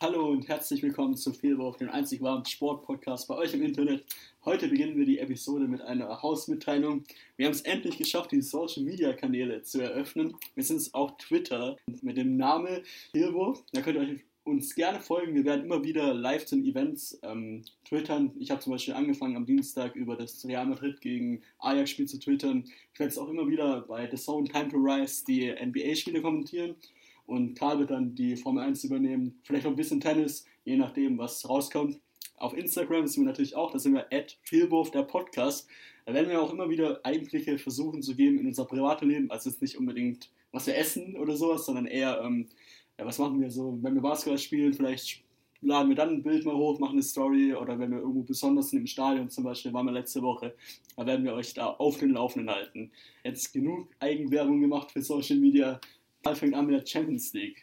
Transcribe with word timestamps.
Hallo 0.00 0.28
und 0.28 0.46
herzlich 0.46 0.80
willkommen 0.84 1.16
zu 1.16 1.32
Fehlwurf, 1.32 1.76
dem 1.76 1.90
einzig 1.90 2.22
wahren 2.22 2.44
Sportpodcast 2.44 3.26
bei 3.26 3.34
euch 3.34 3.52
im 3.52 3.64
Internet. 3.64 4.04
Heute 4.44 4.68
beginnen 4.68 4.96
wir 4.96 5.04
die 5.04 5.18
Episode 5.18 5.66
mit 5.66 5.80
einer 5.80 6.22
Hausmitteilung. 6.22 7.02
Wir 7.36 7.46
haben 7.46 7.52
es 7.52 7.62
endlich 7.62 7.98
geschafft, 7.98 8.30
die 8.30 8.40
Social 8.40 8.84
Media 8.84 9.12
Kanäle 9.12 9.60
zu 9.64 9.80
eröffnen. 9.80 10.36
Wir 10.54 10.62
sind 10.62 10.88
auch 10.94 11.18
Twitter 11.18 11.76
mit 12.00 12.16
dem 12.16 12.36
Namen 12.36 12.84
Fehlwurf. 13.10 13.64
Da 13.72 13.80
könnt 13.80 13.96
ihr 13.96 14.02
euch 14.02 14.24
uns 14.44 14.76
gerne 14.76 15.00
folgen. 15.00 15.34
Wir 15.34 15.44
werden 15.44 15.64
immer 15.64 15.82
wieder 15.82 16.14
live 16.14 16.46
zu 16.46 16.54
den 16.54 16.64
Events 16.64 17.18
ähm, 17.24 17.64
twittern. 17.84 18.30
Ich 18.38 18.52
habe 18.52 18.60
zum 18.60 18.74
Beispiel 18.74 18.94
angefangen 18.94 19.34
am 19.34 19.46
Dienstag 19.46 19.96
über 19.96 20.14
das 20.14 20.44
Real 20.46 20.66
Madrid 20.66 21.00
gegen 21.00 21.42
Ajax-Spiel 21.58 22.06
zu 22.06 22.20
twittern. 22.20 22.62
Ich 22.94 23.00
werde 23.00 23.10
es 23.10 23.18
auch 23.18 23.28
immer 23.28 23.48
wieder 23.48 23.80
bei 23.80 24.08
The 24.08 24.16
Zone 24.16 24.46
Time 24.46 24.68
to 24.68 24.76
Rise 24.76 25.24
die 25.26 25.50
NBA-Spiele 25.50 26.22
kommentieren 26.22 26.76
und 27.28 27.58
Karl 27.58 27.78
wird 27.78 27.90
dann 27.90 28.14
die 28.14 28.36
Formel 28.36 28.64
1 28.64 28.84
übernehmen. 28.84 29.38
Vielleicht 29.44 29.64
noch 29.64 29.72
ein 29.72 29.76
bisschen 29.76 30.00
Tennis, 30.00 30.46
je 30.64 30.76
nachdem, 30.76 31.18
was 31.18 31.46
rauskommt. 31.46 32.00
Auf 32.36 32.56
Instagram 32.56 33.06
sind 33.06 33.24
wir 33.24 33.28
natürlich 33.28 33.54
auch, 33.54 33.70
da 33.70 33.78
sind 33.78 33.92
wir 33.92 34.06
at 34.10 34.38
Fehlwurf, 34.42 34.90
der 34.90 35.02
Podcast. 35.02 35.68
Da 36.06 36.14
werden 36.14 36.30
wir 36.30 36.40
auch 36.40 36.54
immer 36.54 36.70
wieder 36.70 37.00
Einblicke 37.04 37.58
versuchen 37.58 38.00
zu 38.00 38.16
geben 38.16 38.38
in 38.38 38.46
unser 38.46 38.64
privates 38.64 39.06
Leben. 39.06 39.30
Also 39.30 39.50
jetzt 39.50 39.60
nicht 39.60 39.76
unbedingt, 39.76 40.30
was 40.52 40.66
wir 40.66 40.78
essen 40.78 41.16
oder 41.16 41.36
sowas, 41.36 41.66
sondern 41.66 41.84
eher, 41.84 42.18
ähm, 42.24 42.46
ja, 42.98 43.04
was 43.04 43.18
machen 43.18 43.42
wir 43.42 43.50
so, 43.50 43.78
wenn 43.82 43.94
wir 43.94 44.00
Basketball 44.00 44.38
spielen, 44.38 44.72
vielleicht 44.72 45.22
laden 45.60 45.90
wir 45.90 45.96
dann 45.96 46.08
ein 46.08 46.22
Bild 46.22 46.46
mal 46.46 46.56
hoch, 46.56 46.78
machen 46.78 46.92
eine 46.92 47.02
Story 47.02 47.52
oder 47.52 47.78
wenn 47.78 47.90
wir 47.90 47.98
irgendwo 47.98 48.22
besonders 48.22 48.70
sind 48.70 48.80
im 48.80 48.86
Stadion 48.86 49.28
zum 49.28 49.44
Beispiel, 49.44 49.74
waren 49.74 49.84
wir 49.84 49.92
letzte 49.92 50.22
Woche, 50.22 50.54
da 50.96 51.04
werden 51.04 51.26
wir 51.26 51.34
euch 51.34 51.52
da 51.52 51.66
auf 51.66 51.98
den 51.98 52.14
Laufenden 52.14 52.48
halten. 52.54 52.90
Jetzt 53.22 53.52
genug 53.52 53.88
Eigenwerbung 53.98 54.62
gemacht 54.62 54.92
für 54.92 55.02
Social 55.02 55.36
Media. 55.36 55.78
Fängt 56.24 56.54
an 56.54 56.66
mit 56.66 56.78
der 56.78 56.86
Champions 56.86 57.32
League. 57.32 57.62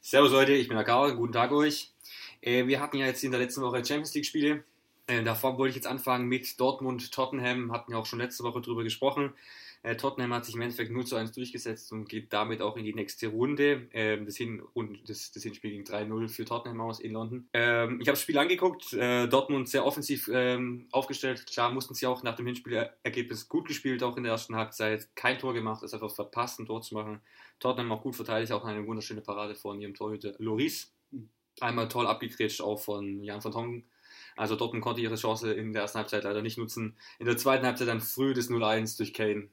Servus 0.00 0.32
Leute, 0.32 0.52
ich 0.52 0.68
bin 0.68 0.76
der 0.76 0.86
Karl, 0.86 1.14
guten 1.16 1.32
Tag 1.32 1.52
euch. 1.52 1.92
Äh, 2.40 2.66
wir 2.66 2.80
hatten 2.80 2.96
ja 2.96 3.06
jetzt 3.06 3.22
in 3.24 3.30
der 3.30 3.40
letzten 3.40 3.60
Woche 3.60 3.84
Champions 3.84 4.14
League 4.14 4.24
Spiele. 4.24 4.64
Äh, 5.06 5.22
davor 5.22 5.58
wollte 5.58 5.70
ich 5.70 5.76
jetzt 5.76 5.86
anfangen 5.86 6.26
mit 6.26 6.58
Dortmund, 6.58 7.12
Tottenham, 7.12 7.72
hatten 7.72 7.92
ja 7.92 7.98
auch 7.98 8.06
schon 8.06 8.20
letzte 8.20 8.42
Woche 8.44 8.62
drüber 8.62 8.84
gesprochen. 8.84 9.34
Äh, 9.82 9.96
Tottenham 9.96 10.34
hat 10.34 10.44
sich 10.44 10.54
im 10.54 10.60
Endeffekt 10.60 10.90
0 10.90 11.06
zu 11.06 11.16
1 11.16 11.32
durchgesetzt 11.32 11.90
und 11.92 12.08
geht 12.08 12.32
damit 12.32 12.60
auch 12.60 12.76
in 12.76 12.84
die 12.84 12.92
nächste 12.92 13.28
Runde. 13.28 13.88
Ähm, 13.92 14.26
das, 14.26 14.36
Hin 14.36 14.62
das, 15.06 15.32
das 15.32 15.42
Hinspiel 15.42 15.70
ging 15.70 15.84
3-0 15.84 16.28
für 16.28 16.44
Tottenham 16.44 16.82
aus 16.82 17.00
in 17.00 17.12
London. 17.12 17.48
Ähm, 17.54 17.98
ich 18.00 18.08
habe 18.08 18.16
das 18.16 18.22
Spiel 18.22 18.36
angeguckt. 18.36 18.92
Äh, 18.92 19.26
Dortmund 19.26 19.70
sehr 19.70 19.86
offensiv 19.86 20.28
ähm, 20.32 20.86
aufgestellt. 20.92 21.46
Klar 21.46 21.72
mussten 21.72 21.94
sie 21.94 22.06
auch 22.06 22.22
nach 22.22 22.36
dem 22.36 22.46
Hinspielergebnis 22.46 23.48
gut 23.48 23.68
gespielt, 23.68 24.02
auch 24.02 24.18
in 24.18 24.24
der 24.24 24.32
ersten 24.32 24.54
Halbzeit. 24.54 25.08
Kein 25.14 25.38
Tor 25.38 25.54
gemacht, 25.54 25.82
ist 25.82 25.94
einfach 25.94 26.14
verpasst, 26.14 26.60
ein 26.60 26.66
Tor 26.66 26.82
zu 26.82 26.94
machen. 26.94 27.22
Tottenham 27.58 27.92
auch 27.92 28.02
gut 28.02 28.16
verteidigt, 28.16 28.52
auch 28.52 28.64
eine 28.64 28.86
wunderschöne 28.86 29.22
Parade 29.22 29.54
von 29.54 29.80
ihrem 29.80 29.94
Torhüter 29.94 30.34
Loris. 30.38 30.92
Einmal 31.60 31.88
toll 31.88 32.06
abgegrätscht, 32.06 32.60
auch 32.60 32.80
von 32.80 33.22
Jan 33.22 33.42
van 33.42 33.52
Tongen. 33.52 33.84
Also 34.36 34.56
Dortmund 34.56 34.84
konnte 34.84 35.00
ihre 35.00 35.16
Chance 35.16 35.52
in 35.52 35.72
der 35.72 35.82
ersten 35.82 35.98
Halbzeit 35.98 36.24
leider 36.24 36.42
nicht 36.42 36.58
nutzen. 36.58 36.96
In 37.18 37.26
der 37.26 37.36
zweiten 37.36 37.64
Halbzeit 37.64 37.88
dann 37.88 38.00
früh 38.00 38.34
das 38.34 38.48
0-1 38.48 38.96
durch 38.98 39.12
Kane 39.12 39.48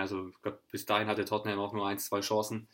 also 0.00 0.28
ich 0.28 0.42
glaube, 0.42 0.58
bis 0.70 0.86
dahin 0.86 1.08
hatte 1.08 1.24
Tottenham 1.24 1.58
auch 1.58 1.72
nur 1.72 1.86
ein, 1.86 1.98
zwei 1.98 2.20
Chancen. 2.20 2.68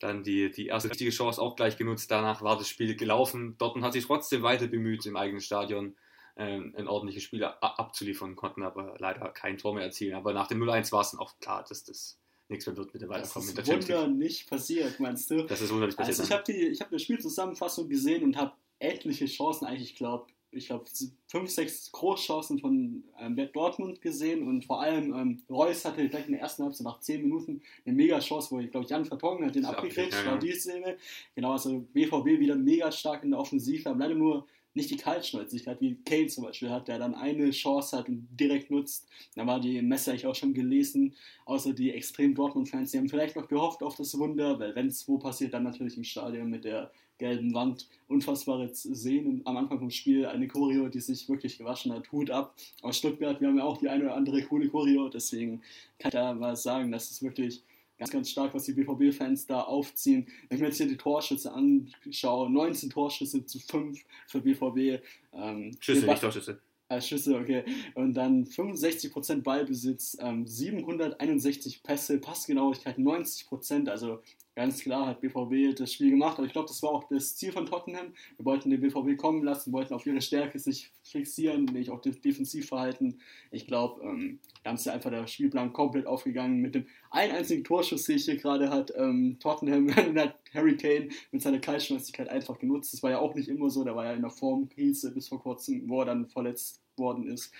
Dann 0.00 0.22
die, 0.22 0.50
die 0.50 0.68
erste 0.68 0.90
richtige 0.90 1.10
Chance 1.10 1.40
auch 1.40 1.56
gleich 1.56 1.76
genutzt. 1.76 2.10
Danach 2.10 2.42
war 2.42 2.56
das 2.56 2.68
Spiel 2.68 2.96
gelaufen. 2.96 3.56
Dortmund 3.58 3.84
hat 3.84 3.92
sich 3.92 4.06
trotzdem 4.06 4.42
weiter 4.42 4.66
bemüht, 4.66 5.04
im 5.04 5.16
eigenen 5.16 5.42
Stadion 5.42 5.94
ähm, 6.36 6.74
ein 6.76 6.88
ordentliches 6.88 7.22
Spiel 7.22 7.44
abzuliefern, 7.44 8.34
konnten 8.34 8.62
aber 8.62 8.94
leider 8.98 9.28
kein 9.28 9.58
Tor 9.58 9.74
mehr 9.74 9.84
erzielen. 9.84 10.14
Aber 10.14 10.32
nach 10.32 10.46
dem 10.46 10.62
0-1 10.62 10.90
war 10.92 11.02
es 11.02 11.10
dann 11.10 11.20
auch 11.20 11.38
klar, 11.38 11.64
dass 11.68 11.84
das 11.84 12.18
nichts 12.48 12.66
mehr 12.66 12.76
wird 12.76 12.92
mit 12.92 13.02
dem 13.02 13.10
Weiterkommen. 13.10 13.54
Das 13.54 13.68
ist 13.68 13.88
Wunder 13.88 14.08
nicht 14.08 14.48
passiert, 14.48 14.98
meinst 15.00 15.30
du? 15.30 15.42
Das 15.44 15.60
ist 15.60 15.70
wunderlich 15.70 15.96
passiert. 15.96 16.18
Also 16.18 16.28
ich 16.28 16.36
habe 16.36 16.44
die, 16.50 16.74
hab 16.80 16.88
eine 16.90 16.98
Spielzusammenfassung 16.98 17.88
gesehen 17.88 18.24
und 18.24 18.36
habe 18.36 18.52
etliche 18.78 19.26
Chancen 19.26 19.66
eigentlich, 19.66 19.90
ich 19.90 19.96
glaube, 19.96 20.26
ich 20.52 20.66
glaube, 20.66 20.84
fünf, 21.28 21.50
sechs 21.50 21.92
Großchancen 21.92 22.58
von 22.58 23.04
ähm, 23.18 23.36
Dortmund 23.52 24.00
gesehen 24.00 24.46
und 24.46 24.64
vor 24.64 24.82
allem 24.82 25.14
ähm, 25.14 25.42
Reus 25.48 25.84
hatte 25.84 26.08
gleich 26.08 26.26
in 26.26 26.32
der 26.32 26.40
ersten 26.40 26.64
Halbzeit 26.64 26.84
nach 26.84 27.00
zehn 27.00 27.22
Minuten 27.22 27.62
eine 27.84 27.94
Mega-Chance, 27.94 28.50
wo 28.50 28.60
ich 28.60 28.70
glaube, 28.70 28.86
Jan 28.88 29.04
Vertongen 29.04 29.46
hat 29.46 29.54
den 29.54 29.64
abgekriegt, 29.64 30.12
ja, 30.12 30.24
ja. 30.24 30.36
die 30.36 30.52
Szene. 30.52 30.96
Genau, 31.34 31.52
also 31.52 31.80
BVB 31.92 32.40
wieder 32.40 32.56
mega 32.56 32.90
stark 32.90 33.22
in 33.22 33.30
der 33.30 33.40
Offensive, 33.40 33.88
haben 33.88 34.00
leider 34.00 34.14
nur 34.14 34.46
nicht 34.74 34.90
die 34.90 34.96
Kaltschnäuzigkeit, 34.96 35.80
wie 35.80 35.96
Kane 36.04 36.28
zum 36.28 36.44
Beispiel 36.44 36.70
hat, 36.70 36.88
der 36.88 36.98
dann 36.98 37.14
eine 37.14 37.50
Chance 37.50 37.96
hat 37.96 38.08
und 38.08 38.28
direkt 38.30 38.70
nutzt. 38.70 39.08
Da 39.34 39.46
war 39.46 39.60
die 39.60 39.82
Messe 39.82 40.10
eigentlich 40.10 40.26
auch 40.26 40.34
schon 40.34 40.54
gelesen, 40.54 41.14
außer 41.44 41.72
die 41.72 41.92
extrem 41.92 42.34
Dortmund-Fans, 42.34 42.92
die 42.92 42.98
haben 42.98 43.08
vielleicht 43.08 43.36
noch 43.36 43.48
gehofft 43.48 43.82
auf 43.82 43.96
das 43.96 44.16
Wunder, 44.18 44.58
weil 44.60 44.74
wenn 44.74 44.86
es 44.86 45.06
wo 45.08 45.18
passiert, 45.18 45.54
dann 45.54 45.64
natürlich 45.64 45.96
im 45.96 46.04
Stadion 46.04 46.50
mit 46.50 46.64
der 46.64 46.92
gelben 47.20 47.54
Wand. 47.54 47.86
Unfassbare 48.08 48.72
Szenen 48.74 49.42
am 49.44 49.56
Anfang 49.56 49.78
vom 49.78 49.90
Spiel, 49.90 50.26
eine 50.26 50.48
Choreo, 50.48 50.88
die 50.88 50.98
sich 50.98 51.28
wirklich 51.28 51.58
gewaschen 51.58 51.92
hat. 51.92 52.10
Hut 52.10 52.30
ab. 52.30 52.56
Aus 52.82 52.96
Stuttgart, 52.96 53.40
wir 53.40 53.46
haben 53.46 53.58
ja 53.58 53.64
auch 53.64 53.76
die 53.76 53.88
eine 53.88 54.04
oder 54.04 54.16
andere 54.16 54.42
coole 54.42 54.68
Choreo, 54.68 55.08
deswegen 55.08 55.62
kann 56.00 56.08
ich 56.08 56.14
da 56.14 56.34
mal 56.34 56.56
sagen, 56.56 56.90
dass 56.90 57.10
es 57.10 57.22
wirklich 57.22 57.62
ganz, 57.98 58.10
ganz 58.10 58.30
stark, 58.30 58.54
was 58.54 58.64
die 58.64 58.72
BVB-Fans 58.72 59.46
da 59.46 59.60
aufziehen. 59.60 60.26
Wenn 60.48 60.56
ich 60.56 60.60
mir 60.62 60.68
jetzt 60.68 60.78
hier 60.78 60.88
die 60.88 60.96
Torschüsse 60.96 61.52
anschaue, 61.52 62.50
19 62.50 62.90
Torschüsse 62.90 63.44
zu 63.44 63.60
5 63.60 64.00
für 64.26 64.40
BVB. 64.40 65.04
Ähm, 65.34 65.76
Schüsse, 65.78 66.06
nicht 66.06 66.20
Torschüsse. 66.20 66.58
Äh, 66.88 67.00
Schüsse, 67.00 67.36
okay. 67.36 67.62
Und 67.94 68.14
dann 68.14 68.46
65% 68.46 69.42
Ballbesitz, 69.42 70.16
ähm, 70.20 70.46
761 70.46 71.82
Pässe, 71.82 72.18
Passgenauigkeit 72.18 72.98
90%, 72.98 73.88
also 73.88 74.20
ganz 74.54 74.82
klar 74.82 75.06
hat 75.06 75.20
BVB 75.20 75.76
das 75.76 75.92
Spiel 75.92 76.10
gemacht, 76.10 76.38
aber 76.38 76.46
ich 76.46 76.52
glaube, 76.52 76.68
das 76.68 76.82
war 76.82 76.90
auch 76.90 77.04
das 77.04 77.36
Ziel 77.36 77.52
von 77.52 77.66
Tottenham. 77.66 78.12
Wir 78.36 78.44
wollten 78.44 78.70
den 78.70 78.80
BVB 78.80 79.16
kommen 79.16 79.42
lassen, 79.42 79.72
wollten 79.72 79.94
auf 79.94 80.06
ihre 80.06 80.20
Stärke 80.20 80.58
sich 80.58 80.90
fixieren, 81.02 81.64
nicht 81.66 81.90
auf 81.90 82.00
das 82.00 82.20
Defensivverhalten. 82.20 83.20
Ich 83.50 83.66
glaube, 83.66 84.02
ähm, 84.02 84.40
da 84.64 84.72
ist 84.72 84.88
einfach 84.88 85.10
der 85.10 85.26
Spielplan 85.26 85.72
komplett 85.72 86.06
aufgegangen. 86.06 86.60
Mit 86.60 86.74
dem 86.74 86.86
einen 87.10 87.32
einzigen 87.32 87.64
Torschuss, 87.64 88.04
den 88.04 88.16
ich 88.16 88.24
hier 88.24 88.36
gerade 88.36 88.70
hat, 88.70 88.92
ähm, 88.96 89.36
Tottenham 89.40 89.94
hat 90.16 90.36
Harry 90.52 90.76
Kane 90.76 91.08
mit 91.30 91.42
seiner 91.42 91.60
Kaltschnäuzigkeit 91.60 92.28
einfach 92.28 92.58
genutzt. 92.58 92.92
Das 92.92 93.02
war 93.02 93.10
ja 93.10 93.18
auch 93.18 93.34
nicht 93.34 93.48
immer 93.48 93.70
so, 93.70 93.84
der 93.84 93.96
war 93.96 94.04
ja 94.04 94.12
in 94.12 94.22
der 94.22 94.30
Formkrise 94.30 95.12
bis 95.12 95.28
vor 95.28 95.40
kurzem, 95.40 95.88
wo 95.88 96.00
er 96.00 96.06
dann 96.06 96.26
verletzt 96.26 96.82
worden 96.96 97.26
ist. 97.26 97.52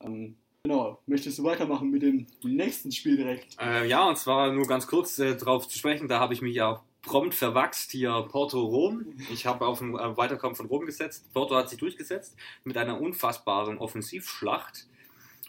Ähm, 0.00 0.36
Genau, 0.66 1.00
möchtest 1.06 1.38
du 1.38 1.44
weitermachen 1.44 1.92
mit 1.92 2.02
dem 2.02 2.26
nächsten 2.42 2.90
Spiel 2.90 3.16
direkt? 3.16 3.56
Äh, 3.60 3.86
ja, 3.86 4.08
und 4.08 4.18
zwar 4.18 4.50
nur 4.50 4.66
ganz 4.66 4.88
kurz 4.88 5.16
äh, 5.20 5.36
drauf 5.36 5.68
zu 5.68 5.78
sprechen, 5.78 6.08
da 6.08 6.18
habe 6.18 6.34
ich 6.34 6.42
mich 6.42 6.56
ja 6.56 6.82
prompt 7.02 7.36
verwachst 7.36 7.92
hier 7.92 8.26
Porto-Rom. 8.28 9.14
Ich 9.32 9.46
habe 9.46 9.64
auf 9.64 9.80
ein 9.80 9.94
äh, 9.94 10.16
Weiterkommen 10.16 10.56
von 10.56 10.66
Rom 10.66 10.84
gesetzt. 10.84 11.32
Porto 11.32 11.54
hat 11.54 11.70
sich 11.70 11.78
durchgesetzt 11.78 12.34
mit 12.64 12.76
einer 12.76 13.00
unfassbaren 13.00 13.78
Offensivschlacht. 13.78 14.88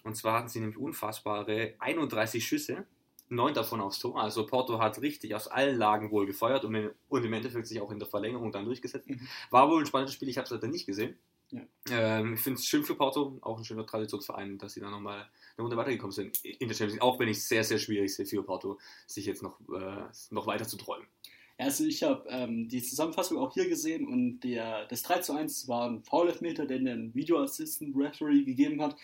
Und 0.03 0.15
zwar 0.15 0.37
hatten 0.37 0.49
sie 0.49 0.59
nämlich 0.59 0.77
unfassbare 0.77 1.73
31 1.79 2.45
Schüsse, 2.45 2.85
neun 3.27 3.55
davon 3.55 3.81
aufs 3.81 3.97
Tor. 3.97 4.21
Also 4.21 4.45
Porto 4.45 4.77
hat 4.77 5.01
richtig 5.01 5.33
aus 5.33 5.47
allen 5.47 5.79
Lagen 5.79 6.11
wohl 6.11 6.27
gefeuert 6.27 6.63
und, 6.63 6.91
und 7.09 7.25
im 7.25 7.33
Endeffekt 7.33 7.65
sich 7.65 7.81
auch 7.81 7.89
in 7.89 7.97
der 7.97 8.07
Verlängerung 8.07 8.51
dann 8.51 8.65
durchgesetzt. 8.65 9.09
Mhm. 9.09 9.27
War 9.49 9.67
wohl 9.67 9.81
ein 9.81 9.87
spannendes 9.87 10.13
Spiel, 10.13 10.29
ich 10.29 10.37
habe 10.37 10.45
es 10.45 10.51
leider 10.51 10.67
nicht 10.67 10.85
gesehen. 10.85 11.17
Ja. 11.51 11.61
Ähm, 11.89 12.33
ich 12.33 12.41
finde 12.41 12.59
es 12.59 12.65
schön 12.65 12.83
für 12.83 12.95
Porto, 12.95 13.37
auch 13.41 13.57
ein 13.57 13.63
schöner 13.63 13.85
Traditionsverein, 13.85 14.57
dass 14.57 14.73
sie 14.73 14.81
da 14.81 14.89
nochmal 14.89 15.19
eine 15.19 15.63
Runde 15.63 15.77
weitergekommen 15.77 16.11
sind 16.11 16.43
in 16.43 16.67
der 16.67 16.75
Champions 16.75 16.93
League, 16.93 17.01
auch 17.01 17.19
wenn 17.19 17.29
ich 17.29 17.37
es 17.37 17.47
sehr, 17.47 17.63
sehr 17.63 17.79
schwierig 17.79 18.13
sehe 18.13 18.25
für 18.25 18.43
Porto, 18.43 18.79
sich 19.05 19.25
jetzt 19.25 19.43
noch, 19.43 19.59
äh, 19.69 20.03
noch 20.31 20.47
weiter 20.47 20.67
zu 20.67 20.77
träumen. 20.77 21.07
Also 21.57 21.85
ich 21.85 22.03
habe 22.03 22.27
ähm, 22.29 22.67
die 22.67 22.83
Zusammenfassung 22.83 23.39
auch 23.39 23.53
hier 23.53 23.67
gesehen 23.67 24.07
und 24.07 24.41
der, 24.41 24.85
das 24.87 25.01
3 25.03 25.19
zu 25.19 25.33
1 25.33 25.67
war 25.67 25.89
ein 25.89 26.03
Foul-Elfmeter, 26.03 26.67
den 26.67 26.85
der 26.85 27.15
Video 27.15 27.41
Assistant 27.41 27.95
Referee 27.95 28.43
gegeben 28.43 28.81
hat. 28.81 28.95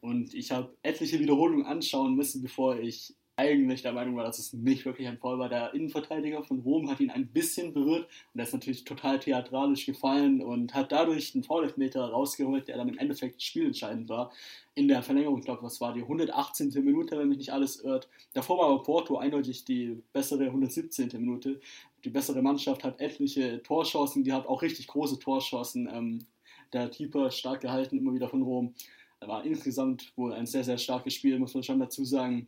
Und 0.00 0.34
ich 0.34 0.50
habe 0.50 0.74
etliche 0.82 1.20
Wiederholungen 1.20 1.66
anschauen 1.66 2.16
müssen, 2.16 2.42
bevor 2.42 2.78
ich 2.78 3.14
eigentlich 3.40 3.80
der 3.80 3.92
Meinung 3.92 4.16
war, 4.16 4.24
dass 4.24 4.38
es 4.38 4.52
nicht 4.52 4.84
wirklich 4.84 5.08
ein 5.08 5.16
Foul 5.16 5.38
war. 5.38 5.48
Der 5.48 5.72
Innenverteidiger 5.72 6.44
von 6.44 6.60
Rom 6.60 6.90
hat 6.90 7.00
ihn 7.00 7.10
ein 7.10 7.26
bisschen 7.26 7.72
berührt 7.72 8.06
und 8.34 8.40
er 8.40 8.44
ist 8.44 8.52
natürlich 8.52 8.84
total 8.84 9.18
theatralisch 9.18 9.86
gefallen 9.86 10.42
und 10.42 10.74
hat 10.74 10.92
dadurch 10.92 11.34
einen 11.34 11.44
Foul-Elfmeter 11.44 12.04
rausgeholt, 12.04 12.68
der 12.68 12.76
dann 12.76 12.88
im 12.88 12.98
Endeffekt 12.98 13.42
spielentscheidend 13.42 14.10
war. 14.10 14.30
In 14.74 14.88
der 14.88 15.02
Verlängerung, 15.02 15.38
ich 15.38 15.44
glaube, 15.46 15.62
was 15.62 15.80
war 15.80 15.94
die 15.94 16.02
118. 16.02 16.68
Minute, 16.84 17.18
wenn 17.18 17.28
mich 17.28 17.38
nicht 17.38 17.52
alles 17.52 17.80
irrt. 17.80 18.08
Davor 18.34 18.58
war 18.58 18.66
aber 18.66 18.82
Porto 18.82 19.16
eindeutig 19.16 19.64
die 19.64 20.02
bessere 20.12 20.44
117. 20.44 21.08
Minute. 21.14 21.60
Die 22.04 22.10
bessere 22.10 22.42
Mannschaft 22.42 22.84
hat 22.84 23.00
etliche 23.00 23.62
Torchancen, 23.62 24.22
die 24.22 24.32
hat 24.32 24.46
auch 24.46 24.60
richtig 24.60 24.86
große 24.86 25.18
Torchancen. 25.18 25.88
Ähm, 25.92 26.26
der 26.72 26.88
Keeper 26.88 27.30
stark 27.30 27.62
gehalten, 27.62 27.98
immer 27.98 28.14
wieder 28.14 28.28
von 28.28 28.42
Rom. 28.42 28.74
War 29.20 29.44
insgesamt 29.44 30.12
wohl 30.16 30.32
ein 30.32 30.46
sehr, 30.46 30.64
sehr 30.64 30.78
starkes 30.78 31.14
Spiel, 31.14 31.38
muss 31.38 31.54
man 31.54 31.62
schon 31.62 31.80
dazu 31.80 32.04
sagen. 32.04 32.46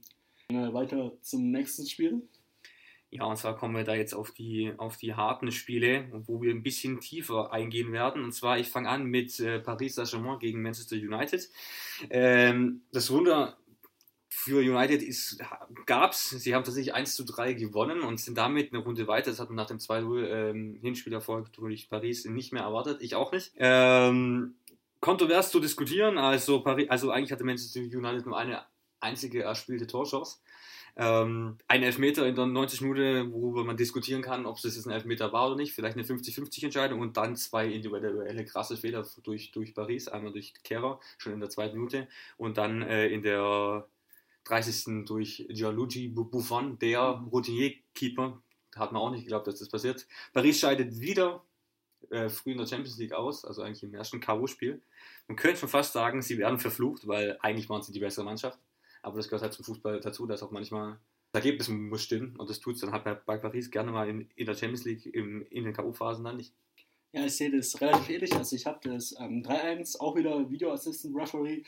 Weiter 0.72 1.12
zum 1.20 1.50
nächsten 1.50 1.86
Spiel. 1.86 2.22
Ja, 3.14 3.24
und 3.24 3.36
zwar 3.36 3.56
kommen 3.56 3.76
wir 3.76 3.84
da 3.84 3.94
jetzt 3.94 4.14
auf 4.14 4.30
die, 4.30 4.72
auf 4.78 4.96
die 4.96 5.14
harten 5.14 5.52
Spiele, 5.52 6.08
wo 6.26 6.40
wir 6.40 6.50
ein 6.50 6.62
bisschen 6.62 6.98
tiefer 6.98 7.52
eingehen 7.52 7.92
werden. 7.92 8.24
Und 8.24 8.32
zwar, 8.32 8.58
ich 8.58 8.68
fange 8.68 8.88
an 8.88 9.04
mit 9.04 9.38
äh, 9.38 9.60
Paris 9.60 9.96
Saint-Germain 9.96 10.38
gegen 10.38 10.62
Manchester 10.62 10.96
United. 10.96 11.50
Ähm, 12.08 12.80
das 12.90 13.10
Wunder 13.10 13.58
für 14.30 14.60
United 14.60 15.02
gab 15.84 16.12
es, 16.12 16.30
sie 16.30 16.54
haben 16.54 16.64
tatsächlich 16.64 16.94
1 16.94 17.14
zu 17.14 17.24
3 17.24 17.52
gewonnen 17.52 18.00
und 18.00 18.18
sind 18.18 18.38
damit 18.38 18.72
eine 18.72 18.82
Runde 18.82 19.06
weiter. 19.06 19.30
Das 19.30 19.40
hat 19.40 19.50
man 19.50 19.56
nach 19.56 19.66
dem 19.66 19.76
2-0 19.76 20.26
ähm, 20.26 20.78
Hinspielerfolg 20.80 21.52
durch 21.52 21.90
Paris 21.90 22.24
nicht 22.24 22.54
mehr 22.54 22.62
erwartet. 22.62 23.02
Ich 23.02 23.14
auch 23.14 23.30
nicht. 23.30 23.52
Ähm, 23.58 24.54
kontrovers 25.00 25.50
zu 25.50 25.60
diskutieren. 25.60 26.16
Also, 26.16 26.62
Paris, 26.62 26.88
also 26.88 27.10
eigentlich 27.10 27.30
hatte 27.30 27.44
Manchester 27.44 27.80
United 27.80 28.24
nur 28.24 28.38
eine 28.38 28.64
einzige 29.02 29.42
erspielte 29.42 29.86
Torchance. 29.86 30.38
Ähm, 30.94 31.56
ein 31.68 31.82
Elfmeter 31.82 32.26
in 32.26 32.34
der 32.34 32.46
90 32.46 32.82
Minuten, 32.82 33.32
worüber 33.32 33.64
man 33.64 33.78
diskutieren 33.78 34.20
kann, 34.20 34.44
ob 34.44 34.58
es 34.58 34.64
jetzt 34.64 34.86
ein 34.86 34.92
Elfmeter 34.92 35.32
war 35.32 35.46
oder 35.46 35.56
nicht. 35.56 35.72
Vielleicht 35.72 35.96
eine 35.96 36.06
50-50 36.06 36.64
Entscheidung 36.64 37.00
und 37.00 37.16
dann 37.16 37.34
zwei 37.36 37.66
individuelle 37.66 38.44
krasse 38.44 38.76
Fehler 38.76 39.06
durch, 39.22 39.52
durch 39.52 39.74
Paris. 39.74 40.08
Einmal 40.08 40.32
durch 40.32 40.52
Kehrer, 40.64 41.00
schon 41.16 41.32
in 41.32 41.40
der 41.40 41.48
zweiten 41.48 41.76
Minute 41.76 42.08
und 42.36 42.58
dann 42.58 42.82
äh, 42.82 43.08
in 43.08 43.22
der 43.22 43.86
30. 44.44 45.06
durch 45.06 45.46
Gianluigi 45.48 46.08
Buffon, 46.08 46.78
der 46.78 47.16
mhm. 47.16 47.28
Routinier-Keeper. 47.28 48.42
Hat 48.76 48.92
man 48.92 49.02
auch 49.02 49.10
nicht 49.10 49.22
geglaubt, 49.24 49.46
dass 49.46 49.58
das 49.58 49.68
passiert. 49.68 50.06
Paris 50.32 50.58
scheidet 50.58 50.98
wieder 51.00 51.44
äh, 52.10 52.28
früh 52.28 52.52
in 52.52 52.58
der 52.58 52.66
Champions 52.66 52.98
League 52.98 53.12
aus, 53.12 53.44
also 53.44 53.62
eigentlich 53.62 53.82
im 53.82 53.94
ersten 53.94 54.20
K.O.-Spiel. 54.20 54.80
Man 55.28 55.36
könnte 55.36 55.60
schon 55.60 55.68
fast 55.68 55.92
sagen, 55.92 56.22
sie 56.22 56.38
werden 56.38 56.58
verflucht, 56.58 57.06
weil 57.06 57.38
eigentlich 57.40 57.68
waren 57.68 57.82
sie 57.82 57.92
die 57.92 58.00
bessere 58.00 58.24
Mannschaft. 58.24 58.58
Aber 59.02 59.16
das 59.16 59.28
gehört 59.28 59.42
halt 59.42 59.52
zum 59.52 59.64
Fußball 59.64 60.00
dazu, 60.00 60.26
dass 60.26 60.42
auch 60.42 60.50
manchmal 60.50 60.98
das 61.32 61.44
Ergebnis 61.44 61.68
muss 61.68 62.02
stimmen 62.02 62.36
und 62.36 62.48
das 62.48 62.60
tut 62.60 62.74
es 62.74 62.82
dann 62.82 62.92
halt 62.92 63.04
bei, 63.24 63.36
Paris 63.36 63.70
gerne 63.70 63.90
mal 63.90 64.08
in, 64.08 64.28
in 64.36 64.46
der 64.46 64.54
Champions 64.54 64.84
League 64.84 65.06
im, 65.06 65.46
in 65.50 65.64
den 65.64 65.72
K.O.-Phasen 65.72 66.24
dann 66.24 66.36
nicht. 66.36 66.54
Ja, 67.12 67.26
ich 67.26 67.36
sehe 67.36 67.50
das 67.50 67.78
relativ 67.80 68.08
ähnlich. 68.08 68.34
Also 68.34 68.56
ich 68.56 68.64
habe 68.66 68.88
das 68.88 69.14
ähm, 69.18 69.42
3-1, 69.42 69.98
auch 69.98 70.16
wieder 70.16 70.50
Video 70.50 70.72
Assistant 70.72 71.14
Referee. 71.16 71.62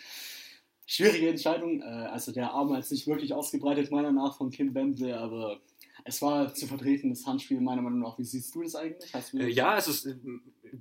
Schwierige 0.86 1.28
Entscheidung. 1.28 1.80
Äh, 1.80 1.84
also 1.84 2.32
der 2.32 2.50
Arm 2.50 2.74
hat 2.74 2.84
sich 2.84 3.06
wirklich 3.06 3.32
ausgebreitet, 3.32 3.90
meiner 3.90 4.12
nach, 4.12 4.36
von 4.36 4.50
Kim 4.50 4.72
Bemble, 4.72 5.18
aber 5.18 5.60
es 6.04 6.20
war 6.20 6.52
zu 6.52 6.66
vertreten, 6.66 7.08
das 7.08 7.26
Handspiel, 7.26 7.60
meiner 7.60 7.80
Meinung 7.80 8.00
nach. 8.00 8.18
Wie 8.18 8.24
siehst 8.24 8.54
du 8.54 8.62
das 8.62 8.76
eigentlich? 8.76 9.12
Äh, 9.34 9.48
ja, 9.48 9.78
es 9.78 9.88
ist, 9.88 10.06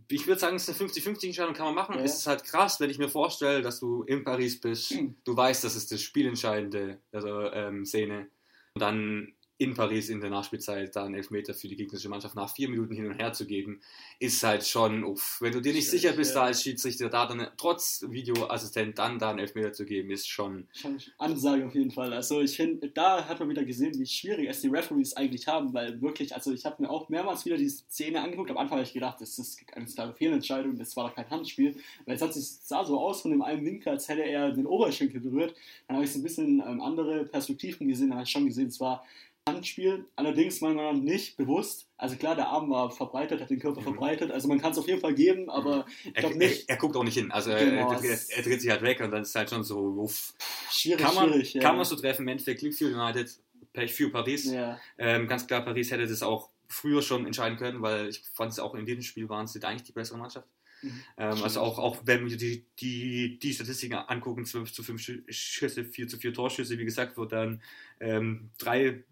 ich 0.09 0.27
würde 0.27 0.39
sagen, 0.39 0.57
es 0.57 0.67
ist 0.67 0.81
eine 0.81 0.89
50-50-Entscheidung, 0.89 1.53
kann 1.53 1.67
man 1.67 1.75
machen. 1.75 1.95
Ja. 1.95 2.01
Es 2.01 2.17
ist 2.17 2.27
halt 2.27 2.43
krass, 2.43 2.81
wenn 2.81 2.89
ich 2.89 2.97
mir 2.97 3.07
vorstelle, 3.07 3.61
dass 3.61 3.79
du 3.79 4.03
in 4.03 4.25
Paris 4.25 4.59
bist, 4.59 4.89
hm. 4.89 5.15
du 5.23 5.35
weißt, 5.35 5.63
das 5.63 5.75
ist 5.75 5.91
das 5.93 6.01
spielentscheidende 6.01 6.99
also, 7.13 7.51
ähm, 7.51 7.85
Szene. 7.85 8.27
Und 8.73 8.81
dann 8.81 9.33
in 9.57 9.75
Paris 9.75 10.09
in 10.09 10.19
der 10.19 10.31
Nachspielzeit 10.31 10.95
da 10.95 11.05
einen 11.05 11.15
Elfmeter 11.15 11.53
für 11.53 11.67
die 11.67 11.75
gegnerische 11.75 12.09
Mannschaft 12.09 12.35
nach 12.35 12.53
vier 12.53 12.69
Minuten 12.69 12.95
hin 12.95 13.05
und 13.05 13.19
her 13.19 13.33
zu 13.33 13.45
geben, 13.45 13.81
ist 14.19 14.41
halt 14.43 14.65
schon, 14.65 15.03
uff, 15.03 15.37
wenn 15.41 15.53
du 15.53 15.61
dir 15.61 15.73
nicht 15.73 15.89
sicher 15.89 16.13
bist, 16.13 16.35
da 16.35 16.45
als 16.45 16.63
Schiedsrichter 16.63 17.09
da 17.09 17.27
dann 17.27 17.47
trotz 17.57 18.03
Videoassistent 18.09 18.97
dann 18.97 19.19
da 19.19 19.29
einen 19.29 19.39
Elfmeter 19.39 19.71
zu 19.71 19.85
geben, 19.85 20.09
ist 20.09 20.27
schon. 20.27 20.67
Schon 20.73 20.97
Ansage 21.19 21.65
auf 21.67 21.75
jeden 21.75 21.91
Fall. 21.91 22.13
Also 22.13 22.41
ich 22.41 22.55
finde, 22.55 22.89
da 22.89 23.27
hat 23.27 23.39
man 23.39 23.49
wieder 23.49 23.63
gesehen, 23.63 23.97
wie 23.99 24.07
schwierig 24.07 24.49
es 24.49 24.61
die 24.61 24.69
Referees 24.69 25.15
eigentlich 25.15 25.47
haben, 25.47 25.73
weil 25.73 26.01
wirklich, 26.01 26.33
also 26.33 26.51
ich 26.51 26.65
habe 26.65 26.81
mir 26.81 26.89
auch 26.89 27.09
mehrmals 27.09 27.45
wieder 27.45 27.57
die 27.57 27.69
Szene 27.69 28.21
angeguckt. 28.21 28.49
Am 28.49 28.57
Anfang 28.57 28.79
habe 28.79 28.87
ich 28.87 28.93
gedacht, 28.93 29.21
das 29.21 29.37
ist 29.37 29.59
eine 29.73 29.85
klare 29.85 30.13
Fehlentscheidung, 30.13 30.77
das 30.77 30.95
war 30.95 31.07
doch 31.07 31.15
kein 31.15 31.29
Handspiel, 31.29 31.75
weil 32.05 32.15
es 32.15 32.21
hat 32.21 32.33
sich 32.33 32.43
sah 32.63 32.83
so 32.83 32.99
aus 32.99 33.21
von 33.21 33.31
dem 33.31 33.43
einen 33.43 33.63
Winkel, 33.65 33.89
als 33.89 34.09
hätte 34.09 34.23
er 34.23 34.51
den 34.51 34.65
Oberschenkel 34.65 35.21
berührt. 35.21 35.55
Dann 35.87 35.97
habe 35.97 36.05
ich 36.05 36.11
so 36.11 36.19
ein 36.19 36.23
bisschen 36.23 36.59
ähm, 36.59 36.81
andere 36.81 37.25
Perspektiven 37.25 37.87
gesehen, 37.87 38.09
dann 38.09 38.17
habe 38.17 38.25
ich 38.25 38.31
schon 38.31 38.45
gesehen, 38.45 38.67
es 38.67 38.79
war 38.79 39.05
Handspiel, 39.47 40.05
allerdings 40.15 40.61
meiner 40.61 40.75
Meinung 40.75 40.97
nach 40.97 41.03
nicht 41.03 41.35
bewusst. 41.35 41.89
Also 41.97 42.15
klar, 42.15 42.35
der 42.35 42.47
Arm 42.47 42.69
war 42.69 42.91
verbreitet, 42.91 43.41
hat 43.41 43.49
den 43.49 43.59
Körper 43.59 43.81
mhm. 43.81 43.85
verbreitet, 43.85 44.31
also 44.31 44.47
man 44.47 44.59
kann 44.59 44.71
es 44.71 44.77
auf 44.77 44.87
jeden 44.87 45.01
Fall 45.01 45.13
geben, 45.13 45.49
aber 45.49 45.77
mhm. 45.77 45.83
ich 46.05 46.13
glaube 46.13 46.37
nicht. 46.37 46.69
Er, 46.69 46.75
er, 46.75 46.77
guckt 46.77 46.95
auch 46.95 47.03
nicht 47.03 47.17
hin, 47.17 47.31
also 47.31 47.49
genau, 47.51 47.91
er, 47.91 48.03
er, 48.03 48.19
er, 48.29 48.43
dreht 48.43 48.61
sich 48.61 48.69
halt 48.69 48.81
weg 48.81 49.01
und 49.01 49.11
dann 49.11 49.23
ist 49.23 49.29
es 49.29 49.35
halt 49.35 49.49
schon 49.49 49.63
so, 49.63 49.79
uff. 49.79 50.33
Schwierig, 50.71 51.01
kann 51.01 51.15
man, 51.15 51.29
schwierig. 51.29 51.53
Ja. 51.55 51.61
Kann 51.61 51.75
man 51.75 51.85
so 51.85 51.95
treffen, 51.95 52.21
im 52.23 52.29
Endeffekt 52.29 52.61
Glück 52.61 52.73
für 52.73 52.85
United, 52.85 53.37
Pech 53.73 53.93
für 53.93 54.09
Paris. 54.09 54.45
Ja. 54.45 54.79
Ähm, 54.97 55.27
ganz 55.27 55.45
klar, 55.45 55.61
Paris 55.61 55.91
hätte 55.91 56.07
das 56.07 56.23
auch 56.23 56.49
früher 56.67 57.01
schon 57.01 57.25
entscheiden 57.25 57.57
können, 57.57 57.81
weil 57.81 58.09
ich 58.09 58.21
fand 58.33 58.51
es 58.51 58.59
auch 58.59 58.75
in 58.75 58.85
diesem 58.85 59.03
Spiel 59.03 59.29
waren 59.29 59.47
sie 59.47 59.61
eigentlich 59.63 59.83
die 59.83 59.91
bessere 59.91 60.17
Mannschaft. 60.17 60.47
Mhm. 60.81 61.03
Ähm, 61.17 61.43
also 61.43 61.61
auch, 61.61 61.79
auch 61.79 61.97
wenn 62.05 62.29
wir 62.29 62.37
die, 62.37 62.65
die, 62.79 63.39
die 63.39 63.53
Statistiken 63.53 63.95
angucken, 63.95 64.45
12 64.45 64.73
zu 64.73 64.83
5 64.83 65.23
Schüsse, 65.29 65.85
4 65.85 66.07
zu 66.07 66.17
4 66.17 66.33
Torschüsse, 66.33 66.77
wie 66.77 66.85
gesagt, 66.85 67.17
wird 67.17 67.31
dann 67.31 67.61
ähm, 67.99 68.49
drei 68.57 69.03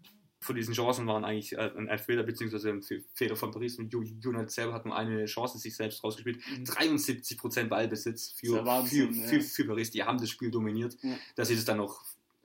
von 0.42 0.56
diesen 0.56 0.74
Chancen 0.74 1.06
waren 1.06 1.24
eigentlich 1.24 1.52
äh, 1.52 1.70
ein 1.76 1.98
Fehler, 1.98 2.24
beziehungsweise 2.24 2.70
ein 2.70 2.82
Fehler 3.14 3.36
von 3.36 3.50
Paris 3.50 3.78
und 3.78 3.94
United 3.94 4.50
selber 4.50 4.74
hat 4.74 4.84
nur 4.84 4.96
eine 4.96 5.24
Chance 5.26 5.58
sich 5.58 5.76
selbst 5.76 6.02
rausgespielt. 6.02 6.38
Mhm. 6.58 6.64
73% 6.64 7.64
Ballbesitz 7.68 8.32
für, 8.32 8.64
Wahnsinn, 8.64 9.14
für, 9.14 9.28
für, 9.28 9.36
ja. 9.36 9.42
für, 9.42 9.64
Paris, 9.66 9.90
die 9.90 10.02
haben 10.02 10.18
das 10.18 10.30
Spiel 10.30 10.50
dominiert. 10.50 10.96
Ja. 11.02 11.16
Dass 11.36 11.48
sie 11.48 11.54
das 11.54 11.64
dann 11.64 11.78
noch 11.78 12.04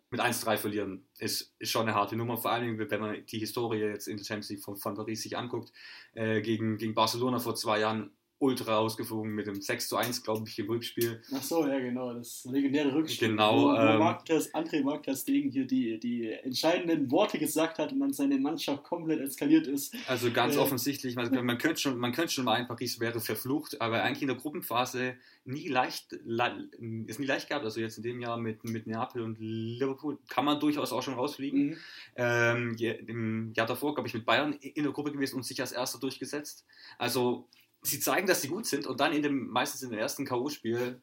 mit 0.09 0.21
1-3 0.21 0.57
verlieren, 0.57 1.05
ist, 1.17 1.53
ist 1.59 1.71
schon 1.71 1.81
eine 1.81 1.95
harte 1.95 2.15
Nummer. 2.15 2.37
Vor 2.37 2.51
allem, 2.51 2.77
wenn 2.77 3.01
man 3.01 3.25
die 3.25 3.39
Historie 3.39 3.79
jetzt 3.79 4.07
in 4.07 4.17
der 4.17 4.23
Champions 4.23 4.49
League 4.49 4.63
von, 4.63 4.77
von 4.77 4.95
Paris 4.95 5.23
sich 5.23 5.35
anguckt. 5.35 5.73
Äh, 6.13 6.41
gegen, 6.41 6.77
gegen 6.77 6.93
Barcelona 6.93 7.39
vor 7.39 7.55
zwei 7.55 7.79
Jahren 7.79 8.11
ultra 8.39 8.75
rausgeflogen 8.75 9.33
mit 9.33 9.47
dem 9.47 9.61
6 9.61 9.87
zu 9.87 9.97
1, 9.97 10.23
glaube 10.23 10.47
ich, 10.47 10.59
im 10.59 10.67
Rückspiel. 10.67 11.21
Ach 11.33 11.41
so, 11.41 11.65
ja, 11.67 11.79
genau, 11.79 12.13
das 12.13 12.45
legendäre 12.45 12.93
Rückspiel. 12.93 13.29
Genau. 13.29 13.55
Wo, 13.55 13.67
wo 13.69 13.75
ähm, 13.75 13.99
Markters, 13.99 14.53
André 14.53 14.83
Markters 14.83 15.25
Degen 15.25 15.49
hier 15.49 15.65
die, 15.65 15.99
die 15.99 16.31
entscheidenden 16.31 17.09
Worte 17.09 17.39
gesagt 17.39 17.79
hat 17.79 17.91
und 17.91 17.99
dann 17.99 18.13
seine 18.13 18.37
Mannschaft 18.37 18.83
komplett 18.83 19.21
eskaliert 19.21 19.67
ist. 19.67 19.95
Also 20.07 20.31
ganz 20.31 20.55
äh, 20.55 20.59
offensichtlich, 20.59 21.15
man, 21.15 21.33
man, 21.45 21.57
könnte 21.57 21.81
schon, 21.81 21.97
man 21.97 22.11
könnte 22.11 22.31
schon 22.31 22.45
meinen, 22.45 22.67
Paris 22.67 22.99
wäre 22.99 23.19
verflucht, 23.19 23.81
aber 23.81 24.03
eigentlich 24.03 24.21
in 24.21 24.27
der 24.27 24.37
Gruppenphase 24.37 25.15
nie 25.45 25.67
leicht, 25.67 26.13
ist 26.13 27.19
nie 27.19 27.25
leicht 27.25 27.47
gehabt. 27.47 27.65
Also 27.65 27.79
jetzt 27.79 27.97
in 27.97 28.03
dem 28.03 28.19
Jahr 28.19 28.37
mit, 28.37 28.63
mit 28.65 28.85
Neapel 28.85 29.23
und 29.23 29.39
Liverpool 29.39 30.19
kann 30.29 30.45
man 30.45 30.59
durchaus 30.59 30.91
auch 30.91 31.01
schon 31.01 31.15
rausfliegen. 31.15 31.69
Mhm. 31.69 31.77
Ähm, 32.17 32.75
Im 33.07 33.53
Jahr 33.55 33.65
davor, 33.65 33.95
glaube 33.95 34.07
ich, 34.07 34.13
mit 34.13 34.25
Bayern 34.25 34.53
in 34.53 34.83
der 34.83 34.91
Gruppe 34.91 35.11
gewesen 35.11 35.37
und 35.37 35.43
sich 35.43 35.59
als 35.59 35.71
Erster 35.71 35.99
durchgesetzt. 35.99 36.65
Also 36.97 37.47
sie 37.87 37.99
zeigen, 37.99 38.27
dass 38.27 38.41
sie 38.41 38.47
gut 38.47 38.65
sind 38.65 38.87
und 38.87 38.99
dann 38.99 39.13
in 39.13 39.21
dem, 39.21 39.47
meistens 39.47 39.83
in 39.83 39.89
dem 39.89 39.99
ersten 39.99 40.25
K.O.-Spiel 40.25 41.01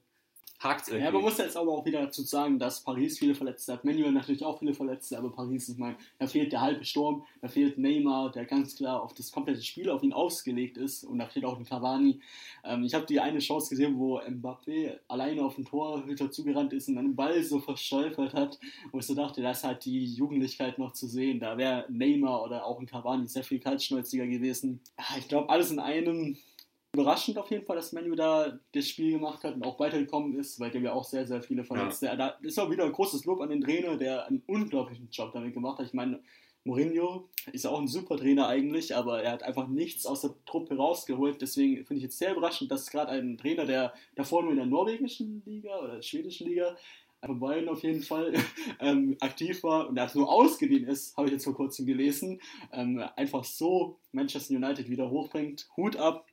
hakt 0.65 0.89
Ja, 0.89 1.11
man 1.11 1.23
muss 1.23 1.39
jetzt 1.39 1.57
aber 1.57 1.73
auch 1.73 1.85
wieder 1.85 2.01
dazu 2.03 2.23
sagen, 2.23 2.59
dass 2.59 2.83
Paris 2.83 3.19
viele 3.19 3.35
Verletzte 3.35 3.75
hat. 3.75 3.85
Manuel 3.85 4.13
natürlich 4.13 4.45
auch 4.45 4.59
viele 4.59 4.75
Verletzte, 4.75 5.19
aber 5.19 5.31
Paris, 5.31 5.69
ich 5.69 5.77
meine, 5.77 5.97
da 6.19 6.27
fehlt 6.27 6.53
der 6.53 6.61
halbe 6.61 6.85
Sturm, 6.85 7.25
da 7.43 7.49
fehlt 7.49 7.79
Neymar, 7.79 8.33
der 8.33 8.47
ganz 8.47 8.75
klar 8.75 9.03
auf 9.03 9.15
das 9.15 9.31
komplette 9.31 9.63
Spiel 9.63 9.91
auf 9.91 10.03
ihn 10.03 10.13
ausgelegt 10.13 10.79
ist 10.79 11.05
und 11.05 11.19
da 11.19 11.27
fehlt 11.27 11.45
auch 11.45 11.59
ein 11.59 11.65
Cavani. 11.65 12.21
Ähm, 12.65 12.85
ich 12.85 12.95
habe 12.95 13.07
die 13.07 13.21
eine 13.21 13.39
Chance 13.39 13.71
gesehen, 13.71 13.99
wo 13.99 14.19
Mbappé 14.21 14.99
alleine 15.09 15.45
auf 15.45 15.57
den 15.57 15.67
Torhüter 15.67 16.31
zugerannt 16.31 16.73
ist 16.73 16.89
und 16.89 16.99
einen 16.99 17.15
Ball 17.15 17.43
so 17.43 17.61
verstolpert 17.61 18.35
hat, 18.35 18.59
wo 18.91 18.99
ich 18.99 19.07
so 19.07 19.15
dachte, 19.15 19.43
da 19.43 19.51
ist 19.51 19.65
halt 19.65 19.85
die 19.85 20.05
Jugendlichkeit 20.05 20.79
noch 20.79 20.93
zu 20.93 21.07
sehen. 21.07 21.41
Da 21.41 21.59
wäre 21.59 21.87
Neymar 21.89 22.43
oder 22.43 22.65
auch 22.65 22.81
ein 22.81 22.87
Cavani 22.87 23.27
sehr 23.29 23.45
viel 23.45 23.61
kaltschnäuziger 23.61 24.27
gewesen. 24.27 24.81
Ich 25.19 25.29
glaube, 25.29 25.51
alles 25.51 25.71
in 25.71 25.79
einem 25.79 26.39
überraschend 26.95 27.37
auf 27.39 27.51
jeden 27.51 27.67
Fall, 27.67 27.77
dass 27.77 27.93
Manu 27.93 28.15
da 28.15 28.59
das 28.73 28.89
Spiel 28.89 29.13
gemacht 29.13 29.45
hat 29.45 29.55
und 29.55 29.65
auch 29.65 29.79
weitergekommen 29.79 30.39
ist, 30.39 30.59
weil 30.61 30.71
dem 30.71 30.85
ja 30.85 30.93
auch 30.93 31.05
sehr, 31.05 31.27
sehr 31.27 31.43
viele 31.43 31.65
Verletzte. 31.65 32.07
Ja. 32.07 32.17
Da 32.17 32.29
ist 32.43 32.59
auch 32.59 32.71
wieder 32.71 32.85
ein 32.85 32.93
großes 32.93 33.25
Lob 33.25 33.41
an 33.41 33.51
den 33.51 33.61
Trainer, 33.61 33.97
der 33.97 34.27
einen 34.27 34.43
unglaublichen 34.47 35.09
Job 35.11 35.33
damit 35.33 35.53
gemacht 35.53 35.79
hat. 35.79 35.87
Ich 35.87 35.93
meine, 35.93 36.21
Mourinho 36.65 37.29
ist 37.53 37.67
auch 37.67 37.79
ein 37.79 37.89
super 37.89 38.17
Trainer 38.17 38.49
eigentlich, 38.49 38.97
aber 38.97 39.23
er 39.23 39.33
hat 39.33 39.43
einfach 39.43 39.69
nichts 39.69 40.07
aus 40.07 40.23
der 40.23 40.35
Truppe 40.47 40.77
rausgeholt. 40.77 41.43
Deswegen 41.43 41.85
finde 41.85 41.97
ich 41.97 42.05
jetzt 42.05 42.19
sehr 42.19 42.33
überraschend, 42.33 42.71
dass 42.71 42.91
gerade 42.91 43.13
ein 43.13 43.37
Trainer, 43.37 43.67
der 43.67 43.93
davor 44.15 44.43
nur 44.43 44.53
in 44.53 44.59
der 44.59 44.67
norwegischen 44.67 45.43
Liga 45.45 45.79
oder 45.79 45.97
der 45.97 46.03
schwedischen 46.03 46.47
Liga, 46.47 46.75
von 47.27 47.41
Bayern 47.41 47.69
auf 47.69 47.83
jeden 47.83 48.03
Fall, 48.03 48.33
ähm, 48.81 49.17
aktiv 49.21 49.63
war 49.63 49.89
und 49.89 49.97
der 49.97 50.11
nur 50.15 50.31
ausgeliehen 50.31 50.87
ist, 50.87 51.17
habe 51.17 51.29
ich 51.29 51.33
jetzt 51.33 51.45
vor 51.45 51.55
kurzem 51.55 51.87
gelesen, 51.87 52.41
ähm, 52.73 53.03
einfach 53.17 53.45
so 53.45 53.99
Manchester 54.13 54.55
United 54.55 54.89
wieder 54.89 55.11
hochbringt. 55.11 55.69
Hut 55.77 55.97
ab, 55.97 56.27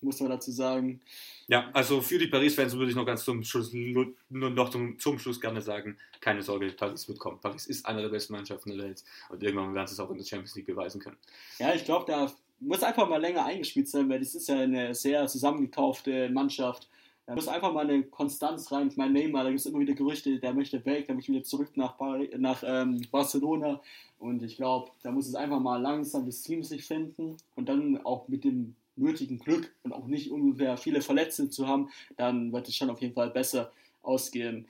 muss 0.00 0.20
man 0.20 0.30
dazu 0.30 0.50
sagen. 0.50 1.00
Ja, 1.46 1.70
also 1.72 2.00
für 2.00 2.18
die 2.18 2.26
Paris-Fans 2.26 2.74
würde 2.74 2.90
ich 2.90 2.96
noch 2.96 3.06
ganz 3.06 3.24
zum 3.24 3.42
Schluss, 3.42 3.72
nur 3.72 4.14
noch 4.28 4.70
zum, 4.70 4.98
zum, 4.98 5.18
Schluss 5.18 5.40
gerne 5.40 5.62
sagen, 5.62 5.96
keine 6.20 6.42
Sorge, 6.42 6.68
Paris 6.72 7.08
wird 7.08 7.18
kommen. 7.18 7.38
Paris 7.40 7.66
ist 7.66 7.84
einer 7.86 8.02
der 8.02 8.08
besten 8.08 8.34
Mannschaften 8.34 8.70
der 8.70 8.78
Welt 8.86 9.02
und 9.28 9.42
irgendwann 9.42 9.74
werden 9.74 9.86
sie 9.86 9.94
es 9.94 10.00
auch 10.00 10.10
in 10.10 10.18
der 10.18 10.24
Champions 10.24 10.54
League 10.54 10.66
beweisen 10.66 11.00
können. 11.00 11.16
Ja, 11.58 11.74
ich 11.74 11.84
glaube, 11.84 12.04
da 12.06 12.32
muss 12.60 12.82
einfach 12.82 13.08
mal 13.08 13.20
länger 13.20 13.44
eingespielt 13.44 13.88
sein, 13.88 14.08
weil 14.08 14.20
das 14.20 14.34
ist 14.34 14.48
ja 14.48 14.60
eine 14.60 14.94
sehr 14.94 15.26
zusammengekaufte 15.26 16.30
Mannschaft. 16.30 16.88
Da 17.26 17.34
muss 17.34 17.48
einfach 17.48 17.72
mal 17.72 17.88
eine 17.88 18.02
Konstanz 18.02 18.70
rein. 18.70 18.88
Ich 18.88 18.98
meine, 18.98 19.14
Neymar, 19.14 19.44
da 19.44 19.48
gibt 19.48 19.60
es 19.60 19.66
immer 19.66 19.80
wieder 19.80 19.94
Gerüchte, 19.94 20.38
der 20.38 20.52
möchte 20.52 20.84
weg, 20.84 21.06
der 21.06 21.14
möchte 21.14 21.32
wieder 21.32 21.42
zurück 21.42 21.74
nach, 21.74 21.96
Paris, 21.96 22.28
nach 22.36 22.62
ähm, 22.66 23.00
Barcelona. 23.10 23.80
Und 24.18 24.42
ich 24.42 24.56
glaube, 24.56 24.90
da 25.02 25.10
muss 25.10 25.26
es 25.26 25.34
einfach 25.34 25.58
mal 25.58 25.80
langsam 25.80 26.26
das 26.26 26.42
Team 26.42 26.62
sich 26.62 26.84
finden 26.84 27.38
und 27.54 27.70
dann 27.70 28.04
auch 28.04 28.28
mit 28.28 28.44
dem 28.44 28.76
nötigen 28.96 29.38
Glück 29.38 29.74
und 29.82 29.92
auch 29.92 30.06
nicht 30.06 30.30
ungefähr 30.30 30.76
viele 30.76 31.00
Verletzte 31.00 31.50
zu 31.50 31.66
haben, 31.66 31.90
dann 32.16 32.52
wird 32.52 32.68
es 32.68 32.76
schon 32.76 32.90
auf 32.90 33.00
jeden 33.00 33.14
Fall 33.14 33.30
besser 33.30 33.72
ausgehen 34.02 34.66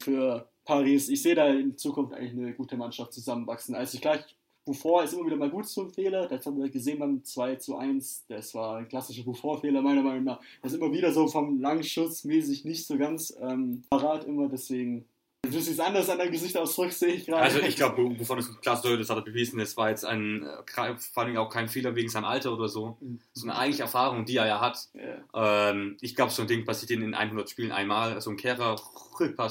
für 0.00 0.48
Paris. 0.64 1.08
Ich 1.08 1.22
sehe 1.22 1.34
da 1.34 1.48
in 1.48 1.76
Zukunft 1.76 2.14
eigentlich 2.14 2.32
eine 2.32 2.54
gute 2.54 2.76
Mannschaft 2.76 3.12
zusammenwachsen. 3.12 3.74
Also 3.74 3.94
ich 3.94 4.00
gleich 4.00 4.24
Buffon 4.68 5.02
ist 5.02 5.14
immer 5.14 5.24
wieder 5.24 5.36
mal 5.36 5.48
gut 5.48 5.66
zum 5.66 5.90
Fehler. 5.90 6.28
Das 6.28 6.44
haben 6.44 6.58
wir 6.58 6.68
gesehen 6.68 6.98
beim 6.98 7.24
2 7.24 7.56
zu 7.56 7.76
1. 7.76 8.26
Das 8.28 8.54
war 8.54 8.76
ein 8.76 8.88
klassischer 8.88 9.22
Buffon-Fehler, 9.22 9.80
meiner 9.80 10.02
Meinung 10.02 10.24
nach. 10.24 10.40
Das 10.60 10.72
ist 10.72 10.78
immer 10.78 10.92
wieder 10.92 11.10
so 11.10 11.26
vom 11.26 11.58
Langschuss 11.58 12.24
mäßig 12.24 12.66
nicht 12.66 12.86
so 12.86 12.98
ganz 12.98 13.34
ähm, 13.40 13.82
parat 13.88 14.26
immer. 14.26 14.46
Deswegen 14.46 15.06
Du 15.44 15.60
siehst 15.60 15.80
anders 15.80 16.10
an 16.10 16.18
deinem 16.18 16.32
Gesichtsausdruck, 16.32 16.90
sehe 16.92 17.14
ich 17.14 17.26
gerade. 17.26 17.42
Also 17.42 17.60
ich 17.60 17.76
glaube, 17.76 18.18
wovon 18.18 18.40
es 18.40 18.60
klar 18.60 18.76
sollte, 18.76 18.98
das 18.98 19.08
hat 19.08 19.18
er 19.18 19.22
bewiesen, 19.22 19.60
es 19.60 19.76
war 19.76 19.88
jetzt 19.88 20.04
ein, 20.04 20.42
äh, 20.42 20.96
vor 20.98 21.22
allem 21.22 21.36
auch 21.36 21.48
kein 21.48 21.68
Fehler 21.68 21.94
wegen 21.94 22.08
seinem 22.08 22.24
Alter 22.24 22.52
oder 22.52 22.68
so, 22.68 22.98
Mhm. 23.00 23.20
sondern 23.34 23.56
eigentlich 23.56 23.78
Erfahrung, 23.80 24.24
die 24.24 24.36
er 24.36 24.48
ja 24.48 24.60
hat. 24.60 24.88
Ja. 24.94 25.70
Ähm, 25.70 25.96
ich 26.00 26.16
glaube, 26.16 26.32
so 26.32 26.42
ein 26.42 26.48
Ding 26.48 26.64
passiert 26.64 26.90
in 26.90 27.14
100 27.14 27.48
Spielen 27.48 27.70
einmal, 27.70 28.20
so 28.20 28.30
ein 28.30 28.36
Kehrer 28.36 28.76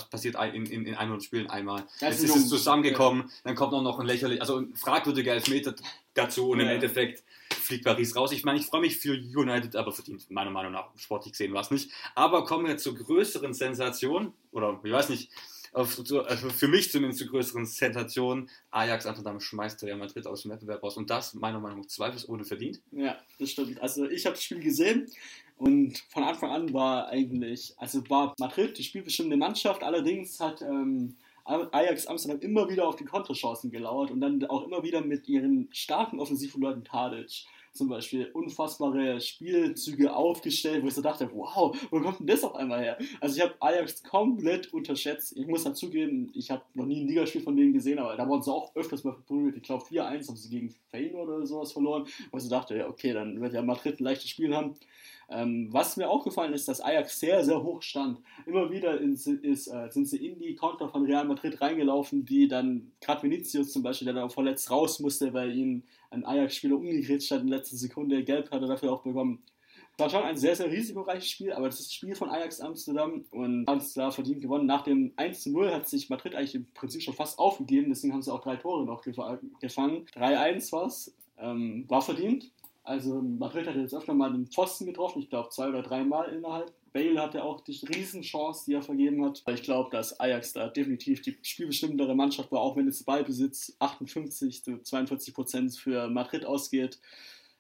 passiert 0.10 0.36
in, 0.54 0.66
in, 0.66 0.86
in 0.86 0.96
100 0.96 1.24
Spielen 1.24 1.50
einmal. 1.50 1.86
Ja, 2.02 2.10
Jetzt 2.10 2.22
ist 2.22 2.36
ist 2.36 2.44
es 2.44 2.50
zusammengekommen, 2.50 3.32
dann 3.46 3.56
kommt 3.56 3.74
auch 3.74 3.82
noch 3.82 3.98
ein 4.00 4.06
lächerlich, 4.06 4.42
also 4.42 4.58
ein 4.58 4.76
fragwürdiger 4.76 5.34
Elfmeter 5.34 5.74
dazu 6.14 6.50
und 6.50 6.60
im 6.60 6.68
Ja. 6.68 6.74
Endeffekt 6.74 7.24
fliegt 7.54 7.86
Paris 7.86 8.14
raus. 8.16 8.34
Ich 8.34 8.44
meine, 8.44 8.60
ich 8.60 8.66
freue 8.66 8.82
mich 8.82 8.98
für 8.98 9.14
United, 9.14 9.76
aber 9.78 9.94
verdient 9.94 10.30
meiner 10.30 10.52
Meinung 10.52 10.74
nach 10.74 10.90
sportlich 10.98 11.32
gesehen 11.32 11.54
war 11.54 11.62
es 11.62 11.72
nicht. 11.72 11.92
Aber 12.14 12.44
kommen 12.46 12.68
wir 12.68 12.78
zur 12.78 12.94
größeren 12.96 13.54
Sensation, 13.54 14.34
oder 14.52 14.80
ich 14.84 14.92
weiß 14.92 15.10
nicht, 15.10 15.32
auf, 15.78 16.04
zu, 16.04 16.24
also 16.24 16.50
für 16.50 16.68
mich 16.68 16.92
zumindest 16.92 17.20
zur 17.20 17.30
größeren 17.30 17.66
Sensation. 17.66 18.50
Ajax 18.72 19.06
Amsterdam 19.06 19.40
schmeißt 19.40 19.84
Real 19.84 19.98
Madrid 19.98 20.26
aus 20.26 20.42
dem 20.42 20.52
Wettbewerb 20.52 20.84
raus 20.84 20.98
und 20.98 21.10
das 21.10 21.34
meiner 21.36 21.60
Meinung 21.60 21.82
nach 21.82 21.88
zweifelsohne 21.88 22.44
verdient. 22.44 22.82
Ja, 22.92 23.18
das 23.40 23.52
stimmt. 23.52 23.80
Also 23.82 24.10
ich 24.10 24.26
habe 24.26 24.36
das 24.36 24.44
Spiel 24.44 24.60
gesehen 24.60 25.10
und 25.58 26.00
von 26.10 26.24
Anfang 26.24 26.52
an 26.52 26.74
war 26.74 27.08
eigentlich, 27.10 27.74
also 27.78 28.08
war 28.10 28.34
Madrid 28.40 28.78
die 28.78 28.84
spielbestimmende 28.84 29.38
Mannschaft, 29.38 29.84
allerdings 29.84 30.40
hat 30.40 30.62
ähm, 30.62 31.16
Ajax 31.46 32.08
Amsterdam 32.08 32.42
immer 32.42 32.70
wieder 32.70 32.88
auf 32.88 32.98
die 32.98 33.06
Konterchancen 33.06 33.72
gelauert 33.72 34.12
und 34.12 34.20
dann 34.20 34.44
auch 34.46 34.66
immer 34.66 34.84
wieder 34.84 35.02
mit 35.02 35.30
ihren 35.30 35.70
starken 35.72 36.20
Offensivleuten 36.20 36.84
Tadic 36.84 37.46
zum 37.78 37.90
Beispiel 37.90 38.30
unfassbare 38.34 39.22
Spielzüge 39.22 40.16
aufgestellt, 40.16 40.84
wo 40.84 40.88
ich 40.88 40.94
so 40.94 41.02
dachte, 41.02 41.30
wow, 41.34 41.76
wo 41.92 42.02
kommt 42.02 42.20
denn 42.20 42.28
das 42.28 42.44
auf 42.44 42.56
einmal 42.56 42.82
her? 42.82 42.98
Also 43.22 43.38
ich 43.38 43.44
habe 43.44 43.56
Ajax 43.60 44.04
komplett 44.04 44.74
unterschätzt. 44.74 45.38
Ich 45.38 45.48
muss 45.48 45.64
dazugeben, 45.64 46.32
ich 46.34 46.52
habe 46.52 46.64
noch 46.74 46.86
nie 46.86 47.02
ein 47.02 47.08
Ligaspiel 47.08 47.42
von 47.42 47.56
denen 47.56 47.74
gesehen, 47.74 48.00
aber 48.00 48.16
da 48.16 48.28
wurden 48.28 48.42
sie 48.42 48.52
auch 48.52 48.76
öfters 48.76 49.04
mal 49.04 49.14
verprügelt. 49.14 49.58
Ich 49.58 49.64
glaube 49.64 49.86
4-1 49.86 50.28
haben 50.28 50.36
sie 50.36 50.50
gegen 50.50 50.76
Feyenoord 50.92 51.30
oder 51.30 51.46
sowas 51.46 51.72
verloren, 51.72 52.08
wo 52.32 52.38
ich 52.38 52.44
so 52.44 52.50
dachte, 52.50 52.78
ja, 52.78 52.88
okay, 52.88 53.14
dann 53.14 53.40
wird 53.42 53.54
ja 53.54 53.62
Madrid 53.62 54.00
ein 54.00 54.04
leichtes 54.04 54.30
Spiel 54.30 54.56
haben. 54.56 54.76
Ähm, 55.30 55.68
was 55.72 55.98
mir 55.98 56.10
aufgefallen 56.10 56.54
ist, 56.54 56.68
dass 56.70 56.80
Ajax 56.80 57.20
sehr, 57.20 57.44
sehr 57.44 57.62
hoch 57.62 57.82
stand. 57.82 58.20
Immer 58.46 58.72
wieder 58.72 58.98
ist, 59.00 59.28
ist, 59.28 59.68
äh, 59.68 59.90
sind 59.90 60.08
sie 60.08 60.26
in 60.26 60.40
die 60.40 60.56
Konter 60.56 60.88
von 60.88 61.06
Real 61.06 61.26
Madrid 61.26 61.60
reingelaufen, 61.60 62.24
die 62.24 62.48
dann, 62.48 62.92
gerade 63.02 63.24
Vinicius 63.24 63.74
zum 63.74 63.84
Beispiel, 63.84 64.06
der 64.06 64.14
dann 64.14 64.24
auch 64.24 64.32
verletzt 64.34 64.72
raus 64.72 65.00
musste, 65.02 65.34
weil 65.34 65.54
ihn 65.54 65.84
ein 66.12 66.26
Ajax-Spieler 66.26 66.78
umgegrätscht 66.78 67.32
hat 67.32 67.42
in 67.42 67.48
der 67.48 67.58
letzten 67.58 67.76
Sekunde, 67.76 68.24
gelb 68.24 68.50
hat 68.52 68.62
er 68.62 68.70
dafür 68.70 68.94
auch 68.94 69.04
bekommen. 69.04 69.44
War 69.98 70.10
schon 70.12 70.22
ein 70.24 70.38
sehr, 70.38 70.56
sehr 70.56 70.72
risikoreiches 70.72 71.28
Spiel, 71.30 71.52
aber 71.52 71.66
das 71.66 71.80
ist 71.80 71.88
das 71.88 71.94
Spiel 71.94 72.14
von 72.16 72.30
Ajax 72.30 72.62
Amsterdam 72.62 73.26
und 73.32 73.66
haben 73.68 73.80
es 73.80 73.94
da 73.96 74.12
verdient 74.12 74.42
gewonnen. 74.42 74.68
Nach 74.68 74.84
dem 74.84 75.12
1-0 75.18 75.72
hat 75.74 75.90
sich 75.90 76.10
Madrid 76.10 76.36
eigentlich 76.36 76.54
im 76.56 76.68
Prinzip 76.74 77.02
schon 77.02 77.16
fast 77.16 77.40
aufgegeben, 77.40 77.90
deswegen 77.90 78.14
haben 78.14 78.22
sie 78.22 78.32
auch 78.32 78.42
drei 78.42 78.56
Tore 78.58 78.86
noch 78.86 79.04
gefa- 79.04 79.40
gefangen. 79.60 80.06
3-1 80.16 80.72
war 80.72 80.86
es, 80.86 81.16
ähm, 81.40 81.86
war 81.90 82.02
verdient. 82.04 82.52
Also 82.88 83.22
Madrid 83.22 83.68
hat 83.68 83.76
jetzt 83.76 83.94
öfter 83.94 84.14
mal 84.14 84.32
den 84.32 84.48
Pfosten 84.48 84.86
getroffen, 84.86 85.22
ich 85.22 85.30
glaube 85.30 85.50
zwei 85.50 85.68
oder 85.68 85.82
dreimal 85.82 86.30
innerhalb. 86.30 86.74
Bale 86.94 87.22
hatte 87.22 87.44
auch 87.44 87.62
die 87.62 87.78
Riesenchance, 87.86 88.66
die 88.66 88.74
er 88.74 88.82
vergeben 88.82 89.24
hat. 89.26 89.44
Ich 89.50 89.64
glaube, 89.64 89.90
dass 89.92 90.20
Ajax 90.20 90.54
da 90.54 90.70
definitiv 90.70 91.22
die 91.22 91.38
spielbestimmendere 91.42 92.16
Mannschaft 92.16 92.52
war, 92.52 92.62
auch 92.62 92.78
wenn 92.78 92.88
jetzt 92.88 93.06
Ballbesitz 93.06 93.76
58 93.80 94.64
zu 94.64 94.82
42 94.82 95.34
Prozent 95.34 95.76
für 95.76 96.08
Madrid 96.08 96.46
ausgeht 96.46 97.00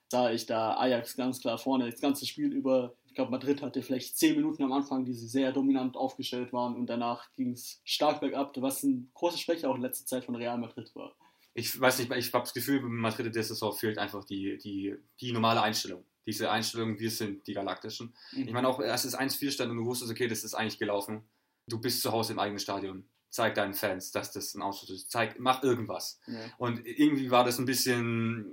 sah 0.09 0.31
ich 0.31 0.45
da 0.45 0.77
Ajax 0.77 1.15
ganz 1.15 1.41
klar 1.41 1.57
vorne. 1.57 1.89
Das 1.89 1.99
ganze 1.99 2.25
Spiel 2.25 2.51
über, 2.53 2.95
ich 3.05 3.13
glaube, 3.13 3.31
Madrid 3.31 3.61
hatte 3.61 3.81
vielleicht 3.81 4.17
10 4.17 4.35
Minuten 4.35 4.63
am 4.63 4.71
Anfang, 4.71 5.05
die 5.05 5.13
sie 5.13 5.27
sehr 5.27 5.51
dominant 5.51 5.97
aufgestellt 5.97 6.53
waren 6.53 6.75
und 6.75 6.87
danach 6.87 7.29
ging 7.35 7.51
es 7.51 7.81
stark 7.83 8.21
bergab, 8.21 8.53
was 8.61 8.83
ein 8.83 9.11
großes 9.13 9.41
Schwäche 9.41 9.69
auch 9.69 9.75
in 9.75 9.81
letzter 9.81 10.05
Zeit 10.05 10.25
von 10.25 10.35
Real 10.35 10.57
Madrid 10.57 10.95
war. 10.95 11.13
Ich 11.57 11.79
weiß 11.79 11.97
nicht, 11.97 12.11
ich 12.11 12.33
habe 12.33 12.43
das 12.43 12.53
Gefühl, 12.53 12.81
bei 12.81 12.87
Madrid 12.87 13.33
der 13.33 13.43
Saison 13.43 13.73
fehlt 13.73 13.97
einfach 13.97 14.23
die, 14.23 14.59
die, 14.59 14.95
die 15.19 15.31
normale 15.31 15.59
Einstellung. 15.63 16.05
Diese 16.27 16.51
Einstellung, 16.51 16.99
wir 16.99 17.09
sind 17.09 17.47
die 17.47 17.53
Galaktischen. 17.53 18.13
Ich 18.31 18.51
meine 18.51 18.67
auch, 18.67 18.79
es 18.79 19.05
ist 19.05 19.19
1-4 19.19 19.49
stand 19.49 19.71
und 19.71 19.77
du 19.77 19.85
wusstest, 19.85 20.11
okay, 20.11 20.27
das 20.27 20.43
ist 20.43 20.53
eigentlich 20.53 20.77
gelaufen. 20.77 21.23
Du 21.65 21.79
bist 21.81 22.03
zu 22.03 22.11
Hause 22.11 22.33
im 22.33 22.39
eigenen 22.39 22.59
Stadion. 22.59 23.09
Zeig 23.31 23.55
deinen 23.55 23.73
Fans, 23.73 24.11
dass 24.11 24.31
das 24.31 24.53
ein 24.53 24.61
Ausschluss 24.61 24.91
ist. 24.91 25.09
Zeig, 25.09 25.39
mach 25.39 25.63
irgendwas. 25.63 26.19
Ja. 26.27 26.37
Und 26.59 26.85
irgendwie 26.85 27.31
war 27.31 27.43
das 27.43 27.57
ein 27.57 27.65
bisschen 27.65 28.45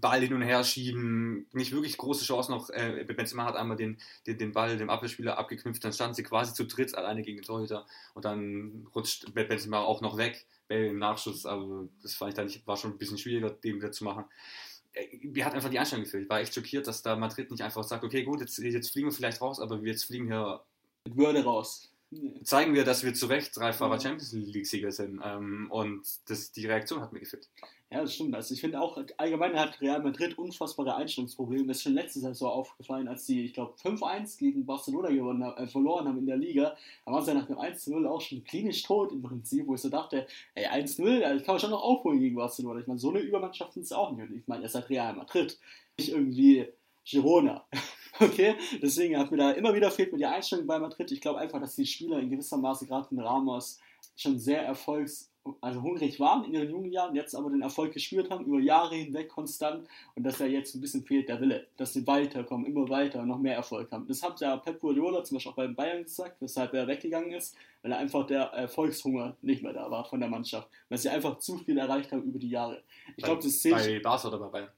Ball 0.00 0.20
hin 0.20 0.34
und 0.34 0.42
her 0.42 0.64
schieben, 0.64 1.46
nicht 1.52 1.72
wirklich 1.72 1.96
große 1.96 2.24
Chance 2.24 2.50
noch. 2.50 2.70
Äh, 2.70 3.04
Benzema 3.04 3.44
hat 3.44 3.56
einmal 3.56 3.76
den, 3.76 3.98
den, 4.26 4.38
den 4.38 4.52
Ball 4.52 4.76
dem 4.76 4.90
Abwehrspieler 4.90 5.38
abgeknüpft, 5.38 5.84
dann 5.84 5.92
standen 5.92 6.14
sie 6.14 6.22
quasi 6.22 6.54
zu 6.54 6.64
dritt 6.64 6.94
alleine 6.94 7.22
gegen 7.22 7.38
den 7.38 7.44
Torhüter 7.44 7.86
und 8.14 8.24
dann 8.24 8.86
rutscht 8.94 9.32
Benzema 9.34 9.80
auch 9.80 10.00
noch 10.00 10.16
weg. 10.16 10.46
Im 10.68 10.98
Nachschuss, 10.98 11.46
aber 11.46 11.88
das 12.02 12.14
fand 12.14 12.30
ich 12.30 12.34
dann 12.34 12.66
war 12.66 12.76
schon 12.76 12.90
ein 12.90 12.98
bisschen 12.98 13.18
schwieriger, 13.18 13.50
den 13.50 13.76
wieder 13.76 13.92
zu 13.92 14.02
machen. 14.02 14.24
Äh, 14.92 15.28
Mir 15.28 15.44
hat 15.44 15.54
einfach 15.54 15.70
die 15.70 15.78
Einstellung 15.78 16.04
gefehlt. 16.04 16.24
Ich 16.24 16.28
war 16.28 16.40
echt 16.40 16.54
schockiert, 16.54 16.88
dass 16.88 17.02
da 17.02 17.14
Madrid 17.14 17.50
nicht 17.52 17.62
einfach 17.62 17.84
sagt, 17.84 18.02
okay, 18.02 18.24
gut, 18.24 18.40
jetzt, 18.40 18.58
jetzt 18.58 18.90
fliegen 18.90 19.08
wir 19.08 19.12
vielleicht 19.12 19.40
raus, 19.40 19.60
aber 19.60 19.78
jetzt 19.84 20.06
fliegen 20.06 20.26
hier 20.26 20.60
Mit 21.04 21.16
Würde 21.16 21.44
raus. 21.44 21.92
Zeigen 22.42 22.74
wir, 22.74 22.84
dass 22.84 23.04
wir 23.04 23.14
zu 23.14 23.26
Recht 23.26 23.56
dreifacher 23.56 24.00
Champions 24.00 24.32
League-Sieger 24.32 24.92
sind. 24.92 25.20
Ähm, 25.24 25.68
und 25.70 26.02
das, 26.28 26.52
die 26.52 26.66
Reaktion 26.66 27.00
hat 27.00 27.12
mir 27.12 27.20
gefehlt. 27.20 27.48
Ja, 27.90 28.00
das 28.00 28.14
stimmt. 28.14 28.34
Also 28.34 28.52
ich 28.52 28.60
finde 28.60 28.80
auch, 28.80 28.98
allgemein 29.16 29.54
hat 29.58 29.80
Real 29.80 30.02
Madrid 30.02 30.36
unfassbare 30.36 30.96
Einstellungsprobleme. 30.96 31.68
Das 31.68 31.76
ist 31.76 31.82
schon 31.84 31.94
letzte 31.94 32.18
Saison 32.18 32.50
aufgefallen, 32.50 33.06
als 33.06 33.26
sie, 33.26 33.44
ich 33.44 33.54
glaube, 33.54 33.74
5-1 33.80 34.38
gegen 34.38 34.66
Barcelona 34.66 35.08
gewonnen, 35.10 35.44
haben- 35.44 35.62
äh, 35.62 35.68
verloren 35.68 36.08
haben 36.08 36.18
in 36.18 36.26
der 36.26 36.36
Liga. 36.36 36.76
Da 37.04 37.12
waren 37.12 37.24
sie 37.24 37.30
ja 37.30 37.38
nach 37.38 37.46
dem 37.46 37.58
1-0 37.58 38.06
auch 38.08 38.20
schon 38.20 38.42
klinisch 38.42 38.82
tot 38.82 39.12
im 39.12 39.22
Prinzip, 39.22 39.66
wo 39.68 39.74
ich 39.76 39.80
so 39.80 39.88
dachte, 39.88 40.26
ey, 40.54 40.66
1-0, 40.66 41.20
das 41.20 41.44
kann 41.44 41.54
man 41.54 41.60
schon 41.60 41.70
noch 41.70 41.82
aufholen 41.82 42.18
gegen 42.18 42.34
Barcelona. 42.34 42.80
Ich 42.80 42.86
meine, 42.88 42.98
so 42.98 43.10
eine 43.10 43.20
Übermannschaft 43.20 43.74
sind 43.74 43.82
es 43.84 43.92
auch 43.92 44.10
nicht. 44.12 44.28
Und 44.30 44.36
ich 44.36 44.46
meine, 44.48 44.62
ihr 44.64 44.68
seid 44.68 44.88
Real 44.90 45.14
Madrid, 45.14 45.56
nicht 45.96 46.08
irgendwie 46.10 46.66
Girona. 47.08 47.64
Okay, 48.18 48.54
deswegen 48.80 49.18
hat 49.18 49.30
mir 49.30 49.36
da 49.36 49.50
immer 49.50 49.74
wieder 49.74 49.90
fehlt 49.90 50.10
mir 50.10 50.16
die 50.16 50.24
Einstellung 50.24 50.66
bei 50.66 50.78
Madrid. 50.78 51.12
Ich 51.12 51.20
glaube 51.20 51.38
einfach, 51.38 51.60
dass 51.60 51.76
die 51.76 51.84
Spieler 51.84 52.18
in 52.18 52.30
gewisser 52.30 52.56
Maße, 52.56 52.86
gerade 52.86 53.08
in 53.10 53.20
Ramos, 53.20 53.78
schon 54.16 54.38
sehr 54.38 54.62
erfolgs, 54.62 55.30
also 55.60 55.82
hungrig 55.82 56.18
waren 56.18 56.44
in 56.44 56.54
ihren 56.54 56.70
jungen 56.70 56.90
Jahren, 56.90 57.14
jetzt 57.14 57.34
aber 57.34 57.50
den 57.50 57.62
Erfolg 57.62 57.92
gespürt 57.92 58.30
haben, 58.30 58.46
über 58.46 58.58
Jahre 58.58 58.94
hinweg 58.94 59.28
konstant 59.28 59.86
und 60.14 60.24
dass 60.24 60.38
da 60.38 60.46
jetzt 60.46 60.74
ein 60.74 60.80
bisschen 60.80 61.04
fehlt 61.04 61.28
der 61.28 61.40
Wille, 61.40 61.66
dass 61.76 61.92
sie 61.92 62.06
weiterkommen, 62.06 62.66
immer 62.66 62.88
weiter 62.88 63.20
und 63.20 63.28
noch 63.28 63.38
mehr 63.38 63.54
Erfolg 63.54 63.92
haben. 63.92 64.06
Das 64.06 64.22
hat 64.22 64.40
ja 64.40 64.56
Pep 64.56 64.80
Guardiola 64.80 65.22
zum 65.22 65.36
Beispiel 65.36 65.52
auch 65.52 65.56
bei 65.56 65.68
Bayern 65.68 66.04
gesagt, 66.04 66.40
weshalb 66.40 66.72
er 66.72 66.86
weggegangen 66.86 67.32
ist, 67.32 67.54
weil 67.82 67.92
er 67.92 67.98
einfach 67.98 68.26
der 68.26 68.44
Erfolgshunger 68.44 69.36
nicht 69.42 69.62
mehr 69.62 69.74
da 69.74 69.90
war 69.90 70.04
von 70.04 70.20
der 70.20 70.30
Mannschaft, 70.30 70.68
weil 70.88 70.98
sie 70.98 71.10
einfach 71.10 71.38
zu 71.38 71.58
viel 71.58 71.76
erreicht 71.76 72.10
haben 72.12 72.22
über 72.22 72.38
die 72.38 72.50
Jahre. 72.50 72.82
Ich 73.16 73.24
glaube, 73.24 73.42
das 73.42 73.58
zählt 73.58 73.76
Bei 73.76 74.00
Barca 74.00 74.28
oder 74.28 74.38
bei 74.38 74.48
Bayern? 74.48 74.70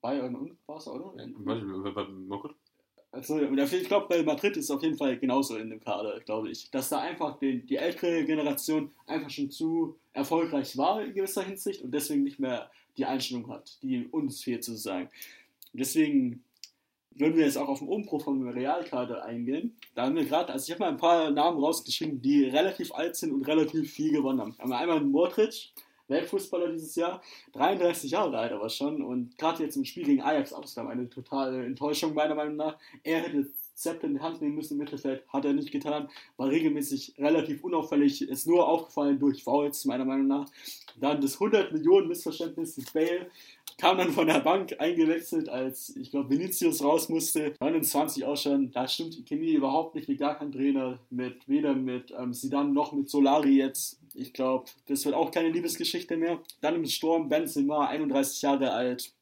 Bayern 0.00 0.34
und 0.34 0.66
Barca, 0.66 0.90
oder? 0.90 1.14
Weiß 1.14 1.58
ich 1.58 2.28
mal 2.28 2.38
gut. 2.38 2.54
Also, 3.12 3.40
ich 3.40 3.88
glaube, 3.88 4.08
bei 4.08 4.22
Madrid 4.22 4.56
ist 4.56 4.64
es 4.64 4.70
auf 4.70 4.82
jeden 4.82 4.96
Fall 4.96 5.16
genauso 5.18 5.56
in 5.56 5.70
dem 5.70 5.80
Kader, 5.80 6.20
glaube 6.20 6.50
ich. 6.50 6.70
Dass 6.70 6.90
da 6.90 7.00
einfach 7.00 7.38
die, 7.38 7.64
die 7.64 7.76
ältere 7.76 8.24
Generation 8.24 8.90
einfach 9.06 9.30
schon 9.30 9.50
zu 9.50 9.96
erfolgreich 10.12 10.76
war 10.76 11.02
in 11.02 11.14
gewisser 11.14 11.42
Hinsicht 11.42 11.82
und 11.82 11.92
deswegen 11.92 12.24
nicht 12.24 12.38
mehr 12.38 12.70
die 12.96 13.06
Einstellung 13.06 13.48
hat, 13.48 13.82
die 13.82 14.06
uns 14.06 14.42
fehlt 14.42 14.64
sozusagen. 14.64 15.08
Und 15.72 15.80
deswegen 15.80 16.44
würden 17.18 17.36
wir 17.36 17.44
jetzt 17.46 17.56
auch 17.56 17.68
auf 17.68 17.78
den 17.78 17.88
Umbruch 17.88 18.22
vom 18.22 18.46
Realkader 18.46 19.24
eingehen. 19.24 19.76
Da 19.94 20.04
haben 20.04 20.16
wir 20.16 20.24
gerade, 20.24 20.52
also 20.52 20.66
ich 20.66 20.72
habe 20.72 20.80
mal 20.80 20.90
ein 20.90 20.98
paar 20.98 21.30
Namen 21.30 21.58
rausgeschrieben, 21.58 22.20
die 22.20 22.44
relativ 22.44 22.92
alt 22.92 23.16
sind 23.16 23.32
und 23.32 23.46
relativ 23.46 23.90
viel 23.90 24.12
gewonnen 24.12 24.40
haben. 24.40 24.58
Haben 24.58 24.70
wir 24.70 24.78
einmal 24.78 25.00
Modric, 25.00 25.72
Weltfußballer 26.08 26.72
dieses 26.72 26.94
Jahr, 26.96 27.20
33 27.52 28.10
Jahre 28.10 28.38
alt 28.38 28.52
aber 28.52 28.68
schon 28.68 29.02
und 29.02 29.36
gerade 29.38 29.62
jetzt 29.62 29.76
im 29.76 29.84
Spiel 29.84 30.04
gegen 30.04 30.22
Ajax 30.22 30.52
Amsterdam 30.52 30.90
eine 30.90 31.08
totale 31.08 31.64
Enttäuschung 31.64 32.14
meiner 32.14 32.34
Meinung 32.34 32.56
nach. 32.56 32.78
Er 33.02 33.20
hätte 33.20 33.46
Zepter 33.76 34.06
in 34.06 34.14
die 34.14 34.20
Hand 34.20 34.40
nehmen 34.40 34.54
müssen 34.54 34.74
im 34.74 34.78
Mittelfeld, 34.78 35.22
hat 35.28 35.44
er 35.44 35.52
nicht 35.52 35.70
getan, 35.70 36.08
war 36.36 36.48
regelmäßig 36.48 37.14
relativ 37.18 37.62
unauffällig, 37.62 38.28
ist 38.28 38.46
nur 38.46 38.66
aufgefallen 38.66 39.18
durch 39.18 39.44
Fouls, 39.44 39.84
meiner 39.84 40.04
Meinung 40.04 40.26
nach. 40.26 40.50
Dann 40.98 41.20
das 41.20 41.34
100 41.34 41.72
Millionen 41.72 42.08
Missverständnis 42.08 42.76
mit 42.76 42.92
Bale, 42.92 43.30
kam 43.78 43.98
dann 43.98 44.12
von 44.12 44.26
der 44.26 44.40
Bank 44.40 44.74
eingewechselt, 44.78 45.48
als 45.48 45.94
ich 45.96 46.10
glaube 46.10 46.30
Vinicius 46.30 46.82
raus 46.82 47.08
musste, 47.08 47.54
29 47.60 48.24
auch 48.24 48.36
schon, 48.36 48.70
da 48.72 48.88
stimmt 48.88 49.16
die 49.16 49.24
Chemie 49.24 49.52
überhaupt 49.52 49.94
nicht 49.94 50.08
mit 50.08 50.18
gar 50.18 50.38
keinem 50.38 50.52
Trainer, 50.52 50.98
mit 51.10 51.46
weder 51.46 51.74
mit 51.74 52.12
ähm, 52.18 52.32
Zidane 52.32 52.72
noch 52.72 52.92
mit 52.92 53.10
Solari 53.10 53.58
jetzt. 53.58 54.00
Ich 54.14 54.32
glaube, 54.32 54.64
das 54.86 55.04
wird 55.04 55.14
auch 55.14 55.30
keine 55.30 55.50
Liebesgeschichte 55.50 56.16
mehr. 56.16 56.40
Dann 56.62 56.76
im 56.76 56.86
Sturm 56.86 57.28
Benzema, 57.28 57.86
31 57.88 58.40
Jahre 58.40 58.72
alt, 58.72 59.12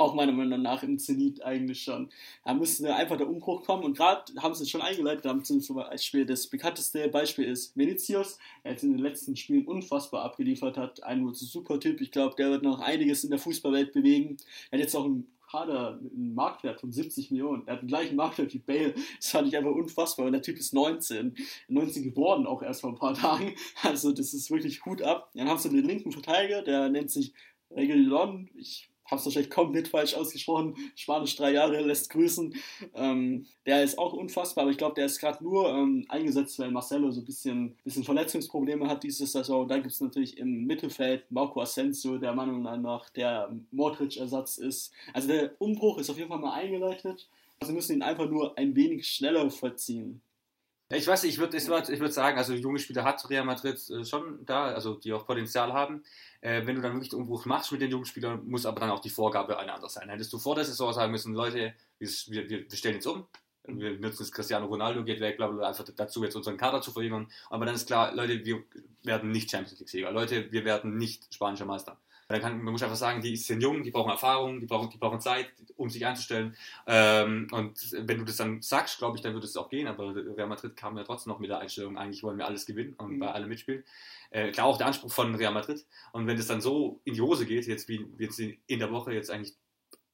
auch 0.00 0.14
meiner 0.14 0.32
Meinung 0.32 0.62
nach 0.62 0.82
im 0.82 0.98
Zenit 0.98 1.42
eigentlich 1.42 1.82
schon. 1.82 2.08
Da 2.44 2.54
müsste 2.54 2.94
einfach 2.94 3.16
der 3.16 3.28
Umbruch 3.28 3.64
kommen 3.64 3.84
und 3.84 3.96
gerade 3.96 4.32
haben 4.38 4.54
sie 4.54 4.64
es 4.64 4.70
schon 4.70 4.80
eingeleitet, 4.80 5.26
haben 5.26 5.44
sie 5.44 5.60
zum 5.60 5.76
Beispiel 5.76 6.26
das 6.26 6.46
bekannteste 6.46 7.08
Beispiel 7.08 7.44
ist 7.44 7.76
Vinicius, 7.76 8.38
der 8.64 8.72
jetzt 8.72 8.82
in 8.82 8.92
den 8.92 9.00
letzten 9.00 9.36
Spielen 9.36 9.66
unfassbar 9.66 10.22
abgeliefert 10.24 10.76
hat, 10.76 11.02
ein 11.02 11.32
super 11.34 11.78
Typ, 11.78 12.00
ich 12.00 12.10
glaube, 12.10 12.34
der 12.36 12.50
wird 12.50 12.62
noch 12.62 12.80
einiges 12.80 13.24
in 13.24 13.30
der 13.30 13.38
Fußballwelt 13.38 13.92
bewegen. 13.92 14.36
Er 14.70 14.78
hat 14.78 14.84
jetzt 14.84 14.96
auch 14.96 15.04
ein 15.04 15.26
Kader 15.50 15.98
mit 16.00 16.12
einem 16.12 16.34
Marktwert 16.34 16.80
von 16.80 16.92
70 16.92 17.30
Millionen. 17.32 17.66
Er 17.66 17.74
hat 17.74 17.82
den 17.82 17.88
gleichen 17.88 18.16
Marktwert 18.16 18.54
wie 18.54 18.58
Bale. 18.58 18.94
Das 19.16 19.30
fand 19.30 19.48
ich 19.48 19.56
einfach 19.56 19.72
unfassbar. 19.72 20.26
Und 20.26 20.32
der 20.32 20.42
Typ 20.42 20.56
ist 20.58 20.72
19. 20.72 21.34
19 21.68 22.02
geworden, 22.04 22.46
auch 22.46 22.62
erst 22.62 22.82
vor 22.82 22.90
ein 22.90 22.98
paar 22.98 23.14
Tagen. 23.14 23.54
Also, 23.82 24.12
das 24.12 24.32
ist 24.32 24.50
wirklich 24.50 24.84
Hut 24.84 25.02
ab. 25.02 25.30
Dann 25.34 25.48
hast 25.48 25.64
du 25.64 25.68
den 25.70 25.84
linken 25.84 26.12
Verteidiger, 26.12 26.62
der 26.62 26.88
nennt 26.88 27.10
sich 27.10 27.32
Regelon. 27.70 28.48
Ich 28.54 28.89
habe 29.10 29.18
es 29.18 29.26
wahrscheinlich 29.26 29.50
komplett 29.50 29.88
falsch 29.88 30.14
ausgesprochen, 30.14 30.76
Spanisch 30.94 31.36
drei 31.36 31.52
Jahre 31.52 31.80
lässt 31.80 32.10
grüßen. 32.10 32.54
Ähm, 32.94 33.46
der 33.66 33.82
ist 33.82 33.98
auch 33.98 34.12
unfassbar, 34.12 34.62
aber 34.62 34.70
ich 34.70 34.78
glaube, 34.78 34.94
der 34.94 35.06
ist 35.06 35.18
gerade 35.18 35.42
nur 35.42 35.68
ähm, 35.68 36.06
eingesetzt, 36.08 36.58
weil 36.58 36.70
Marcelo 36.70 37.10
so 37.10 37.20
ein 37.20 37.24
bisschen, 37.24 37.76
bisschen 37.84 38.04
Verletzungsprobleme 38.04 38.88
hat 38.88 39.02
diese 39.02 39.26
Saison. 39.26 39.66
Da 39.66 39.76
gibt 39.76 39.92
es 39.92 40.00
natürlich 40.00 40.38
im 40.38 40.66
Mittelfeld 40.66 41.30
Marco 41.30 41.60
Asensio, 41.60 42.18
der 42.18 42.34
Meinung 42.34 42.62
nach 42.62 43.10
der 43.10 43.50
Modric-Ersatz 43.70 44.58
ist. 44.58 44.92
Also 45.12 45.28
der 45.28 45.52
Umbruch 45.58 45.98
ist 45.98 46.10
auf 46.10 46.16
jeden 46.16 46.28
Fall 46.28 46.38
mal 46.38 46.54
eingeleitet. 46.54 47.28
Also 47.60 47.74
müssen 47.74 47.96
ihn 47.96 48.02
einfach 48.02 48.28
nur 48.28 48.56
ein 48.56 48.74
wenig 48.74 49.06
schneller 49.06 49.50
vollziehen. 49.50 50.22
Ich 50.92 51.06
weiß 51.06 51.22
ich 51.24 51.38
würde 51.38 51.56
ich 51.56 51.68
würd 51.68 52.12
sagen, 52.12 52.36
also 52.36 52.52
junge 52.52 52.80
Spieler 52.80 53.04
hat 53.04 53.28
Real 53.30 53.44
Madrid 53.44 53.78
äh, 53.90 54.04
schon 54.04 54.44
da, 54.44 54.64
also 54.64 54.94
die 54.94 55.12
auch 55.12 55.24
Potenzial 55.24 55.72
haben. 55.72 56.02
Äh, 56.40 56.66
wenn 56.66 56.74
du 56.74 56.82
dann 56.82 56.94
wirklich 56.94 57.10
den 57.10 57.20
Umbruch 57.20 57.44
machst 57.46 57.70
mit 57.70 57.80
den 57.80 57.92
jungen 57.92 58.06
Spielern, 58.06 58.44
muss 58.48 58.66
aber 58.66 58.80
dann 58.80 58.90
auch 58.90 58.98
die 58.98 59.10
Vorgabe 59.10 59.56
eine 59.56 59.72
andere 59.72 59.88
sein. 59.88 60.08
Hättest 60.08 60.32
du 60.32 60.38
vor 60.38 60.56
der 60.56 60.64
Saison 60.64 60.92
sagen 60.92 61.12
müssen, 61.12 61.32
Leute, 61.32 61.74
wir, 61.98 62.08
wir, 62.26 62.50
wir 62.50 62.76
stellen 62.76 62.96
jetzt 62.96 63.06
um, 63.06 63.24
wir 63.68 63.98
nutzen 64.00 64.24
es, 64.24 64.32
Cristiano 64.32 64.66
Ronaldo 64.66 65.04
geht 65.04 65.20
weg, 65.20 65.36
bla 65.36 65.46
bla, 65.46 65.68
einfach 65.68 65.84
dazu 65.94 66.24
jetzt 66.24 66.34
unseren 66.34 66.56
Kader 66.56 66.80
zu 66.80 66.90
verringern. 66.90 67.30
Aber 67.50 67.66
dann 67.66 67.76
ist 67.76 67.86
klar, 67.86 68.12
Leute, 68.12 68.44
wir 68.44 68.64
werden 69.04 69.30
nicht 69.30 69.48
Champions 69.48 69.78
League-Sieger. 69.78 70.10
Leute, 70.10 70.50
wir 70.50 70.64
werden 70.64 70.96
nicht 70.96 71.32
spanischer 71.32 71.66
Meister. 71.66 71.98
Dann 72.30 72.40
kann, 72.40 72.62
man 72.62 72.72
muss 72.72 72.82
einfach 72.84 72.96
sagen, 72.96 73.20
die 73.20 73.36
sind 73.36 73.60
jung, 73.60 73.82
die 73.82 73.90
brauchen 73.90 74.10
Erfahrung, 74.10 74.60
die 74.60 74.66
brauchen, 74.66 74.88
die 74.88 74.98
brauchen 74.98 75.18
Zeit, 75.18 75.52
um 75.74 75.90
sich 75.90 76.06
einzustellen. 76.06 76.56
Ähm, 76.86 77.48
und 77.50 77.92
wenn 78.06 78.18
du 78.18 78.24
das 78.24 78.36
dann 78.36 78.62
sagst, 78.62 78.98
glaube 78.98 79.16
ich, 79.16 79.22
dann 79.22 79.34
würde 79.34 79.48
es 79.48 79.56
auch 79.56 79.68
gehen. 79.68 79.88
Aber 79.88 80.14
Real 80.14 80.46
Madrid 80.46 80.76
kam 80.76 80.96
ja 80.96 81.02
trotzdem 81.02 81.32
noch 81.32 81.40
mit 81.40 81.50
der 81.50 81.58
Einstellung, 81.58 81.98
eigentlich 81.98 82.22
wollen 82.22 82.38
wir 82.38 82.46
alles 82.46 82.66
gewinnen 82.66 82.94
und 82.98 83.14
mhm. 83.14 83.18
bei 83.18 83.32
allem 83.32 83.48
mitspielen. 83.48 83.82
Äh, 84.30 84.52
klar 84.52 84.68
auch 84.68 84.78
der 84.78 84.86
Anspruch 84.86 85.10
von 85.10 85.34
Real 85.34 85.52
Madrid. 85.52 85.84
Und 86.12 86.28
wenn 86.28 86.36
das 86.36 86.46
dann 86.46 86.60
so 86.60 87.00
in 87.02 87.14
die 87.14 87.20
Hose 87.20 87.46
geht, 87.46 87.66
jetzt 87.66 87.88
wie 87.88 88.06
jetzt 88.18 88.38
in 88.38 88.78
der 88.78 88.92
Woche 88.92 89.12
jetzt 89.12 89.32
eigentlich 89.32 89.56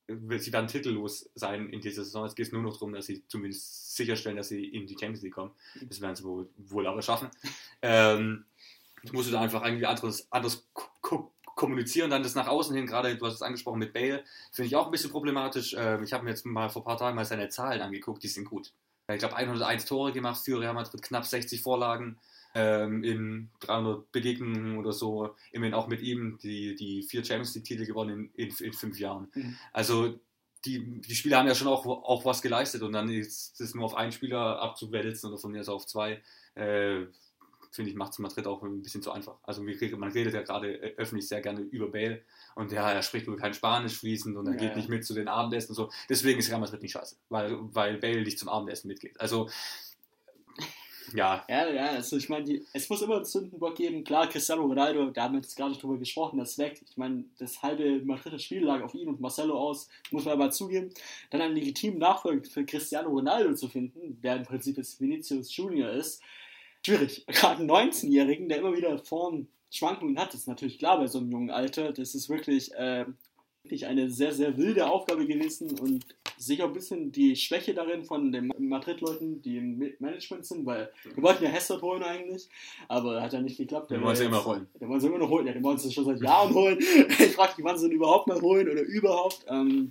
wird 0.09 0.43
sie 0.43 0.51
dann 0.51 0.69
titellos 0.69 1.29
sein 1.35 1.69
in 1.69 1.83
dieser 1.83 2.05
Saison. 2.05 2.25
Es 2.25 2.35
geht 2.35 2.51
nur 2.51 2.63
noch 2.63 2.75
darum, 2.75 2.95
dass 2.95 3.07
sie 3.07 3.27
zumindest 3.27 3.95
sicherstellen, 3.95 4.37
dass 4.37 4.49
sie 4.49 4.65
in 4.65 4.87
die 4.87 4.95
Champions 4.95 5.23
League 5.23 5.35
kommen. 5.35 5.51
Das 5.83 6.01
werden 6.01 6.17
sie 6.17 6.25
wohl, 6.25 6.49
wohl 6.57 6.87
aber 6.87 7.03
schaffen. 7.03 7.29
Ähm, 7.83 8.47
musst 9.13 9.29
du 9.29 9.33
da 9.33 9.41
einfach 9.41 9.65
irgendwie 9.65 9.87
anderes, 9.87 10.31
anderes 10.33 10.67
kommunizieren, 11.57 12.11
dann 12.11 12.23
das 12.23 12.37
nach 12.37 12.47
außen 12.47 12.77
hin, 12.77 12.87
gerade 12.87 13.17
du 13.17 13.27
hast 13.27 13.35
es 13.35 13.43
angesprochen 13.43 13.81
mit 13.81 13.93
Bale, 13.93 14.23
finde 14.53 14.69
ich 14.69 14.77
auch 14.77 14.85
ein 14.87 14.93
bisschen 14.93 15.11
problematisch. 15.11 15.75
Ähm, 15.77 16.05
ich 16.05 16.13
habe 16.13 16.23
mir 16.23 16.31
jetzt 16.31 16.47
mal 16.47 16.69
vor 16.69 16.83
ein 16.83 16.85
paar 16.85 16.99
Tagen 16.99 17.17
mal 17.17 17.25
seine 17.25 17.49
Zahlen 17.49 17.83
angeguckt, 17.83 18.23
die 18.23 18.29
sind 18.29 18.45
gut. 18.45 18.73
Ich 19.13 19.19
glaube 19.19 19.37
101 19.37 19.87
Tore 19.87 20.13
gemacht 20.13 20.45
für 20.45 20.61
Real 20.61 20.75
Madrid, 20.75 21.01
knapp 21.03 21.25
60 21.25 21.63
Vorlagen 21.63 22.19
ähm, 22.55 23.05
in 23.05 23.51
300 23.61 24.13
Begegnungen 24.13 24.79
oder 24.79 24.93
so. 24.93 25.35
Immerhin 25.53 25.75
auch 25.75 25.87
mit 25.87 26.03
ihm 26.03 26.39
die, 26.43 26.75
die 26.75 27.03
vier 27.03 27.25
Champions 27.25 27.55
League-Titel 27.55 27.87
gewonnen 27.87 28.31
in, 28.35 28.49
in, 28.49 28.57
in, 28.67 28.73
fünf 28.73 28.99
Jahren. 28.99 29.29
Mhm. 29.35 29.57
Also 29.73 30.19
die, 30.65 31.01
die 31.01 31.15
Spieler 31.15 31.39
haben 31.39 31.47
ja 31.47 31.55
schon 31.55 31.69
auch, 31.69 31.87
auch 31.87 32.25
was 32.25 32.43
geleistet 32.43 32.83
und 32.83 32.93
dann 32.93 33.09
ist 33.09 33.61
es 33.61 33.75
nur 33.75 33.85
auf 33.85 33.95
einen 33.95 34.13
Spieler 34.13 34.61
abzuwälzen 34.61 35.31
oder 35.31 35.39
von 35.39 35.53
mir 35.53 35.61
aus 35.61 35.69
auf 35.69 35.87
zwei. 35.87 36.21
Äh, 36.55 37.07
finde 37.77 37.91
ich, 37.91 37.97
macht 37.97 38.13
es 38.13 38.19
Madrid 38.19 38.47
auch 38.47 38.63
ein 38.63 38.83
bisschen 38.83 39.03
zu 39.03 39.13
einfach. 39.13 39.37
Also 39.43 39.63
man 39.63 40.11
redet 40.13 40.35
ja 40.35 40.43
gerade 40.43 40.95
öffentlich 40.97 41.29
sehr 41.29 41.41
gerne 41.41 41.61
über 41.61 41.91
Bale 41.91 42.23
und 42.55 42.73
ja, 42.73 42.91
er 42.91 43.03
spricht 43.03 43.29
wohl 43.29 43.37
kein 43.37 43.55
Spanisch 43.55 43.99
fließend 43.99 44.37
und 44.37 44.47
er 44.47 44.55
ja, 44.55 44.59
geht 44.59 44.77
nicht 44.77 44.89
mit 44.89 45.05
zu 45.05 45.15
den 45.15 45.29
Abendessen 45.29 45.71
und 45.71 45.77
so. 45.77 45.91
Deswegen 46.09 46.39
ist 46.39 46.51
Real 46.51 46.61
Madrid 46.61 46.83
nicht 46.83 46.93
scheiße, 46.93 47.17
weil, 47.29 47.57
weil 47.75 47.99
Bale 47.99 48.23
nicht 48.23 48.39
zum 48.39 48.49
Abendessen 48.49 48.89
mitgeht. 48.89 49.21
Also 49.21 49.49
ja. 51.15 51.45
Ja, 51.49 51.69
ja, 51.71 51.87
also 51.91 52.17
ich 52.17 52.29
meine, 52.29 52.61
es 52.73 52.89
muss 52.89 53.03
immer 53.03 53.17
einen 53.17 53.25
Sündenbock 53.25 53.77
geben. 53.77 54.05
Klar, 54.05 54.29
Cristiano 54.29 54.63
Ronaldo, 54.63 55.11
da 55.11 55.25
haben 55.25 55.35
wir 55.35 55.41
jetzt 55.41 55.59
nicht 55.59 55.83
drüber 55.83 55.99
gesprochen, 55.99 56.39
das 56.39 56.59
weg. 56.59 56.83
Ich 56.89 56.97
meine, 56.97 57.25
das 57.39 57.63
halbe 57.63 58.05
Madrider 58.05 58.39
Spiel 58.39 58.65
lag 58.65 58.83
auf 58.83 58.95
ihn 58.95 59.09
und 59.09 59.21
Marcelo 59.21 59.59
aus, 59.59 59.89
muss 60.11 60.25
man 60.25 60.35
aber 60.35 60.51
zugeben. 60.51 60.91
Dann 61.31 61.41
einen 61.41 61.55
legitimen 61.55 61.99
Nachfolger 61.99 62.49
für 62.49 62.65
Cristiano 62.65 63.11
Ronaldo 63.11 63.55
zu 63.55 63.69
finden, 63.69 64.21
der 64.21 64.37
im 64.37 64.43
Prinzip 64.43 64.77
jetzt 64.79 65.01
Vinicius 65.01 65.55
Junior 65.55 65.91
ist, 65.91 66.23
schwierig. 66.87 67.27
Gerade 67.29 67.61
einen 67.61 67.71
19-Jährigen, 67.71 68.49
der 68.49 68.59
immer 68.59 68.75
wieder 68.75 68.99
Formschwankungen 68.99 70.19
hat, 70.19 70.35
ist 70.35 70.49
natürlich 70.49 70.79
klar 70.79 70.99
bei 70.99 71.07
so 71.07 71.19
einem 71.19 71.31
jungen 71.31 71.51
Alter. 71.51 71.93
Das 71.93 72.15
ist 72.15 72.29
wirklich, 72.29 72.73
äh, 72.75 73.05
wirklich 73.63 73.87
eine 73.87 74.11
sehr, 74.11 74.33
sehr 74.33 74.57
wilde 74.57 74.89
Aufgabe 74.89 75.27
gewesen 75.27 75.79
und 75.79 76.07
sicher 76.39 76.65
ein 76.65 76.73
bisschen 76.73 77.13
die 77.13 77.35
Schwäche 77.35 77.75
darin 77.75 78.05
von 78.05 78.31
den 78.31 78.53
Madrid-Leuten, 78.59 79.43
die 79.43 79.57
im 79.57 79.79
Management 79.99 80.47
sind, 80.47 80.67
weil 80.67 80.91
wir 81.15 81.23
wollten 81.23 81.45
ja 81.45 81.51
Hester 81.51 81.81
holen 81.81 82.03
eigentlich, 82.03 82.49
aber 82.89 83.21
hat 83.23 83.33
ja 83.33 83.41
nicht 83.41 83.57
geklappt. 83.57 83.91
Den 83.91 84.03
wollen 84.03 84.17
sie 84.17 84.25
immer 84.25 84.45
holen. 84.45 84.69
Den 84.81 84.89
wollen 84.89 85.01
sie 85.01 85.09
immer 85.09 85.19
noch 85.19 85.31
holen, 85.31 85.47
ja, 85.47 85.53
den 85.53 85.65
wollen 85.65 85.79
sie 85.79 85.91
schon 85.93 86.05
seit 86.05 86.21
Jahren 86.21 86.55
holen. 86.55 86.79
ich 87.09 87.33
frage 87.33 87.55
mich, 87.57 87.65
wann 87.65 87.79
sie 87.79 87.87
ihn 87.87 87.93
überhaupt 87.93 88.27
mal 88.29 88.41
holen 88.41 88.69
oder 88.69 88.83
überhaupt. 88.83 89.45
Ähm, 89.49 89.91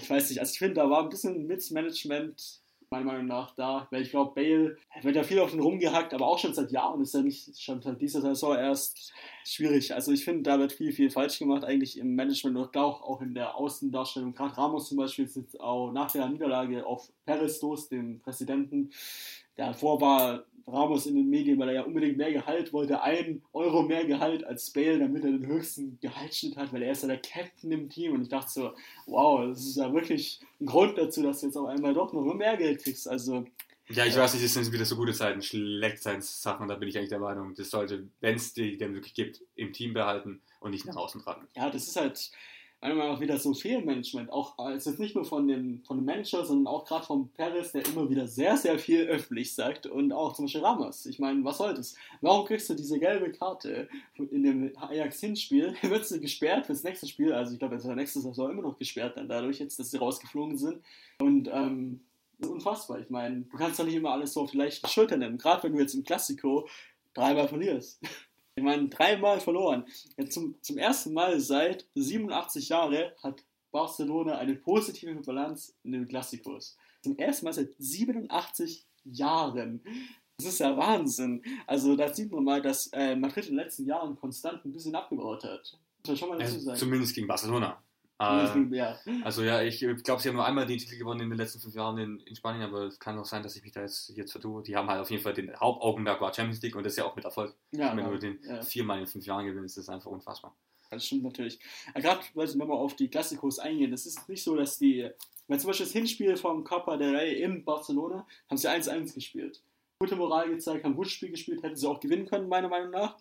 ich 0.00 0.08
weiß 0.08 0.30
nicht, 0.30 0.38
also 0.38 0.52
ich 0.52 0.58
finde, 0.58 0.74
da 0.74 0.88
war 0.88 1.02
ein 1.02 1.08
bisschen 1.08 1.46
Missmanagement 1.46 2.61
meiner 2.92 3.06
Meinung 3.06 3.26
nach 3.26 3.54
da, 3.54 3.88
weil 3.90 4.02
ich 4.02 4.10
glaube, 4.10 4.34
Bale 4.34 4.76
wird 5.02 5.16
ja 5.16 5.22
viel 5.22 5.40
auf 5.40 5.50
den 5.50 5.60
rumgehackt, 5.60 6.14
aber 6.14 6.28
auch 6.28 6.38
schon 6.38 6.54
seit 6.54 6.70
Jahren 6.70 7.00
ist 7.02 7.14
er 7.14 7.22
nicht 7.22 7.60
schon 7.60 7.80
seit 7.82 8.00
dieser 8.00 8.20
Saison 8.20 8.56
erst 8.56 9.12
schwierig. 9.44 9.94
Also 9.94 10.12
ich 10.12 10.24
finde, 10.24 10.42
da 10.42 10.58
wird 10.58 10.72
viel, 10.72 10.92
viel 10.92 11.10
falsch 11.10 11.38
gemacht, 11.38 11.64
eigentlich 11.64 11.98
im 11.98 12.14
Management 12.14 12.56
und 12.56 12.76
auch, 12.76 13.02
auch 13.02 13.20
in 13.20 13.34
der 13.34 13.56
Außendarstellung. 13.56 14.34
Gerade 14.34 14.56
Ramos 14.56 14.88
zum 14.88 14.98
Beispiel 14.98 15.28
sitzt 15.28 15.60
auch 15.60 15.92
nach 15.92 16.10
der 16.10 16.28
Niederlage 16.28 16.86
auf 16.86 17.10
Perestos, 17.24 17.88
dem 17.88 18.20
Präsidenten. 18.20 18.90
Davor 19.56 20.00
war 20.00 20.44
Ramos 20.66 21.06
in 21.06 21.16
den 21.16 21.28
Medien, 21.28 21.58
weil 21.58 21.68
er 21.68 21.74
ja 21.74 21.82
unbedingt 21.82 22.16
mehr 22.16 22.32
Gehalt 22.32 22.72
wollte, 22.72 23.02
ein 23.02 23.42
Euro 23.52 23.82
mehr 23.82 24.04
Gehalt 24.04 24.44
als 24.44 24.70
Bale, 24.70 24.98
damit 24.98 25.24
er 25.24 25.32
den 25.32 25.46
höchsten 25.46 25.98
Gehaltsschnitt 26.00 26.56
hat, 26.56 26.72
weil 26.72 26.82
er 26.82 26.92
ist 26.92 27.02
ja 27.02 27.08
der 27.08 27.20
Captain 27.20 27.72
im 27.72 27.88
Team 27.88 28.12
und 28.12 28.22
ich 28.22 28.28
dachte 28.28 28.50
so, 28.50 28.70
wow, 29.06 29.46
das 29.48 29.66
ist 29.66 29.76
ja 29.76 29.92
wirklich 29.92 30.40
ein 30.60 30.66
Grund 30.66 30.96
dazu, 30.96 31.22
dass 31.22 31.40
du 31.40 31.46
jetzt 31.46 31.56
auf 31.56 31.66
einmal 31.66 31.94
doch 31.94 32.12
noch 32.12 32.22
mehr 32.34 32.56
Geld 32.56 32.82
kriegst. 32.82 33.08
Also 33.08 33.44
ja, 33.92 34.06
ich 34.06 34.16
weiß 34.16 34.34
nicht, 34.34 34.44
das 34.44 34.54
sind 34.54 34.72
wieder 34.72 34.84
so 34.84 34.96
gute 34.96 35.12
Zeiten, 35.12 35.42
schlechte 35.42 36.20
Sachen, 36.20 36.68
da 36.68 36.74
bin 36.76 36.88
ich 36.88 36.96
eigentlich 36.96 37.10
der 37.10 37.18
Meinung, 37.18 37.54
das 37.54 37.70
sollte, 37.70 38.08
wenn 38.20 38.36
es 38.36 38.54
die 38.54 38.76
denn 38.76 38.94
wirklich 38.94 39.14
gibt, 39.14 39.42
im 39.54 39.72
Team 39.72 39.94
behalten 39.94 40.40
und 40.60 40.70
nicht 40.70 40.86
nach 40.86 40.96
außen 40.96 41.22
tragen. 41.22 41.46
Ja, 41.56 41.70
das 41.70 41.86
ist 41.86 41.96
halt, 41.96 42.30
meiner 42.82 42.96
Meinung 42.96 43.12
nach 43.14 43.20
wieder 43.20 43.38
so 43.38 43.54
Fehlmanagement. 43.54 44.30
Auch 44.30 44.56
jetzt 44.70 44.98
nicht 44.98 45.14
nur 45.14 45.24
von 45.24 45.46
dem, 45.46 45.82
von 45.84 45.98
dem 45.98 46.04
Manager, 46.04 46.44
sondern 46.44 46.66
auch 46.66 46.84
gerade 46.84 47.06
von 47.06 47.28
Perez, 47.30 47.70
der 47.72 47.86
immer 47.86 48.10
wieder 48.10 48.26
sehr, 48.26 48.56
sehr 48.56 48.78
viel 48.78 49.02
öffentlich 49.06 49.54
sagt. 49.54 49.86
Und 49.86 50.12
auch 50.12 50.34
zum 50.34 50.46
Beispiel 50.46 50.62
Ramos. 50.62 51.06
Ich 51.06 51.20
meine, 51.20 51.44
was 51.44 51.58
soll 51.58 51.74
das? 51.74 51.94
Warum 52.20 52.44
kriegst 52.44 52.68
du 52.68 52.74
diese 52.74 52.98
gelbe 52.98 53.30
Karte 53.30 53.88
in 54.16 54.42
dem 54.42 54.72
Ajax-Hinspiel? 54.76 55.76
Wird 55.82 56.06
sie 56.06 56.20
gesperrt 56.20 56.66
fürs 56.66 56.82
nächste 56.82 57.06
Spiel? 57.06 57.32
Also 57.32 57.52
ich 57.52 57.60
glaube, 57.60 57.78
der 57.78 57.94
nächste 57.94 58.20
Saison 58.20 58.50
immer 58.50 58.62
noch 58.62 58.76
gesperrt 58.76 59.16
dann 59.16 59.28
dadurch 59.28 59.60
jetzt, 59.60 59.78
dass 59.78 59.92
sie 59.92 59.98
rausgeflogen 59.98 60.58
sind. 60.58 60.82
Und 61.20 61.48
ähm, 61.52 62.00
das 62.11 62.11
unfassbar. 62.48 63.00
Ich 63.00 63.10
meine, 63.10 63.42
du 63.42 63.56
kannst 63.56 63.78
doch 63.78 63.84
nicht 63.84 63.94
immer 63.94 64.12
alles 64.12 64.32
so 64.32 64.42
auf 64.42 64.50
die 64.50 64.58
leichten 64.58 64.88
Schultern 64.88 65.20
nehmen. 65.20 65.38
Gerade 65.38 65.62
wenn 65.62 65.74
du 65.74 65.80
jetzt 65.80 65.94
im 65.94 66.04
Klassiko 66.04 66.68
dreimal 67.14 67.48
verlierst. 67.48 68.00
Ich 68.54 68.62
meine, 68.62 68.86
dreimal 68.90 69.40
verloren. 69.40 69.86
Jetzt 70.18 70.34
zum, 70.34 70.56
zum 70.60 70.76
ersten 70.76 71.14
Mal 71.14 71.40
seit 71.40 71.86
87 71.94 72.68
Jahren 72.68 73.10
hat 73.22 73.42
Barcelona 73.70 74.36
eine 74.36 74.54
positive 74.56 75.14
Balance 75.22 75.72
in 75.84 75.92
den 75.92 76.06
Klassikos. 76.06 76.76
Zum 77.02 77.16
ersten 77.16 77.46
Mal 77.46 77.54
seit 77.54 77.70
87 77.78 78.84
Jahren. 79.04 79.82
Das 80.36 80.46
ist 80.46 80.58
ja 80.58 80.76
Wahnsinn. 80.76 81.42
Also 81.66 81.96
da 81.96 82.12
sieht 82.12 82.30
man 82.30 82.44
mal, 82.44 82.60
dass 82.60 82.88
äh, 82.88 83.16
Madrid 83.16 83.46
in 83.46 83.52
den 83.52 83.64
letzten 83.64 83.86
Jahren 83.86 84.16
konstant 84.16 84.64
ein 84.66 84.72
bisschen 84.72 84.94
abgebaut 84.94 85.44
hat. 85.44 85.78
Muss 86.06 86.18
schon 86.18 86.28
mal 86.28 86.38
dazu 86.38 86.58
sagen. 86.58 86.78
Zumindest 86.78 87.14
gegen 87.14 87.26
Barcelona. 87.26 87.82
Äh, 88.22 88.66
ja. 88.76 88.96
Also 89.24 89.42
ja, 89.42 89.62
ich 89.62 89.80
glaube, 90.04 90.22
sie 90.22 90.28
haben 90.28 90.36
nur 90.36 90.46
einmal 90.46 90.66
den 90.66 90.78
Titel 90.78 90.96
gewonnen 90.96 91.20
in 91.20 91.30
den 91.30 91.38
letzten 91.38 91.60
fünf 91.60 91.74
Jahren 91.74 91.98
in, 91.98 92.20
in 92.20 92.36
Spanien, 92.36 92.62
aber 92.62 92.84
es 92.84 92.98
kann 92.98 93.18
auch 93.18 93.24
sein, 93.24 93.42
dass 93.42 93.56
ich 93.56 93.62
mich 93.62 93.72
da 93.72 93.80
jetzt, 93.80 94.10
jetzt 94.16 94.32
vertue. 94.32 94.62
Die 94.62 94.76
haben 94.76 94.88
halt 94.88 95.00
auf 95.00 95.10
jeden 95.10 95.22
Fall 95.22 95.34
den 95.34 95.54
Hauptaugenmerk 95.58 96.20
war 96.20 96.32
Champions 96.32 96.62
League 96.62 96.76
und 96.76 96.84
das 96.84 96.92
ist 96.92 96.98
ja 96.98 97.04
auch 97.04 97.16
mit 97.16 97.24
Erfolg. 97.24 97.54
Ja, 97.72 97.96
Wenn 97.96 98.04
ja, 98.04 98.10
du 98.10 98.18
den 98.18 98.38
ja. 98.42 98.62
viermal 98.62 99.00
in 99.00 99.06
fünf 99.06 99.26
Jahren 99.26 99.44
gewinnst, 99.44 99.76
ist 99.76 99.88
das 99.88 99.94
einfach 99.94 100.10
unfassbar. 100.10 100.54
Das 100.90 101.06
stimmt 101.06 101.24
natürlich. 101.24 101.58
Gerade, 101.94 102.20
weil 102.34 102.46
sie 102.46 102.58
nochmal 102.58 102.76
auf 102.76 102.94
die 102.94 103.08
Klassikos 103.08 103.58
eingehen, 103.58 103.90
das 103.90 104.04
ist 104.06 104.28
nicht 104.28 104.42
so, 104.42 104.54
dass 104.56 104.78
die, 104.78 105.08
weil 105.48 105.58
zum 105.58 105.68
Beispiel 105.68 105.86
das 105.86 105.92
Hinspiel 105.92 106.36
vom 106.36 106.64
Copa 106.64 106.96
del 106.96 107.16
Rey 107.16 107.42
in 107.42 107.64
Barcelona, 107.64 108.26
haben 108.48 108.56
sie 108.58 108.68
1-1 108.68 109.14
gespielt. 109.14 109.62
Gute 109.98 110.16
Moral 110.16 110.50
gezeigt, 110.50 110.84
haben 110.84 110.92
ein 110.92 110.96
gutes 110.96 111.12
Spiel 111.12 111.30
gespielt, 111.30 111.62
hätten 111.62 111.76
sie 111.76 111.88
auch 111.88 112.00
gewinnen 112.00 112.26
können, 112.26 112.48
meiner 112.48 112.68
Meinung 112.68 112.90
nach. 112.90 113.16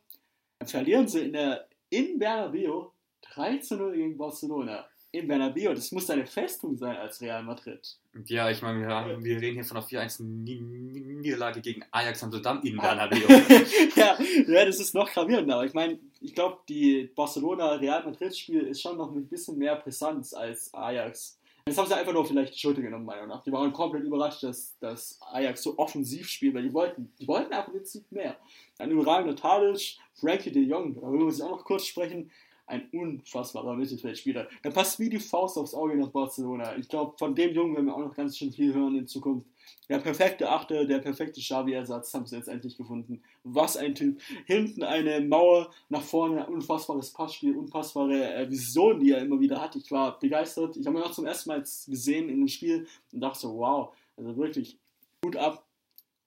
Dann 0.60 0.68
verlieren 0.68 1.08
sie 1.08 1.22
in 1.22 1.34
der 1.34 1.68
in 1.90 2.20
Bernabeu 2.20 2.90
3 3.22 3.62
0 3.70 3.96
gegen 3.96 4.18
Barcelona. 4.18 4.88
Im 5.12 5.28
Bernabeu. 5.28 5.74
Das 5.74 5.92
muss 5.92 6.10
eine 6.10 6.26
Festung 6.26 6.78
sein 6.78 6.96
als 6.96 7.22
Real 7.22 7.44
Madrid. 7.44 7.98
Ja, 8.26 8.50
ich 8.50 8.62
meine, 8.62 8.80
wir, 8.80 9.24
wir 9.24 9.42
reden 9.42 9.56
hier 9.56 9.64
von 9.64 9.78
einer 9.78 9.86
4-1-Niederlage 9.86 11.62
gegen 11.62 11.84
Ajax 11.92 12.24
Amsterdam 12.24 12.62
in 12.64 12.80
Ah. 12.80 12.96
Bernabeu. 12.96 13.18
ja, 13.96 14.18
ja, 14.48 14.66
das 14.66 14.80
ist 14.80 14.94
noch 14.94 15.12
gravierender. 15.12 15.56
Aber 15.56 15.66
ich 15.66 15.74
meine, 15.74 16.00
ich 16.20 16.34
glaube, 16.34 16.60
die 16.68 17.10
Barcelona-Real 17.16 18.04
Madrid-Spiel 18.06 18.62
ist 18.62 18.82
schon 18.82 18.98
noch 18.98 19.12
mit 19.12 19.26
ein 19.26 19.30
bisschen 19.30 19.58
mehr 19.58 19.76
Brisanz 19.76 20.34
als 20.34 20.74
Ajax. 20.74 21.38
Jetzt 21.68 21.78
haben 21.78 21.88
sie 21.88 21.96
einfach 21.96 22.14
nur 22.14 22.26
vielleicht 22.26 22.56
die 22.56 22.60
Schulter 22.60 22.82
genommen, 22.82 23.06
meiner 23.06 23.22
Meinung 23.22 23.38
nach. 23.38 23.44
Die 23.44 23.52
waren 23.52 23.72
komplett 23.72 24.04
überrascht, 24.04 24.42
dass, 24.44 24.76
dass 24.80 25.20
Ajax 25.32 25.62
so 25.62 25.78
offensiv 25.78 26.28
spielt, 26.28 26.56
weil 26.56 26.64
die 26.64 26.74
wollten, 26.74 27.14
die 27.20 27.28
wollten 27.28 27.54
einfach 27.54 27.74
jetzt 27.74 27.94
nicht 27.94 28.12
mehr. 28.12 28.36
Ein 28.80 28.90
überragender 28.92 29.36
Tadic, 29.36 29.98
Frankie 30.16 30.52
de 30.52 30.64
Jong, 30.64 30.96
darüber 30.96 31.26
muss 31.26 31.38
ich 31.38 31.44
auch 31.44 31.52
noch 31.52 31.64
kurz 31.64 31.86
sprechen. 31.86 32.32
Ein 32.72 32.88
unfassbarer 32.94 33.76
Mittelfeldspieler. 33.76 34.48
Der 34.64 34.72
passt 34.72 34.98
wie 34.98 35.10
die 35.10 35.20
Faust 35.20 35.58
aufs 35.58 35.74
Auge 35.74 35.98
nach 35.98 36.08
Barcelona. 36.08 36.78
Ich 36.78 36.88
glaube, 36.88 37.18
von 37.18 37.36
dem 37.36 37.54
Jungen 37.54 37.76
werden 37.76 37.88
wir 37.88 37.96
auch 37.96 38.00
noch 38.00 38.16
ganz 38.16 38.38
schön 38.38 38.54
viel 38.54 38.74
hören 38.74 38.96
in 38.96 39.06
Zukunft. 39.08 39.46
Der 39.90 40.00
perfekte 40.00 40.50
Achte, 40.50 40.88
der 40.88 41.00
perfekte 41.00 41.42
Xavi-Ersatz 41.42 42.14
haben 42.14 42.26
sie 42.26 42.38
jetzt 42.38 42.48
endlich 42.48 42.78
gefunden. 42.78 43.22
Was 43.44 43.76
ein 43.76 43.94
Typ. 43.94 44.22
Hinten 44.46 44.84
eine 44.84 45.20
Mauer, 45.20 45.70
nach 45.90 46.02
vorne 46.02 46.46
ein 46.46 46.54
unfassbares 46.54 47.12
Passspiel, 47.12 47.58
unfassbare 47.58 48.36
äh, 48.36 48.50
Vision, 48.50 49.02
die 49.02 49.12
er 49.12 49.22
immer 49.22 49.42
wieder 49.42 49.62
hat. 49.62 49.76
Ich 49.76 49.92
war 49.92 50.18
begeistert. 50.18 50.78
Ich 50.78 50.88
habe 50.88 50.98
ihn 50.98 51.04
auch 51.04 51.12
zum 51.12 51.26
ersten 51.26 51.50
Mal 51.50 51.60
gesehen 51.60 52.30
in 52.30 52.38
dem 52.38 52.48
Spiel 52.48 52.88
und 53.12 53.20
dachte 53.20 53.50
wow, 53.50 53.94
also 54.16 54.38
wirklich 54.38 54.78
gut 55.22 55.36
ab. 55.36 55.66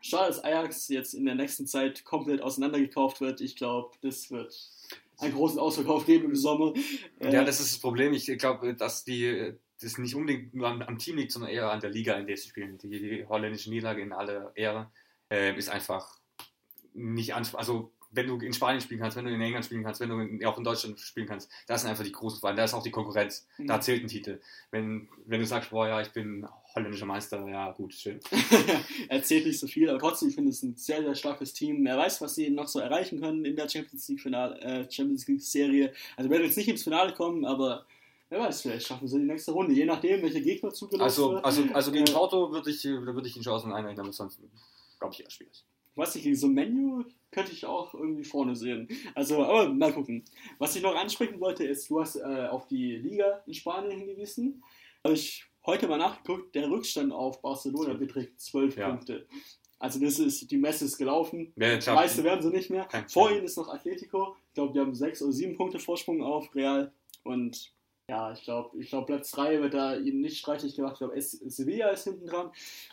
Schade, 0.03 0.27
dass 0.27 0.45
Ajax 0.45 0.89
jetzt 0.91 1.15
in 1.15 1.25
der 1.25 1.37
nächsten 1.37 1.67
Zeit 1.67 2.05
komplett 2.05 2.43
auseinandergekauft 2.43 3.23
wird. 3.23 3.41
Ich 3.41 3.57
glaube, 3.57 3.97
das 4.03 4.31
wird 4.31 4.55
einen 5.19 5.35
großen 5.35 5.59
Ausverkauf 5.59 6.07
geben 6.07 6.27
im 6.27 6.37
Sommer. 6.37 6.73
Äh, 7.21 7.33
Ja, 7.33 7.45
das 7.45 7.61
ist 7.61 7.75
das 7.75 7.81
Problem. 7.81 8.13
Ich 8.13 8.27
glaube, 8.39 8.75
dass 8.75 9.05
die 9.05 9.55
das 9.81 9.99
nicht 9.99 10.15
unbedingt 10.15 10.55
nur 10.55 10.69
am, 10.69 10.83
am 10.83 10.99
Team 10.99 11.17
liegt, 11.17 11.33
sondern 11.33 11.51
eher 11.51 11.71
an 11.71 11.81
der 11.81 11.91
Liga, 11.91 12.15
in 12.15 12.27
der 12.27 12.37
sie 12.37 12.49
spielen. 12.49 12.79
Die, 12.79 12.89
die 12.89 13.27
holländische 13.27 13.71
Niederlage 13.71 14.03
in 14.03 14.13
aller 14.13 14.53
Ehre 14.55 14.91
äh, 15.31 15.57
ist 15.57 15.69
einfach 15.69 16.19
nicht 16.95 17.35
ansprechend. 17.35 17.69
Also, 17.69 17.93
wenn 18.15 18.27
du 18.27 18.39
in 18.39 18.53
Spanien 18.53 18.81
spielen 18.81 19.01
kannst, 19.01 19.17
wenn 19.17 19.25
du 19.25 19.33
in 19.33 19.41
England 19.41 19.65
spielen 19.65 19.83
kannst, 19.83 20.01
wenn 20.01 20.09
du 20.09 20.19
in, 20.21 20.45
auch 20.47 20.57
in 20.57 20.65
Deutschland 20.65 20.99
spielen 21.01 21.27
kannst, 21.27 21.51
das 21.67 21.81
sind 21.83 21.91
einfach 21.91 22.05
die 22.05 22.13
großen 22.13 22.41
Fragen. 22.41 22.57
Da 22.57 22.65
ist 22.65 22.75
auch 22.75 22.83
die 22.83 22.91
Konkurrenz. 22.91 23.47
Mhm. 23.59 23.67
Da 23.67 23.81
zählt 23.81 24.03
ein 24.03 24.09
Titel. 24.09 24.41
Wenn, 24.71 25.09
wenn 25.27 25.41
du 25.41 25.47
sagst, 25.47 25.71
boah, 25.71 25.89
ja, 25.89 26.01
ich 26.01 26.11
bin 26.11 26.47
holländischer 26.75 27.07
Meister, 27.07 27.47
ja, 27.49 27.73
gut, 27.73 27.95
schön. 27.95 28.21
erzählt 29.09 29.47
nicht 29.47 29.59
so 29.59 29.67
viel, 29.67 29.89
aber 29.89 29.99
trotzdem, 29.99 30.29
ich 30.29 30.35
finde 30.35 30.51
es 30.51 30.63
ein 30.63 30.77
sehr, 30.77 31.03
sehr 31.03 31.15
starkes 31.15 31.53
Team. 31.53 31.85
Wer 31.85 31.97
weiß, 31.97 32.21
was 32.21 32.35
sie 32.35 32.51
noch 32.51 32.69
so 32.69 32.81
erreichen 32.81 33.21
können 33.21 33.45
in 33.45 33.57
der 33.57 33.69
Champions 33.69 34.09
League, 34.09 34.21
Finale, 34.21 34.61
äh, 34.61 34.91
Champions 34.91 35.27
League 35.27 35.41
Serie. 35.43 35.93
Also 36.17 36.31
werden 36.31 36.45
jetzt 36.45 36.57
nicht 36.57 36.69
ins 36.69 36.83
Finale 36.83 37.13
kommen, 37.15 37.45
aber 37.45 37.87
wer 38.29 38.41
weiß, 38.41 38.63
vielleicht 38.63 38.87
schaffen 38.87 39.07
sie 39.09 39.19
die 39.19 39.25
nächste 39.27 39.53
Runde, 39.53 39.73
je 39.73 39.85
nachdem, 39.85 40.23
welche 40.23 40.41
Gegner 40.41 40.71
zugelassen 40.73 41.05
Also, 41.05 41.33
wird. 41.33 41.45
also, 41.45 41.65
also 41.73 41.93
gegen 41.93 42.07
Äh, 42.07 42.13
Porto 42.13 42.51
würde 42.53 42.71
ich, 42.71 42.83
da 42.83 42.89
würde 42.91 43.29
ich 43.29 43.35
die 43.35 43.41
Chancen 43.41 43.73
einrechnen, 43.73 44.01
aber 44.05 44.13
sonst 44.13 44.41
glaube 44.99 45.15
ich 45.15 45.21
eher 45.21 45.31
schwierig. 45.31 45.65
Weiß 45.97 46.15
nicht, 46.15 46.25
gegen 46.25 46.37
so 46.37 46.47
ein 46.49 46.55
Menu 46.55 47.05
könnte 47.31 47.53
ich 47.53 47.67
auch 47.67 47.95
irgendwie 47.95 48.25
vorne 48.25 48.55
sehen. 48.55 48.89
Also, 49.15 49.43
aber 49.43 49.69
mal 49.73 49.93
gucken. 49.93 50.25
Was 50.59 50.77
ich 50.77 50.83
noch 50.83 50.95
ansprechen 50.95 51.41
wollte, 51.41 51.65
ist, 51.65 51.89
du 51.91 52.01
hast 52.01 52.17
äh, 52.17 52.47
auf 52.51 52.67
die 52.69 52.97
Liga 52.97 53.43
in 53.47 53.55
Spanien 53.55 53.99
hingewiesen. 53.99 54.63
Habe 55.03 55.15
ich 55.15 55.45
heute 55.67 55.89
mal 55.89 55.99
nachgeguckt, 55.99 56.55
der 56.55 56.71
Rückstand 56.71 57.13
auf 57.13 57.43
Barcelona 57.43 57.95
beträgt 57.95 58.41
12 58.41 58.77
Ja. 58.77 58.91
Punkte. 58.91 59.27
Also 59.81 59.99
das 60.01 60.19
ist, 60.19 60.51
die 60.51 60.57
Messe 60.57 60.85
ist 60.87 60.97
gelaufen. 60.97 61.53
Schafft- 61.59 61.89
Meiste 61.95 62.25
werden 62.25 62.41
sie 62.43 62.51
nicht 62.57 62.71
mehr. 62.71 62.89
Vor 63.09 63.31
ihnen 63.33 63.45
ist 63.45 63.57
noch 63.59 63.69
Atletico. 63.69 64.37
Ich 64.49 64.55
glaube, 64.55 64.73
die 64.73 64.79
haben 64.81 64.95
sechs 64.95 65.21
oder 65.21 65.33
sieben 65.33 65.57
Punkte 65.57 65.79
Vorsprung 65.79 66.23
auf 66.23 66.55
Real. 66.55 66.93
Und 67.25 67.73
ja, 68.09 68.33
ich 68.33 68.45
glaube, 68.45 68.79
ich 68.81 68.89
glaub, 68.91 69.07
Platz 69.07 69.31
3 69.33 69.61
wird 69.61 69.75
da 69.75 69.97
ihnen 69.97 70.21
nicht 70.21 70.39
streitig 70.39 70.77
gemacht. 70.77 70.93
Ich 70.95 70.99
glaube, 70.99 71.21
Sevilla 71.21 71.89
ist 71.89 72.05
hinten 72.05 72.27
dran. 72.27 72.51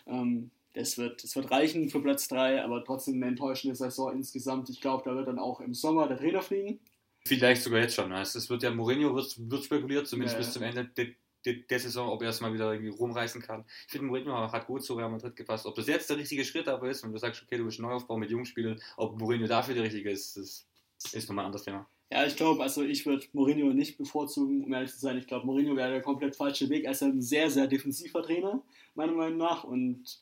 Ähm, 0.07 0.49
das, 0.73 0.97
wird, 0.97 1.23
das 1.23 1.35
wird 1.35 1.51
reichen 1.51 1.89
für 1.89 2.01
Platz 2.01 2.27
3, 2.27 2.63
aber 2.63 2.83
trotzdem 2.83 3.15
eine 3.15 3.27
enttäuschende 3.27 3.75
Saison 3.75 4.13
insgesamt. 4.13 4.69
Ich 4.69 4.81
glaube, 4.81 5.03
da 5.05 5.15
wird 5.15 5.27
dann 5.27 5.39
auch 5.39 5.59
im 5.61 5.73
Sommer 5.73 6.07
der 6.07 6.17
Trainer 6.17 6.41
fliegen. 6.41 6.79
Vielleicht 7.25 7.61
sogar 7.61 7.81
jetzt 7.81 7.95
schon. 7.95 8.09
ne? 8.09 8.21
Es 8.21 8.35
es 8.35 8.49
wird 8.49 8.63
ja, 8.63 8.71
Mourinho 8.71 9.13
wird, 9.13 9.35
wird 9.37 9.63
spekuliert, 9.63 10.07
zumindest 10.07 10.35
Ja, 10.35 10.39
bis 10.39 10.53
zum 10.53 10.63
Ende 10.63 10.85
der, 10.85 11.07
der, 11.45 11.53
der 11.69 11.79
Saison, 11.79 12.09
ob 12.09 12.21
er 12.23 12.29
es 12.29 12.41
mal 12.41 12.53
wieder 12.53 12.71
irgendwie 12.71 12.91
rumreißen 12.91 13.41
kann. 13.41 13.65
Ich 13.85 13.91
finde, 13.91 14.07
Mourinho 14.07 14.51
hat 14.51 14.67
gut 14.67 14.83
zu 14.83 14.95
Real 14.95 15.09
Madrid 15.09 15.35
gepasst. 15.35 15.65
Ob 15.65 15.75
das 15.75 15.87
jetzt 15.87 16.09
der 16.09 16.17
richtige 16.17 16.43
Schritt 16.45 16.67
aber 16.67 16.89
ist 16.89 17.03
und 17.03 17.11
du 17.11 17.17
sagst, 17.17 17.43
okay, 17.43 17.57
du 17.57 17.65
bist 17.65 17.79
Neuaufbau 17.79 18.17
mit 18.17 18.31
Jungspielern, 18.31 18.81
ob 18.97 19.19
Mourinho 19.19 19.47
dafür 19.47 19.75
der 19.75 19.83
richtige 19.83 20.09
ist, 20.09 20.37
das 20.37 20.65
ist 21.13 21.29
nochmal 21.29 21.45
ein 21.45 21.47
anderes 21.47 21.65
Thema. 21.65 21.87
Ja, 22.11 22.25
ich 22.25 22.35
glaube, 22.35 22.61
also 22.61 22.83
ich 22.83 23.05
würde 23.05 23.25
Mourinho 23.31 23.71
nicht 23.71 23.97
bevorzugen, 23.97 24.65
um 24.65 24.73
ehrlich 24.73 24.91
zu 24.91 24.99
sein. 24.99 25.17
Ich 25.17 25.27
glaube, 25.27 25.45
Mourinho 25.45 25.77
wäre 25.77 25.91
der 25.91 26.01
komplett 26.01 26.35
falsche 26.35 26.69
Weg. 26.69 26.83
Er 26.83 26.91
ist 26.91 27.03
ein 27.03 27.21
sehr, 27.21 27.49
sehr 27.49 27.67
defensiver 27.67 28.21
Trainer, 28.21 28.61
meiner 28.95 29.13
Meinung 29.13 29.37
nach. 29.37 29.63
Und 29.63 30.21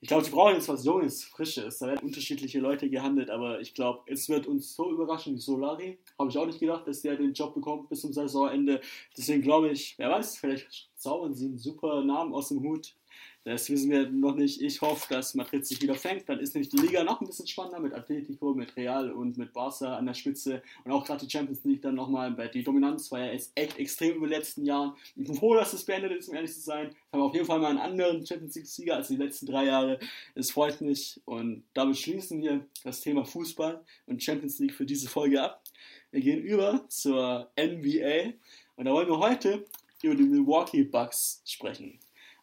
ich 0.00 0.08
glaube, 0.08 0.24
sie 0.24 0.30
brauchen 0.30 0.54
jetzt 0.54 0.68
was 0.68 0.84
Junges, 0.84 1.24
Frisches. 1.24 1.78
Da 1.78 1.88
werden 1.88 2.06
unterschiedliche 2.06 2.60
Leute 2.60 2.88
gehandelt, 2.88 3.30
aber 3.30 3.60
ich 3.60 3.74
glaube, 3.74 4.02
es 4.06 4.28
wird 4.28 4.46
uns 4.46 4.74
so 4.76 4.92
überraschen 4.92 5.34
wie 5.34 5.40
Solari. 5.40 5.98
Habe 6.18 6.30
ich 6.30 6.38
auch 6.38 6.46
nicht 6.46 6.60
gedacht, 6.60 6.86
dass 6.86 7.02
der 7.02 7.16
den 7.16 7.32
Job 7.32 7.54
bekommt 7.54 7.88
bis 7.88 8.02
zum 8.02 8.12
Saisonende. 8.12 8.80
Deswegen 9.16 9.42
glaube 9.42 9.70
ich, 9.70 9.94
wer 9.98 10.10
weiß, 10.10 10.38
vielleicht 10.38 10.88
zaubern 10.94 11.34
sie 11.34 11.46
einen 11.46 11.58
super 11.58 12.04
Namen 12.04 12.32
aus 12.32 12.48
dem 12.48 12.62
Hut. 12.62 12.94
Das 13.48 13.70
wissen 13.70 13.90
wir 13.90 14.10
noch 14.10 14.34
nicht. 14.34 14.60
Ich 14.60 14.82
hoffe, 14.82 15.06
dass 15.08 15.34
Madrid 15.34 15.66
sich 15.66 15.80
wieder 15.80 15.94
fängt. 15.94 16.28
Dann 16.28 16.38
ist 16.38 16.54
nämlich 16.54 16.68
die 16.68 16.76
Liga 16.76 17.02
noch 17.02 17.22
ein 17.22 17.26
bisschen 17.26 17.46
spannender 17.46 17.80
mit 17.80 17.94
Atletico, 17.94 18.52
mit 18.52 18.76
Real 18.76 19.10
und 19.10 19.38
mit 19.38 19.54
Barca 19.54 19.96
an 19.96 20.04
der 20.04 20.12
Spitze. 20.12 20.62
Und 20.84 20.92
auch 20.92 21.02
gerade 21.02 21.24
die 21.24 21.30
Champions 21.30 21.64
League 21.64 21.80
dann 21.80 21.94
nochmal. 21.94 22.36
Die 22.52 22.62
Dominanz 22.62 23.10
war 23.10 23.20
ja 23.20 23.32
jetzt 23.32 23.52
echt 23.54 23.78
extrem 23.78 24.16
über 24.16 24.26
die 24.26 24.34
letzten 24.34 24.66
Jahren. 24.66 24.92
Ich 25.16 25.24
bin 25.24 25.34
froh, 25.34 25.54
dass 25.54 25.72
es 25.72 25.82
beendet 25.82 26.12
ist, 26.12 26.28
um 26.28 26.34
ehrlich 26.34 26.52
zu 26.52 26.60
sein. 26.60 26.90
Wir 27.10 27.20
haben 27.20 27.26
auf 27.26 27.32
jeden 27.32 27.46
Fall 27.46 27.58
mal 27.58 27.70
einen 27.70 27.78
anderen 27.78 28.26
Champions 28.26 28.54
League-Sieger 28.54 28.96
als 28.96 29.08
die 29.08 29.16
letzten 29.16 29.46
drei 29.46 29.64
Jahre. 29.64 29.98
Es 30.34 30.50
freut 30.50 30.82
mich. 30.82 31.18
Und 31.24 31.64
damit 31.72 31.96
schließen 31.96 32.42
wir 32.42 32.66
das 32.84 33.00
Thema 33.00 33.24
Fußball 33.24 33.82
und 34.04 34.22
Champions 34.22 34.58
League 34.58 34.74
für 34.74 34.84
diese 34.84 35.08
Folge 35.08 35.42
ab. 35.42 35.62
Wir 36.10 36.20
gehen 36.20 36.42
über 36.42 36.84
zur 36.88 37.50
NBA. 37.58 38.34
Und 38.76 38.84
da 38.84 38.92
wollen 38.92 39.08
wir 39.08 39.18
heute 39.18 39.64
über 40.02 40.14
die 40.14 40.24
Milwaukee 40.24 40.84
Bucks 40.84 41.40
sprechen 41.46 41.98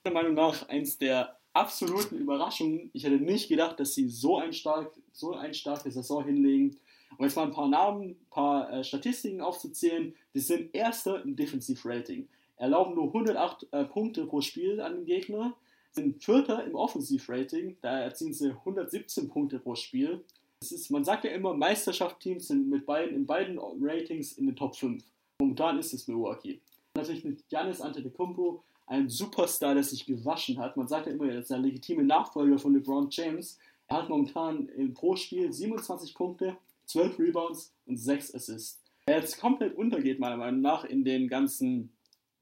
meiner 0.05 0.29
Meinung 0.29 0.35
nach 0.35 0.69
eins 0.69 0.97
der 0.97 1.35
absoluten 1.53 2.17
Überraschungen. 2.17 2.89
Ich 2.93 3.03
hätte 3.03 3.15
nicht 3.15 3.49
gedacht, 3.49 3.79
dass 3.79 3.95
sie 3.95 4.07
so 4.09 4.37
ein, 4.37 4.53
stark, 4.53 4.91
so 5.13 5.33
ein 5.33 5.53
starke 5.53 5.89
Saison 5.91 6.23
hinlegen. 6.23 6.77
Um 7.17 7.25
jetzt 7.25 7.35
mal 7.35 7.43
ein 7.43 7.51
paar 7.51 7.69
Namen, 7.69 8.11
ein 8.11 8.27
paar 8.29 8.71
äh, 8.71 8.83
Statistiken 8.83 9.41
aufzuzählen. 9.41 10.13
Die 10.33 10.39
sind 10.39 10.75
Erster 10.75 11.23
im 11.23 11.35
Defensiv-Rating. 11.35 12.27
Erlauben 12.57 12.95
nur 12.95 13.07
108 13.07 13.67
äh, 13.71 13.85
Punkte 13.85 14.25
pro 14.25 14.41
Spiel 14.41 14.81
an 14.81 14.95
den 14.95 15.05
Gegner. 15.05 15.55
Sind 15.91 16.21
Vierter 16.23 16.65
im 16.65 16.75
Offensiv-Rating. 16.75 17.77
Da 17.81 17.99
erzielen 17.99 18.33
sie 18.33 18.51
117 18.51 19.29
Punkte 19.29 19.59
pro 19.59 19.75
Spiel. 19.75 20.23
Ist, 20.59 20.89
man 20.91 21.05
sagt 21.05 21.23
ja 21.23 21.31
immer, 21.31 21.53
Meisterschaftsteams 21.53 22.47
sind 22.47 22.69
mit 22.69 22.85
beiden, 22.85 23.15
in 23.15 23.25
beiden 23.25 23.59
Ratings 23.59 24.33
in 24.33 24.47
den 24.47 24.55
Top 24.55 24.75
5. 24.75 25.03
Momentan 25.39 25.79
ist 25.79 25.93
es 25.93 26.07
Milwaukee. 26.07 26.59
Natürlich 26.95 27.23
mit 27.23 27.47
Giannis 27.49 27.81
Antetokounmpo 27.81 28.63
ein 28.87 29.09
Superstar, 29.09 29.73
der 29.73 29.83
sich 29.83 30.05
gewaschen 30.05 30.59
hat. 30.59 30.77
Man 30.77 30.87
sagt 30.87 31.07
ja 31.07 31.13
immer, 31.13 31.29
er 31.29 31.39
ist 31.39 31.49
der 31.49 31.59
legitime 31.59 32.03
Nachfolger 32.03 32.57
von 32.59 32.73
LeBron 32.73 33.07
James. 33.09 33.57
Er 33.87 33.97
hat 33.97 34.09
momentan 34.09 34.67
im 34.69 34.93
pro 34.93 35.15
Spiel 35.15 35.51
27 35.51 36.13
Punkte, 36.13 36.57
12 36.85 37.19
Rebounds 37.19 37.73
und 37.85 37.97
6 37.97 38.35
Assists. 38.35 38.81
Er 39.07 39.19
jetzt 39.19 39.39
komplett 39.39 39.75
untergeht, 39.75 40.19
meiner 40.19 40.37
Meinung 40.37 40.61
nach, 40.61 40.83
in 40.83 41.03
den 41.03 41.27
ganzen 41.27 41.91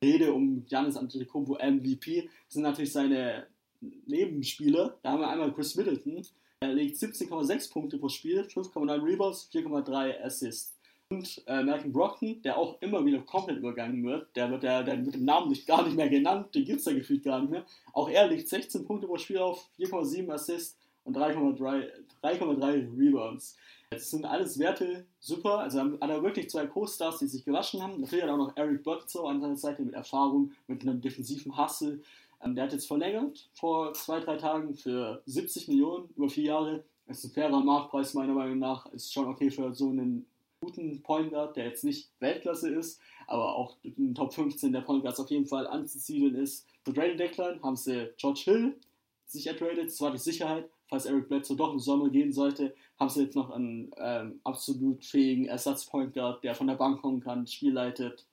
Rede 0.03 0.34
um 0.34 0.65
Giannis 0.65 0.97
Antetokounmpo 0.97 1.56
MVP, 1.56 2.29
sind 2.47 2.63
natürlich 2.63 2.91
seine 2.91 3.47
Nebenspieler. 4.06 4.97
Da 5.01 5.12
haben 5.12 5.21
wir 5.21 5.29
einmal 5.29 5.53
Chris 5.53 5.75
Middleton. 5.75 6.25
Er 6.62 6.73
legt 6.73 6.95
17,6 6.95 7.71
Punkte 7.71 7.97
pro 7.97 8.08
Spiel, 8.08 8.41
5,9 8.41 9.03
Rebounds, 9.03 9.49
4,3 9.53 10.21
Assists. 10.21 10.73
Und 11.10 11.44
äh, 11.46 11.63
Malcolm 11.63 11.94
Brockton, 11.94 12.42
der 12.42 12.58
auch 12.58 12.82
immer 12.82 13.06
wieder 13.06 13.20
komplett 13.20 13.58
übergangen 13.58 14.04
wird, 14.04 14.36
der 14.36 14.50
wird, 14.50 14.63
der, 14.63 14.84
der 14.84 15.06
wird 15.06 15.16
im 15.16 15.26
Namen 15.26 15.50
nicht, 15.50 15.68
gar 15.68 15.84
nicht 15.84 15.96
mehr 15.96 16.10
genannt, 16.10 16.56
den 16.56 16.66
gibt 16.66 16.80
es 16.80 16.86
da 16.86 16.94
gefühlt 16.94 17.24
gar 17.24 17.39
nicht 17.39 17.52
mehr. 17.52 17.66
Auch 17.94 18.10
er 18.10 18.28
legt 18.28 18.50
16 18.50 18.86
Punkte 18.86 19.08
pro 19.08 19.18
Spiel 19.18 19.38
auf, 19.38 19.70
4,7 19.78 20.32
Assists 20.32 20.80
und 21.04 21.16
3,3 21.16 21.88
3,3 22.24 22.98
Rebounds. 22.98 23.58
Das 23.89 24.10
sind 24.10 24.26
alles 24.26 24.58
Werte 24.58 25.06
super, 25.20 25.60
also 25.60 25.82
hat 25.82 26.10
er 26.10 26.24
wirklich 26.24 26.50
zwei 26.50 26.66
Co-Stars, 26.66 27.20
die 27.20 27.28
sich 27.28 27.46
gewaschen 27.46 27.82
haben. 27.84 28.02
Natürlich 28.02 28.24
hat 28.24 28.32
auch 28.32 28.38
noch 28.38 28.58
Eric 28.58 28.84
Bledsoe 28.84 29.30
an 29.30 29.42
seiner 29.42 29.58
Seite 29.58 29.84
mit 29.84 29.94
Erfahrung, 29.94 30.52
mit 30.68 30.82
einem 30.82 31.00
defensiven 31.00 31.56
Hustle. 31.58 32.02
Ähm, 32.42 32.56
der 32.56 32.66
hat 32.66 32.74
jetzt 32.74 32.88
verlängert 32.88 33.50
vor 33.54 33.94
zwei, 33.94 34.20
drei 34.20 34.38
Tagen 34.38 34.74
für 34.74 35.22
70 35.26 35.68
Millionen 35.68 36.10
über 36.16 36.30
vier 36.30 36.46
Jahre. 36.46 36.84
Das 37.06 37.20
ist 37.20 37.26
ein 37.26 37.32
fairer 37.34 37.63
Marktpreis 37.63 38.13
meiner 38.16 38.34
Meinung 38.34 38.60
nach. 38.60 38.92
Ist 38.94 39.13
schon 39.13 39.28
okay 39.28 39.52
für 39.52 39.74
so 39.74 39.89
einen 39.89 40.26
guten 40.63 41.02
Point 41.02 41.32
Guard, 41.32 41.56
der 41.58 41.65
jetzt 41.65 41.84
nicht 41.84 42.10
Weltklasse 42.19 42.69
ist, 42.69 42.99
aber 43.28 43.56
auch 43.56 43.78
in 43.84 44.15
Top 44.15 44.34
15 44.34 44.71
der 44.71 44.82
Point 44.82 45.04
Guards 45.04 45.19
auf 45.19 45.30
jeden 45.30 45.45
Fall 45.45 45.67
anzusiedeln 45.67 46.36
ist. 46.36 46.67
Für 46.84 46.93
Trade 46.93 47.15
Deadline 47.15 47.62
haben 47.62 47.76
sie 47.76 48.10
George 48.17 48.41
Hill 48.45 48.76
sich 49.26 49.47
ertradet, 49.47 49.88
das 49.88 49.99
war 49.99 50.12
die 50.12 50.17
Sicherheit, 50.17 50.69
falls 50.88 51.06
Eric 51.06 51.28
Bledsoe 51.28 51.58
doch 51.58 51.73
im 51.73 51.80
Sommer 51.80 52.10
gehen 52.10 52.32
sollte, 52.32 52.76
haben 52.99 53.10
sie 53.10 53.23
jetzt 53.23 53.36
noch 53.36 53.49
einen 53.49 53.91
ähm, 53.97 54.39
absolut 54.43 55.04
fähigen 55.04 55.45
Ersatz-Point 55.45 56.13
Guard, 56.13 56.43
der 56.43 56.56
von 56.56 56.67
der 56.67 56.76
Bank 56.76 57.02
kommen 57.02 57.19
kann, 57.19 57.47
Spiel 57.47 57.73
leitet. 57.73 58.26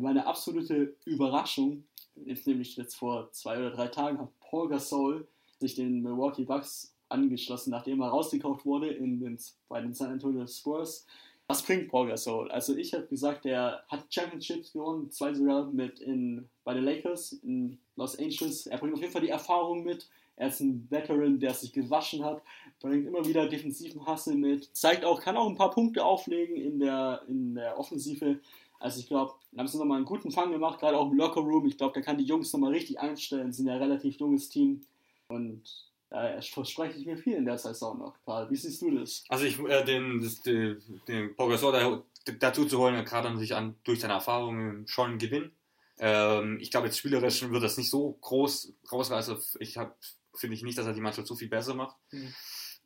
Meine 0.00 0.26
absolute 0.26 0.94
Überraschung 1.04 1.84
ist 2.24 2.46
nämlich 2.46 2.76
jetzt 2.76 2.96
vor 2.96 3.30
zwei 3.32 3.58
oder 3.58 3.70
drei 3.70 3.88
Tagen 3.88 4.18
hat 4.18 4.30
Paul 4.40 4.68
Gasol 4.68 5.28
sich 5.60 5.74
den 5.74 6.02
Milwaukee 6.02 6.44
Bucks 6.44 6.94
angeschlossen, 7.08 7.70
nachdem 7.70 8.00
er 8.00 8.08
rausgekauft 8.08 8.64
wurde 8.64 8.88
in 8.88 9.20
den, 9.20 9.38
bei 9.68 9.80
den 9.80 9.94
San 9.94 10.12
Antonio 10.12 10.46
Spurs. 10.46 11.06
Was 11.50 11.62
bringt 11.62 11.88
Paul 11.88 12.08
Gasol? 12.08 12.50
Also 12.50 12.76
ich 12.76 12.92
habe 12.92 13.06
gesagt, 13.06 13.46
er 13.46 13.82
hat 13.88 14.04
Championships 14.10 14.74
gewonnen, 14.74 15.10
zwei 15.10 15.32
sogar 15.32 15.64
mit 15.64 15.98
in, 15.98 16.46
bei 16.62 16.74
den 16.74 16.84
Lakers 16.84 17.32
in 17.32 17.78
Los 17.96 18.18
Angeles. 18.18 18.66
Er 18.66 18.76
bringt 18.76 18.92
auf 18.92 19.00
jeden 19.00 19.12
Fall 19.12 19.22
die 19.22 19.30
Erfahrung 19.30 19.82
mit. 19.82 20.08
Er 20.36 20.48
ist 20.48 20.60
ein 20.60 20.86
Veteran, 20.90 21.40
der 21.40 21.54
sich 21.54 21.72
gewaschen 21.72 22.22
hat, 22.22 22.42
bringt 22.80 23.06
immer 23.06 23.26
wieder 23.26 23.48
defensiven 23.48 24.06
Hassel 24.06 24.36
mit, 24.36 24.68
zeigt 24.76 25.04
auch, 25.04 25.20
kann 25.20 25.36
auch 25.36 25.48
ein 25.48 25.56
paar 25.56 25.72
Punkte 25.72 26.04
auflegen 26.04 26.54
in 26.56 26.78
der, 26.78 27.22
in 27.26 27.56
der 27.56 27.78
Offensive. 27.78 28.38
Also 28.78 29.00
ich 29.00 29.08
glaube, 29.08 29.32
da 29.50 29.60
haben 29.60 29.68
sie 29.68 29.78
nochmal 29.78 29.96
einen 29.96 30.06
guten 30.06 30.30
Fang 30.30 30.52
gemacht, 30.52 30.78
gerade 30.78 30.96
auch 30.96 31.10
im 31.10 31.16
Locker 31.16 31.40
Room. 31.40 31.66
Ich 31.66 31.76
glaube, 31.76 31.94
da 31.94 32.02
kann 32.02 32.18
die 32.18 32.24
Jungs 32.24 32.52
nochmal 32.52 32.72
richtig 32.72 33.00
einstellen. 33.00 33.52
Sind 33.52 33.66
ja 33.66 33.74
ein 33.74 33.82
relativ 33.82 34.20
junges 34.20 34.48
Team. 34.48 34.82
Und 35.28 35.62
da 36.10 36.40
verspreche 36.40 36.98
ich 36.98 37.06
mir 37.06 37.18
viel 37.18 37.36
in 37.36 37.44
der 37.44 37.58
Saison 37.58 37.98
noch. 37.98 38.14
Karl, 38.24 38.50
wie 38.50 38.56
siehst 38.56 38.80
du 38.80 38.98
das? 38.98 39.24
Also 39.28 39.44
ich, 39.44 39.58
äh, 39.58 39.84
den, 39.84 40.20
das, 40.22 40.40
den, 40.40 40.82
den 41.06 41.36
Progressor 41.36 41.72
da, 41.72 42.02
dazu 42.38 42.64
zu 42.64 42.78
holen, 42.78 43.04
gerade 43.04 43.36
sich 43.38 43.54
an, 43.54 43.76
durch 43.84 44.00
seine 44.00 44.14
Erfahrungen 44.14 44.86
schon 44.86 45.18
gewinnen. 45.18 45.52
Ähm, 45.98 46.58
ich 46.60 46.70
glaube, 46.70 46.86
jetzt 46.86 46.98
spielerisch 46.98 47.42
wird 47.48 47.62
das 47.62 47.76
nicht 47.76 47.90
so 47.90 48.16
groß 48.20 48.72
rausreißen. 48.90 49.34
Also 49.34 49.58
ich 49.58 49.74
finde 50.34 50.54
ich 50.54 50.62
nicht, 50.62 50.78
dass 50.78 50.86
er 50.86 50.94
die 50.94 51.00
Mannschaft 51.00 51.26
so 51.26 51.34
viel 51.34 51.48
besser 51.48 51.74
macht. 51.74 51.96
Mhm. 52.10 52.34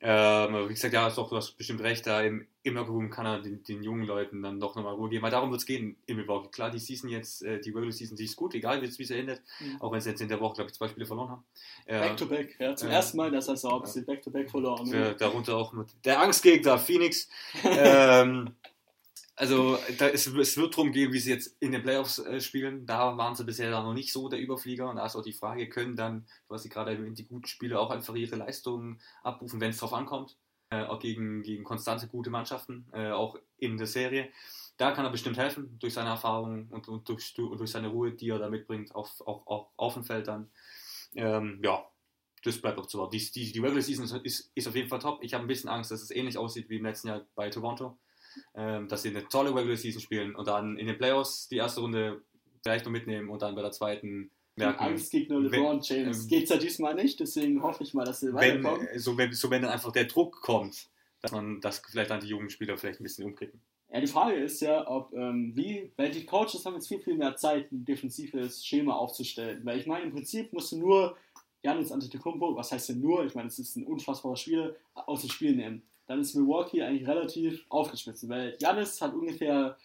Ähm, 0.05 0.67
wie 0.67 0.73
gesagt, 0.73 0.93
ja, 0.93 1.09
doch, 1.09 1.29
du 1.29 1.37
hast 1.37 1.57
bestimmt 1.57 1.81
recht, 1.81 2.05
da 2.05 2.21
im, 2.21 2.45
im 2.63 2.73
Lockerroom 2.75 3.09
kann 3.09 3.25
er 3.25 3.39
den, 3.41 3.63
den, 3.63 3.83
jungen 3.83 4.05
Leuten 4.05 4.43
dann 4.43 4.59
doch 4.59 4.75
nochmal 4.75 4.95
Ruhe 4.95 5.09
geben, 5.09 5.23
weil 5.23 5.31
darum 5.31 5.49
wird 5.49 5.61
es 5.61 5.65
gehen 5.65 5.95
im 6.07 6.17
Milwaukee. 6.17 6.49
Klar, 6.49 6.71
die 6.71 6.79
Season 6.79 7.09
jetzt, 7.09 7.41
äh, 7.41 7.61
die 7.61 7.69
Regular 7.69 7.93
Season, 7.93 8.17
die 8.17 8.25
ist 8.25 8.35
gut, 8.35 8.53
egal 8.53 8.81
wie 8.81 8.85
es 8.85 9.11
endet, 9.11 9.41
mhm. 9.61 9.81
auch 9.81 9.93
wenn 9.93 10.01
sie 10.01 10.09
jetzt 10.09 10.21
in 10.21 10.27
der 10.27 10.41
Woche, 10.41 10.55
glaube 10.55 10.69
ich, 10.69 10.75
zwei 10.75 10.89
Spiele 10.89 11.05
verloren 11.05 11.29
haben. 11.29 11.45
Äh, 11.85 11.99
back 11.99 12.17
to 12.17 12.25
back, 12.25 12.55
ja, 12.59 12.75
zum 12.75 12.89
äh, 12.89 12.93
ersten 12.95 13.15
Mal, 13.15 13.31
dass 13.31 13.47
er 13.47 13.55
so 13.55 13.81
äh, 13.81 14.01
back 14.01 14.21
to 14.21 14.29
back 14.29 14.51
verloren. 14.51 14.91
Äh, 14.93 15.15
darunter 15.15 15.55
auch 15.55 15.71
mit 15.71 15.87
der 16.03 16.19
Angstgegner 16.19 16.77
Phoenix. 16.77 17.29
ähm, 17.63 18.49
also 19.35 19.77
da 19.97 20.07
ist, 20.07 20.27
es 20.27 20.57
wird 20.57 20.73
darum 20.73 20.91
gehen, 20.91 21.11
wie 21.11 21.19
sie 21.19 21.31
jetzt 21.31 21.57
in 21.59 21.71
den 21.71 21.81
Playoffs 21.81 22.19
äh, 22.19 22.39
spielen. 22.39 22.85
Da 22.85 23.17
waren 23.17 23.35
sie 23.35 23.43
bisher 23.43 23.71
noch 23.71 23.93
nicht 23.93 24.13
so 24.13 24.29
der 24.29 24.39
Überflieger. 24.39 24.89
Und 24.89 24.97
da 24.97 25.05
ist 25.05 25.15
auch 25.15 25.23
die 25.23 25.33
Frage, 25.33 25.69
können 25.69 25.95
dann, 25.95 26.27
was 26.47 26.63
sie 26.63 26.69
gerade 26.69 26.91
erwähnt, 26.91 27.17
die 27.17 27.27
guten 27.27 27.47
Spieler 27.47 27.79
auch 27.79 27.89
einfach 27.89 28.15
ihre 28.15 28.35
Leistungen 28.35 29.01
abrufen, 29.23 29.59
wenn 29.59 29.71
es 29.71 29.77
drauf 29.77 29.93
ankommt. 29.93 30.37
Äh, 30.69 30.85
auch 30.85 30.99
gegen, 30.99 31.43
gegen 31.43 31.63
konstante 31.63 32.07
gute 32.07 32.29
Mannschaften, 32.29 32.87
äh, 32.93 33.11
auch 33.11 33.37
in 33.57 33.77
der 33.77 33.87
Serie. 33.87 34.29
Da 34.77 34.91
kann 34.91 35.05
er 35.05 35.11
bestimmt 35.11 35.37
helfen, 35.37 35.77
durch 35.79 35.93
seine 35.93 36.09
Erfahrungen 36.09 36.67
und, 36.69 36.87
und, 36.87 37.07
durch, 37.07 37.37
und 37.37 37.59
durch 37.59 37.69
seine 37.69 37.89
Ruhe, 37.89 38.11
die 38.11 38.29
er 38.29 38.39
da 38.39 38.49
mitbringt, 38.49 38.93
auf, 38.95 39.21
auch, 39.21 39.45
auch 39.45 39.69
auf 39.77 39.93
dem 39.93 40.03
Feld 40.03 40.27
dann. 40.27 40.49
Ähm, 41.13 41.59
ja, 41.63 41.85
das 42.43 42.59
bleibt 42.59 42.79
auch 42.79 42.87
zu 42.87 42.97
warten. 42.97 43.11
Die, 43.11 43.31
die, 43.31 43.51
die 43.51 43.59
Regular 43.59 43.83
Season 43.83 44.21
ist, 44.23 44.51
ist 44.55 44.67
auf 44.67 44.75
jeden 44.75 44.89
Fall 44.89 44.99
top. 44.99 45.23
Ich 45.23 45.35
habe 45.35 45.43
ein 45.43 45.47
bisschen 45.47 45.69
Angst, 45.69 45.91
dass 45.91 46.01
es 46.01 46.09
ähnlich 46.09 46.39
aussieht 46.39 46.69
wie 46.69 46.77
im 46.77 46.85
letzten 46.85 47.09
Jahr 47.09 47.25
bei 47.35 47.49
Toronto 47.49 47.97
ähm, 48.55 48.87
dass 48.87 49.03
sie 49.03 49.09
eine 49.09 49.27
tolle 49.27 49.53
Regular 49.53 49.77
Season 49.77 50.01
spielen 50.01 50.35
und 50.35 50.47
dann 50.47 50.77
in 50.77 50.87
den 50.87 50.97
Playoffs 50.97 51.47
die 51.47 51.57
erste 51.57 51.81
Runde 51.81 52.21
vielleicht 52.61 52.85
noch 52.85 52.91
mitnehmen 52.91 53.29
und 53.29 53.41
dann 53.41 53.55
bei 53.55 53.61
der 53.61 53.71
zweiten 53.71 54.31
merken. 54.55 54.83
Angstgegner 54.83 55.39
LeBron 55.39 55.81
James. 55.81 56.23
Ähm, 56.23 56.27
Geht 56.27 56.43
es 56.43 56.49
ja 56.49 56.57
diesmal 56.57 56.95
nicht, 56.95 57.19
deswegen 57.19 57.61
hoffe 57.61 57.83
ich 57.83 57.93
mal, 57.93 58.05
dass 58.05 58.19
sie 58.19 58.33
weiterkommen. 58.33 58.87
Äh, 58.87 58.99
so, 58.99 59.17
wenn, 59.17 59.33
so 59.33 59.49
wenn 59.49 59.61
dann 59.61 59.71
einfach 59.71 59.91
der 59.91 60.05
Druck 60.05 60.41
kommt, 60.41 60.89
dass 61.21 61.31
man 61.31 61.61
das 61.61 61.81
vielleicht 61.89 62.11
dann 62.11 62.21
die 62.21 62.27
jungen 62.27 62.49
Spieler 62.49 62.77
vielleicht 62.77 62.99
ein 62.99 63.03
bisschen 63.03 63.25
umkippen. 63.25 63.61
Ja, 63.91 63.99
die 63.99 64.07
Frage 64.07 64.35
ist 64.35 64.59
ja, 64.61 64.87
ob 64.87 65.13
ähm, 65.13 65.51
wie, 65.55 65.91
weil 65.97 66.09
die 66.09 66.25
Coaches 66.25 66.65
haben 66.65 66.73
jetzt 66.73 66.87
viel, 66.87 66.99
viel 66.99 67.15
mehr 67.15 67.35
Zeit, 67.35 67.71
ein 67.71 67.85
defensives 67.85 68.65
Schema 68.65 68.95
aufzustellen. 68.95 69.63
Weil 69.63 69.79
ich 69.79 69.85
meine, 69.85 70.05
im 70.05 70.11
Prinzip 70.11 70.51
musst 70.51 70.71
du 70.71 70.77
nur 70.77 71.15
Janis 71.61 71.91
Antetokounmpo, 71.91 72.55
was 72.55 72.71
heißt 72.71 72.89
denn 72.89 73.01
nur? 73.01 73.23
Ich 73.25 73.35
meine, 73.35 73.47
es 73.47 73.59
ist 73.59 73.75
ein 73.75 73.85
unfassbarer 73.85 74.35
Spieler, 74.35 74.75
aus 74.95 75.21
dem 75.21 75.29
Spiel 75.29 75.55
nehmen 75.55 75.83
dann 76.13 76.21
ist 76.21 76.35
Milwaukee 76.35 76.83
eigentlich 76.83 77.07
relativ 77.07 77.65
aufgeschmissen, 77.69 78.29
weil 78.29 78.55
Janis 78.59 79.01
hat 79.01 79.15
ungefähr 79.15 79.75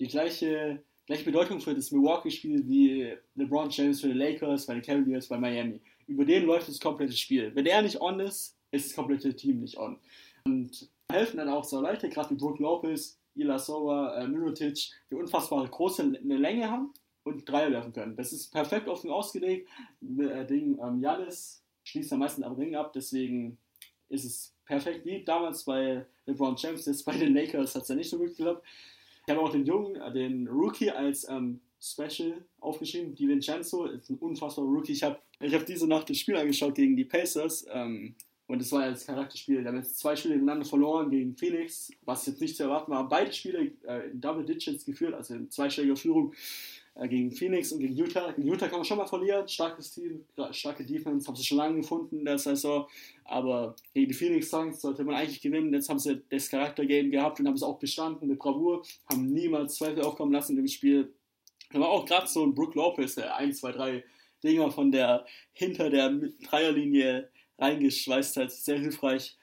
die 0.00 0.08
gleiche, 0.08 0.82
gleiche 1.06 1.24
Bedeutung 1.24 1.60
für 1.60 1.72
das 1.72 1.92
Milwaukee-Spiel 1.92 2.66
wie 2.66 3.16
LeBron 3.36 3.70
James 3.70 4.00
für 4.00 4.08
die 4.08 4.18
Lakers, 4.18 4.66
bei 4.66 4.74
den 4.74 4.82
Cavaliers, 4.82 5.28
bei 5.28 5.38
Miami. 5.38 5.80
Über 6.08 6.24
den 6.24 6.46
läuft 6.46 6.68
das 6.68 6.80
komplette 6.80 7.12
Spiel. 7.12 7.54
Wenn 7.54 7.66
er 7.66 7.82
nicht 7.82 8.00
on 8.00 8.18
ist, 8.18 8.56
ist 8.72 8.88
das 8.88 8.96
komplette 8.96 9.36
Team 9.36 9.60
nicht 9.60 9.78
on. 9.78 10.00
Und 10.44 10.90
helfen 11.08 11.36
dann 11.36 11.48
auch 11.48 11.62
so 11.62 11.80
Leute, 11.80 12.08
gerade 12.08 12.30
wie 12.30 12.34
Brook 12.34 12.58
Lopez, 12.58 13.20
Ila 13.36 13.58
Sova, 13.58 14.16
äh, 14.16 14.26
Mirotic, 14.26 14.90
die 15.10 15.14
unfassbare 15.14 15.68
große 15.68 16.02
eine 16.02 16.36
Länge 16.38 16.68
haben 16.68 16.92
und 17.22 17.48
Dreier 17.48 17.70
werfen 17.70 17.92
können. 17.92 18.16
Das 18.16 18.32
ist 18.32 18.50
perfekt 18.50 18.88
ihn 19.04 19.10
ausgelegt. 19.10 19.68
Äh, 20.02 20.44
Ding, 20.44 20.76
ähm, 20.82 21.00
Janis 21.00 21.62
schließt 21.84 22.12
am 22.14 22.18
meisten 22.18 22.42
am 22.42 22.54
Ring 22.54 22.74
ab, 22.74 22.92
deswegen 22.92 23.58
ist 24.08 24.24
es 24.24 24.54
perfekt 24.64 25.04
wie 25.04 25.24
damals 25.24 25.64
bei 25.64 26.04
LeBron 26.26 26.56
James. 26.56 26.86
Jetzt 26.86 27.04
bei 27.04 27.16
den 27.16 27.34
Lakers 27.34 27.74
hat 27.74 27.82
es 27.82 27.88
ja 27.88 27.94
nicht 27.94 28.10
so 28.10 28.18
gut 28.18 28.36
geklappt. 28.36 28.64
Ich 29.26 29.34
habe 29.34 29.40
auch 29.40 29.52
den 29.52 29.66
Jungen, 29.66 29.96
äh, 29.96 30.12
den 30.12 30.48
Rookie 30.48 30.90
als 30.90 31.28
ähm, 31.28 31.60
Special 31.80 32.44
aufgeschrieben. 32.60 33.14
Di 33.14 33.28
Vincenzo 33.28 33.86
ist 33.86 34.10
ein 34.10 34.18
unfassbarer 34.18 34.66
Rookie. 34.66 34.92
Ich 34.92 35.02
habe 35.02 35.18
ich 35.40 35.54
hab 35.54 35.66
diese 35.66 35.86
Nacht 35.86 36.10
das 36.10 36.18
Spiel 36.18 36.36
angeschaut 36.36 36.74
gegen 36.74 36.96
die 36.96 37.04
Pacers. 37.04 37.66
Ähm, 37.70 38.14
und 38.46 38.62
es 38.62 38.72
war 38.72 38.84
ja 38.84 38.90
das 38.90 39.04
Charakterspiel. 39.04 39.60
Wir 39.60 39.68
haben 39.68 39.76
jetzt 39.76 39.98
zwei 39.98 40.16
Spiele 40.16 40.34
miteinander 40.34 40.64
verloren 40.64 41.10
gegen 41.10 41.36
Phoenix, 41.36 41.92
was 42.06 42.24
jetzt 42.26 42.40
nicht 42.40 42.56
zu 42.56 42.62
erwarten 42.62 42.90
war. 42.90 43.06
Beide 43.06 43.30
Spiele 43.32 43.72
äh, 43.86 44.10
in 44.10 44.20
Double 44.22 44.44
Digits 44.44 44.86
geführt, 44.86 45.12
also 45.12 45.34
in 45.34 45.50
zweistelliger 45.50 45.96
Führung. 45.96 46.32
Äh, 46.98 47.08
gegen 47.08 47.30
Phoenix 47.30 47.70
und 47.72 47.78
gegen 47.78 47.94
Utah. 47.94 48.32
Gegen 48.32 48.48
Utah 48.48 48.66
kann 48.66 48.78
man 48.78 48.84
schon 48.84 48.98
mal 48.98 49.06
verlieren. 49.06 49.46
Starkes 49.48 49.92
Team, 49.92 50.24
starke 50.50 50.84
Defense, 50.84 51.28
haben 51.28 51.36
sie 51.36 51.44
schon 51.44 51.58
lange 51.58 51.76
gefunden 51.76 52.18
in 52.18 52.24
der 52.24 52.38
Saison. 52.38 52.88
Aber 53.24 53.76
gegen 53.94 54.08
die 54.08 54.14
Phoenix 54.14 54.50
Suns 54.50 54.80
sollte 54.80 55.04
man 55.04 55.14
eigentlich 55.14 55.40
gewinnen. 55.40 55.72
Jetzt 55.72 55.88
haben 55.88 56.00
sie 56.00 56.20
das 56.28 56.48
Charaktergame 56.48 57.10
gehabt 57.10 57.38
und 57.38 57.46
haben 57.46 57.54
es 57.54 57.62
auch 57.62 57.78
bestanden 57.78 58.26
mit 58.28 58.38
Bravour. 58.38 58.82
Haben 59.10 59.26
niemals 59.26 59.76
Zweifel 59.76 60.02
aufkommen 60.02 60.32
lassen 60.32 60.58
im 60.58 60.66
Spiel. 60.66 61.12
Da 61.72 61.78
war 61.78 61.88
auch 61.88 62.04
gerade 62.04 62.26
so 62.26 62.44
ein 62.44 62.54
Brook 62.54 62.74
Lopez, 62.74 63.14
der 63.14 63.36
1, 63.36 63.60
2, 63.60 63.72
3 63.72 64.04
Dinger 64.42 64.70
von 64.70 64.90
der 64.90 65.26
hinter 65.52 65.90
der 65.90 66.10
Dreierlinie 66.48 67.30
reingeschweißt 67.58 68.36
hat. 68.38 68.50
Sehr 68.50 68.78
hilfreich. 68.78 69.36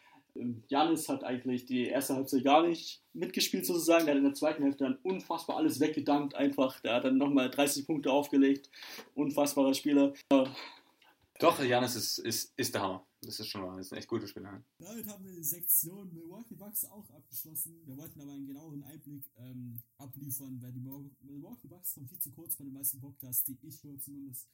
Janis 0.68 1.08
hat 1.08 1.24
eigentlich 1.24 1.66
die 1.66 1.86
erste 1.86 2.16
Halbzeit 2.16 2.44
gar 2.44 2.68
nicht 2.68 3.05
mitgespielt 3.16 3.66
sozusagen. 3.66 4.06
Der 4.06 4.14
hat 4.14 4.20
in 4.20 4.26
der 4.26 4.34
zweiten 4.34 4.64
Hälfte 4.64 4.84
dann 4.84 4.98
unfassbar 5.04 5.58
alles 5.58 5.80
weggedankt 5.80 6.36
einfach. 6.36 6.80
Der 6.82 6.96
hat 6.96 7.06
dann 7.06 7.18
nochmal 7.18 7.50
30 7.50 7.86
Punkte 7.86 8.12
aufgelegt. 8.12 8.70
Unfassbarer 9.16 9.74
Spieler. 9.74 10.14
Doch, 11.40 11.62
Janis 11.62 11.96
ist, 11.96 12.20
ist, 12.20 12.54
ist 12.56 12.74
der 12.74 12.82
Hammer. 12.82 13.08
Das 13.22 13.40
ist 13.40 13.48
schon 13.48 13.62
mal 13.62 13.78
das 13.78 13.88
ist 13.88 13.92
ein 13.92 13.98
echt 13.98 14.08
guter 14.08 14.28
Spieler. 14.28 14.64
Damit 14.78 15.08
haben 15.08 15.26
wir 15.26 15.34
die 15.34 15.44
Sektion 15.44 16.14
Milwaukee 16.14 16.56
Bucks 16.56 16.86
auch 16.86 17.10
abgeschlossen. 17.10 17.82
Wir 17.86 17.98
wollten 17.98 18.22
aber 18.22 18.34
einen 18.34 18.46
genaueren 18.46 18.84
Einblick 18.84 19.26
ähm, 19.38 19.82
abliefern, 19.98 20.62
weil 20.62 20.72
die 20.72 20.80
Milwaukee 20.80 21.68
Bucks 21.68 21.96
kommen 21.96 22.08
viel 22.08 22.20
zu 22.20 22.32
kurz 22.32 22.56
bei 22.56 22.64
den 22.64 22.74
meisten 22.74 23.02
Podcasts, 23.02 23.44
die 23.44 23.58
ich 23.64 23.84
höre 23.84 24.00
zumindest. 24.00 24.48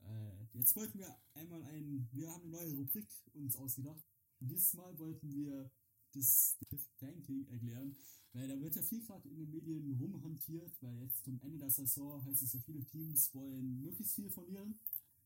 Äh, 0.00 0.58
jetzt 0.58 0.76
wollten 0.76 0.98
wir 0.98 1.16
einmal 1.34 1.62
ein, 1.62 2.08
wir 2.12 2.28
haben 2.28 2.42
eine 2.42 2.50
neue 2.50 2.74
Rubrik 2.74 3.08
uns 3.34 3.56
ausgedacht. 3.56 4.02
Und 4.40 4.50
dieses 4.50 4.74
Mal 4.74 4.98
wollten 4.98 5.32
wir 5.32 5.70
das 6.12 6.56
Tanking 6.98 7.46
erklären, 7.48 7.96
weil 8.32 8.48
da 8.48 8.60
wird 8.60 8.76
ja 8.76 8.82
viel 8.82 9.02
gerade 9.02 9.28
in 9.28 9.36
den 9.36 9.50
Medien 9.50 9.92
rumhantiert, 9.92 10.72
weil 10.82 10.98
jetzt 11.00 11.24
zum 11.24 11.40
Ende 11.40 11.58
der 11.58 11.70
Saison 11.70 12.24
heißt 12.24 12.42
es 12.42 12.52
ja, 12.52 12.60
viele 12.60 12.84
Teams 12.84 13.34
wollen 13.34 13.80
möglichst 13.80 14.14
viel 14.14 14.30
verlieren. 14.30 14.78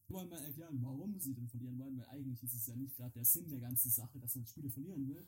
Wir 0.09 0.17
wollen 0.17 0.29
mal 0.29 0.45
erklären, 0.45 0.79
warum 0.83 1.19
sie 1.19 1.35
denn 1.35 1.49
verlieren 1.49 1.79
wollen, 1.79 1.97
weil 1.97 2.09
eigentlich 2.09 2.43
ist 2.43 2.55
es 2.55 2.67
ja 2.67 2.77
nicht 2.77 2.97
gerade 2.97 3.13
der 3.15 3.25
Sinn 3.25 3.49
der 3.49 3.61
ganzen 3.61 3.91
Sache, 3.91 4.19
dass 4.19 4.35
man 4.35 4.47
Spiele 4.47 4.71
verlieren 4.71 5.09
will. 5.09 5.27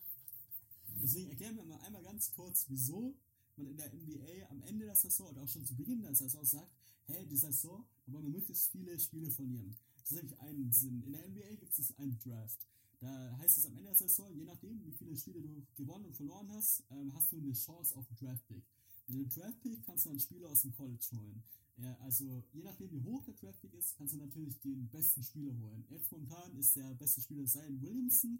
Deswegen 1.02 1.30
erklären 1.30 1.56
wir 1.56 1.64
mal 1.64 1.80
einmal 1.80 2.02
ganz 2.02 2.30
kurz, 2.32 2.66
wieso 2.68 3.14
man 3.56 3.66
in 3.66 3.76
der 3.76 3.92
NBA 3.92 4.48
am 4.50 4.62
Ende 4.62 4.84
der 4.86 4.94
Saison 4.94 5.28
oder 5.28 5.42
auch 5.42 5.48
schon 5.48 5.64
zu 5.64 5.74
Beginn 5.74 6.02
der 6.02 6.14
Saison 6.14 6.44
sagt, 6.44 6.72
hey, 7.06 7.26
die 7.26 7.36
Saison, 7.36 7.84
da 8.06 8.12
wollen 8.12 8.24
wir 8.24 8.30
möglichst 8.30 8.70
viele 8.70 8.98
Spiele 8.98 9.30
verlieren. 9.30 9.76
Das 10.00 10.12
ist 10.12 10.18
eigentlich 10.18 10.40
einen 10.40 10.72
Sinn. 10.72 11.02
In 11.02 11.12
der 11.12 11.28
NBA 11.28 11.54
gibt 11.60 11.78
es 11.78 11.98
einen 11.98 12.18
Draft. 12.18 12.66
Da 13.04 13.36
heißt 13.36 13.58
es 13.58 13.66
am 13.66 13.76
Ende 13.76 13.90
der 13.90 13.96
Saison, 13.96 14.34
je 14.34 14.44
nachdem, 14.44 14.82
wie 14.82 14.92
viele 14.92 15.14
Spiele 15.14 15.42
du 15.42 15.62
gewonnen 15.76 16.06
und 16.06 16.16
verloren 16.16 16.50
hast, 16.52 16.84
ähm, 16.90 17.12
hast 17.12 17.30
du 17.32 17.36
eine 17.36 17.52
Chance 17.52 17.94
auf 17.96 18.08
einen 18.08 18.16
Draft-Pick. 18.16 18.64
Mit 19.08 19.20
dem 19.20 19.28
Draft-Pick 19.28 19.84
kannst 19.84 20.06
du 20.06 20.10
einen 20.10 20.20
Spieler 20.20 20.48
aus 20.48 20.62
dem 20.62 20.72
College 20.72 21.06
holen. 21.12 21.42
Also 22.00 22.42
je 22.52 22.62
nachdem, 22.62 22.90
wie 22.92 23.02
hoch 23.02 23.22
der 23.24 23.34
Draft-Pick 23.34 23.74
ist, 23.74 23.94
kannst 23.96 24.14
du 24.14 24.18
natürlich 24.18 24.58
den 24.60 24.88
besten 24.88 25.22
Spieler 25.22 25.54
holen. 25.58 25.84
Jetzt 25.90 26.10
momentan 26.10 26.56
ist 26.56 26.76
der 26.76 26.94
beste 26.94 27.20
Spieler 27.20 27.44
Zion 27.44 27.82
Williamson. 27.82 28.38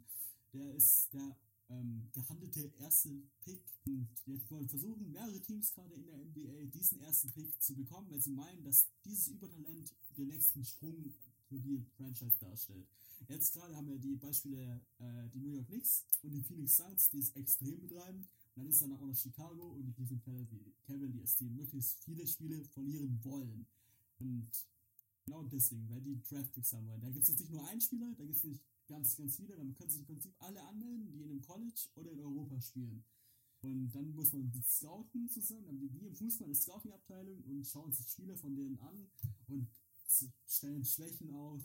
Der 0.55 0.75
ist 0.75 1.13
der 1.13 1.37
ähm, 1.69 2.09
gehandelte 2.13 2.73
erste 2.79 3.11
Pick. 3.43 3.61
Und 3.85 4.09
jetzt 4.25 4.51
wollen 4.51 4.69
versuchen 4.69 5.13
mehrere 5.13 5.43
Teams 5.43 5.75
gerade 5.75 5.95
in 5.95 6.07
der 6.07 6.17
NBA 6.25 6.71
diesen 6.73 7.01
ersten 7.01 7.31
Pick 7.33 7.63
zu 7.63 7.75
bekommen, 7.75 8.11
weil 8.11 8.23
sie 8.23 8.31
meinen, 8.31 8.65
dass 8.65 8.89
dieses 9.05 9.29
Übertalent 9.29 9.93
den 10.17 10.29
nächsten 10.29 10.65
Sprung 10.65 11.13
für 11.61 11.69
die 11.69 11.85
Franchise 11.97 12.37
darstellt. 12.41 12.87
Jetzt 13.29 13.55
gerade 13.55 13.75
haben 13.77 13.89
wir 13.89 13.99
die 13.99 14.17
Beispiele, 14.17 14.81
äh, 14.99 15.29
die 15.33 15.39
New 15.39 15.55
York 15.55 15.67
Knicks 15.69 16.05
und 16.23 16.33
die 16.33 16.43
Phoenix 16.43 16.77
Suns, 16.77 17.11
die 17.11 17.21
es 17.21 17.31
extrem 17.31 17.81
betreiben. 17.81 18.29
dann 18.57 18.69
ist 18.69 18.83
dann 18.83 18.93
auch 18.93 19.01
noch 19.01 19.17
Chicago 19.17 19.73
und 19.73 19.87
die 19.87 19.93
Cleveland 19.93 20.49
Cavaliers, 20.87 21.37
die 21.39 21.49
möglichst 21.49 21.99
viele 22.05 22.27
Spiele 22.27 22.65
verlieren 22.67 23.19
wollen. 23.25 23.67
Und 24.21 24.49
genau 25.25 25.43
deswegen, 25.45 25.89
weil 25.89 26.01
die 26.03 26.23
Draftpicks 26.23 26.73
haben 26.73 26.87
wollen. 26.87 27.01
Da 27.01 27.11
gibt 27.11 27.25
es 27.25 27.31
jetzt 27.31 27.41
nicht 27.41 27.51
nur 27.51 27.67
einen 27.67 27.81
Spieler, 27.81 28.15
da 28.17 28.25
gibt 28.25 28.37
es 28.37 28.45
nicht 28.45 28.63
ganz, 28.87 29.17
ganz 29.17 29.37
viele, 29.37 29.57
dann 29.57 29.75
können 29.75 29.91
sich 29.91 30.01
im 30.01 30.07
Prinzip 30.07 30.35
alle 30.39 30.63
anmelden, 30.63 31.11
die 31.11 31.23
in 31.23 31.31
einem 31.31 31.43
College 31.43 31.89
oder 31.97 32.13
in 32.13 32.21
Europa 32.21 32.61
spielen. 32.61 33.05
Und 33.63 33.95
dann 33.95 34.15
muss 34.15 34.33
man 34.33 34.51
die 34.53 34.63
scouten 34.63 35.29
zusammen, 35.31 35.65
dann 35.67 35.95
wie 35.95 36.07
im 36.07 36.15
Fußball 36.15 36.47
eine 36.47 36.55
Scouting-Abteilung 36.55 37.43
und 37.45 37.67
schauen 37.67 37.93
sich 37.93 38.07
Spieler 38.09 38.37
von 38.37 38.55
denen 38.55 38.79
an 38.79 39.09
und 39.49 39.67
stellen 40.47 40.85
Schwächen 40.85 41.31
auf, 41.31 41.63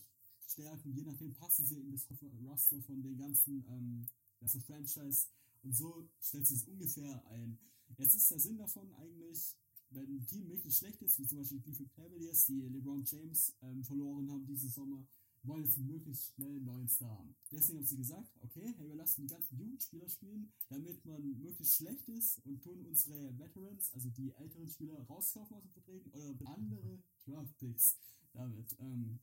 Stärken, 0.47 0.95
je 0.95 1.03
nachdem 1.03 1.33
passen 1.35 1.65
sie 1.65 1.79
in 1.79 1.91
das 1.91 2.07
Roster 2.41 2.81
von 2.81 3.03
den 3.03 3.17
ganzen 3.17 3.63
ähm, 3.69 4.07
ganzen 4.39 4.61
Franchise 4.61 5.27
und 5.63 5.75
so 5.75 6.09
stellt 6.21 6.47
sich 6.47 6.61
es 6.61 6.67
ungefähr 6.67 7.25
ein. 7.27 7.59
Jetzt 7.97 8.15
ist 8.15 8.31
der 8.31 8.39
Sinn 8.39 8.57
davon 8.57 8.93
eigentlich, 8.93 9.55
wenn 9.89 10.17
ein 10.17 10.25
Team 10.25 10.47
wirklich 10.49 10.77
schlecht 10.77 11.01
ist, 11.01 11.19
wie 11.19 11.25
zum 11.25 11.39
Beispiel 11.39 11.57
die 11.57 11.63
Cleveland 11.63 11.93
Cavaliers, 11.93 12.45
die 12.45 12.61
LeBron 12.61 13.03
James 13.03 13.53
ähm, 13.61 13.83
verloren 13.83 14.29
haben 14.31 14.45
diesen 14.45 14.69
Sommer, 14.69 15.05
wollen 15.43 15.63
jetzt 15.63 15.77
möglichst 15.77 16.33
schnell 16.35 16.55
einen 16.55 16.65
neuen 16.65 16.87
Star 16.87 17.17
haben. 17.17 17.35
Deswegen 17.51 17.79
haben 17.79 17.87
sie 17.87 17.97
gesagt, 17.97 18.29
okay, 18.41 18.73
hey, 18.77 18.87
wir 18.87 18.95
lassen 18.95 19.21
die 19.21 19.33
ganzen 19.33 19.57
Jugendspieler 19.57 20.07
spielen, 20.07 20.51
damit 20.69 21.03
man 21.05 21.39
möglichst 21.39 21.75
schlecht 21.75 22.07
ist 22.09 22.39
und 22.45 22.61
tun 22.61 22.85
unsere 22.85 23.37
Veterans, 23.37 23.91
also 23.93 24.09
die 24.09 24.31
älteren 24.33 24.69
Spieler, 24.69 25.01
rauskaufen 25.07 25.57
aus 25.57 25.63
den 25.63 25.71
Verträgen 25.71 26.11
oder 26.11 26.35
andere 26.53 26.99
Draftpicks 27.25 27.97
damit. 28.39 28.75
Ähm, 28.79 29.19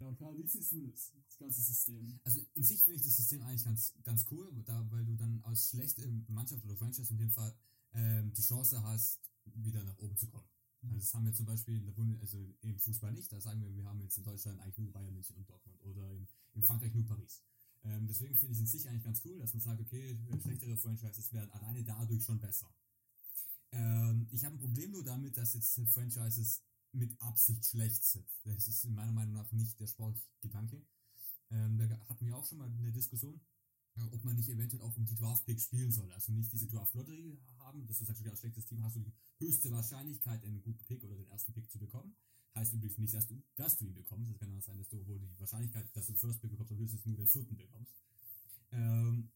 ja, 0.00 0.14
Karl, 0.14 0.38
wie 0.38 0.46
siehst 0.46 0.72
du 0.72 0.86
das, 0.86 1.12
das 1.26 1.38
ganze 1.38 1.60
System? 1.60 2.18
Also 2.24 2.40
in 2.54 2.62
sich 2.62 2.82
finde 2.84 2.96
ich 2.96 3.02
das 3.02 3.16
System 3.16 3.42
eigentlich 3.42 3.64
ganz, 3.64 3.92
ganz 4.02 4.24
cool, 4.30 4.50
da, 4.64 4.86
weil 4.90 5.04
du 5.04 5.14
dann 5.16 5.42
als 5.44 5.68
schlechte 5.68 6.08
Mannschaft 6.28 6.64
oder 6.64 6.76
Franchise 6.76 7.12
in 7.12 7.18
dem 7.18 7.30
Fall 7.30 7.54
ähm, 7.92 8.32
die 8.32 8.42
Chance 8.42 8.82
hast, 8.82 9.20
wieder 9.44 9.84
nach 9.84 9.98
oben 9.98 10.16
zu 10.16 10.28
kommen. 10.28 10.48
Mhm. 10.80 10.88
Also 10.88 11.00
das 11.00 11.14
haben 11.14 11.24
wir 11.26 11.34
zum 11.34 11.46
Beispiel 11.46 11.76
in 11.76 11.84
der 11.84 11.92
Bundes 11.92 12.20
also 12.20 12.54
im 12.62 12.78
Fußball 12.78 13.12
nicht. 13.12 13.30
Da 13.30 13.40
sagen 13.40 13.60
wir, 13.62 13.74
wir 13.74 13.84
haben 13.84 14.00
jetzt 14.00 14.16
in 14.16 14.24
Deutschland 14.24 14.58
eigentlich 14.60 14.78
nur 14.78 14.92
Bayern 14.92 15.12
München 15.12 15.36
und 15.36 15.48
Dortmund 15.48 15.82
oder 15.82 16.10
in, 16.12 16.26
in 16.54 16.62
Frankreich 16.62 16.94
nur 16.94 17.06
Paris. 17.06 17.42
Ähm, 17.82 18.06
deswegen 18.06 18.36
finde 18.36 18.52
ich 18.52 18.58
es 18.58 18.60
in 18.60 18.78
sich 18.78 18.88
eigentlich 18.88 19.04
ganz 19.04 19.22
cool, 19.24 19.38
dass 19.38 19.52
man 19.52 19.60
sagt, 19.60 19.80
okay, 19.80 20.18
schlechtere 20.40 20.76
Franchises 20.76 21.32
werden 21.32 21.50
alleine 21.50 21.82
dadurch 21.82 22.24
schon 22.24 22.38
besser. 22.38 22.72
Ähm, 23.72 24.28
ich 24.30 24.44
habe 24.44 24.56
ein 24.56 24.60
Problem 24.60 24.90
nur 24.92 25.04
damit, 25.04 25.36
dass 25.36 25.54
jetzt 25.54 25.80
Franchises 25.88 26.62
mit 26.92 27.20
Absicht 27.20 27.64
schlecht 27.64 28.04
sind. 28.04 28.26
Das 28.44 28.68
ist 28.68 28.84
in 28.84 28.94
meiner 28.94 29.12
Meinung 29.12 29.34
nach 29.34 29.50
nicht 29.52 29.78
der 29.78 29.86
sportliche 29.86 30.26
Gedanke. 30.40 30.84
Ähm, 31.50 31.78
da 31.78 31.88
hatten 32.08 32.26
wir 32.26 32.36
auch 32.36 32.44
schon 32.44 32.58
mal 32.58 32.68
eine 32.68 32.92
Diskussion, 32.92 33.40
äh, 33.96 34.02
ob 34.02 34.24
man 34.24 34.36
nicht 34.36 34.48
eventuell 34.48 34.82
auch 34.82 34.96
um 34.96 35.04
die 35.04 35.14
Draft-Pick 35.14 35.60
spielen 35.60 35.92
soll. 35.92 36.10
Also 36.12 36.32
nicht 36.32 36.52
diese 36.52 36.66
Draft-Lottery 36.68 37.38
haben, 37.58 37.86
dass 37.86 37.98
du 37.98 38.04
sagst, 38.04 38.20
okay, 38.20 38.30
als 38.30 38.40
schlechtes 38.40 38.66
Team 38.66 38.82
hast 38.84 38.96
du 38.96 39.00
die 39.00 39.12
höchste 39.38 39.70
Wahrscheinlichkeit, 39.70 40.44
einen 40.44 40.62
guten 40.62 40.84
Pick 40.84 41.02
oder 41.04 41.16
den 41.16 41.28
ersten 41.28 41.52
Pick 41.52 41.70
zu 41.70 41.78
bekommen. 41.78 42.14
Heißt 42.54 42.72
übrigens 42.72 42.98
nicht, 42.98 43.14
dass 43.14 43.26
du, 43.28 43.42
dass 43.54 43.78
du 43.78 43.86
ihn 43.86 43.94
bekommst. 43.94 44.32
Es 44.32 44.38
kann 44.38 44.52
auch 44.56 44.62
sein, 44.62 44.78
dass 44.78 44.88
du 44.88 45.06
wohl 45.06 45.20
die 45.20 45.38
Wahrscheinlichkeit, 45.38 45.88
dass 45.94 46.06
du 46.06 46.12
den 46.12 46.18
First 46.18 46.40
Pick 46.40 46.50
bekommst, 46.50 46.72
höchstens 46.72 47.06
nur 47.06 47.16
den 47.16 47.28
vierten 47.28 47.56
bekommst. 47.56 47.94
Ähm, 48.72 49.30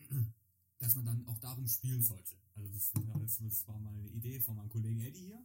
dass 0.78 0.96
man 0.96 1.04
dann 1.04 1.26
auch 1.28 1.38
darum 1.38 1.66
spielen 1.68 2.02
sollte. 2.02 2.36
Also 2.56 2.68
das, 2.68 2.92
das 3.38 3.68
war 3.68 3.78
mal 3.78 3.94
eine 3.94 4.08
Idee 4.08 4.40
von 4.40 4.56
meinem 4.56 4.68
Kollegen 4.68 5.00
Eddie 5.00 5.26
hier 5.26 5.44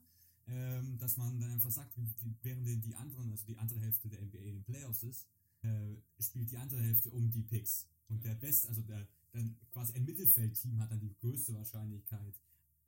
ähm, 0.50 0.98
dass 0.98 1.18
man 1.18 1.40
dann 1.40 1.52
einfach 1.52 1.72
sagt, 1.72 1.94
während 2.42 2.86
die 2.86 2.96
anderen, 2.96 3.32
also 3.32 3.46
die 3.46 3.58
andere 3.58 3.80
Hälfte 3.82 4.10
der 4.10 4.22
NBA 4.22 4.40
in 4.40 4.56
den 4.56 4.64
Playoffs 4.64 5.04
ist, 5.04 5.28
äh, 5.62 5.96
spielt 6.20 6.52
die 6.52 6.58
andere 6.58 6.82
Hälfte 6.82 7.10
um 7.10 7.30
die 7.30 7.44
Picks. 7.44 7.88
Und 8.08 8.24
der 8.24 8.36
Best, 8.36 8.68
also 8.68 8.82
der 8.82 9.08
dann 9.32 9.56
quasi 9.72 9.94
ein 9.94 10.06
Mittelfeldteam 10.06 10.80
hat 10.80 10.92
dann 10.92 11.00
die 11.00 11.14
größte 11.14 11.54
Wahrscheinlichkeit, 11.54 12.34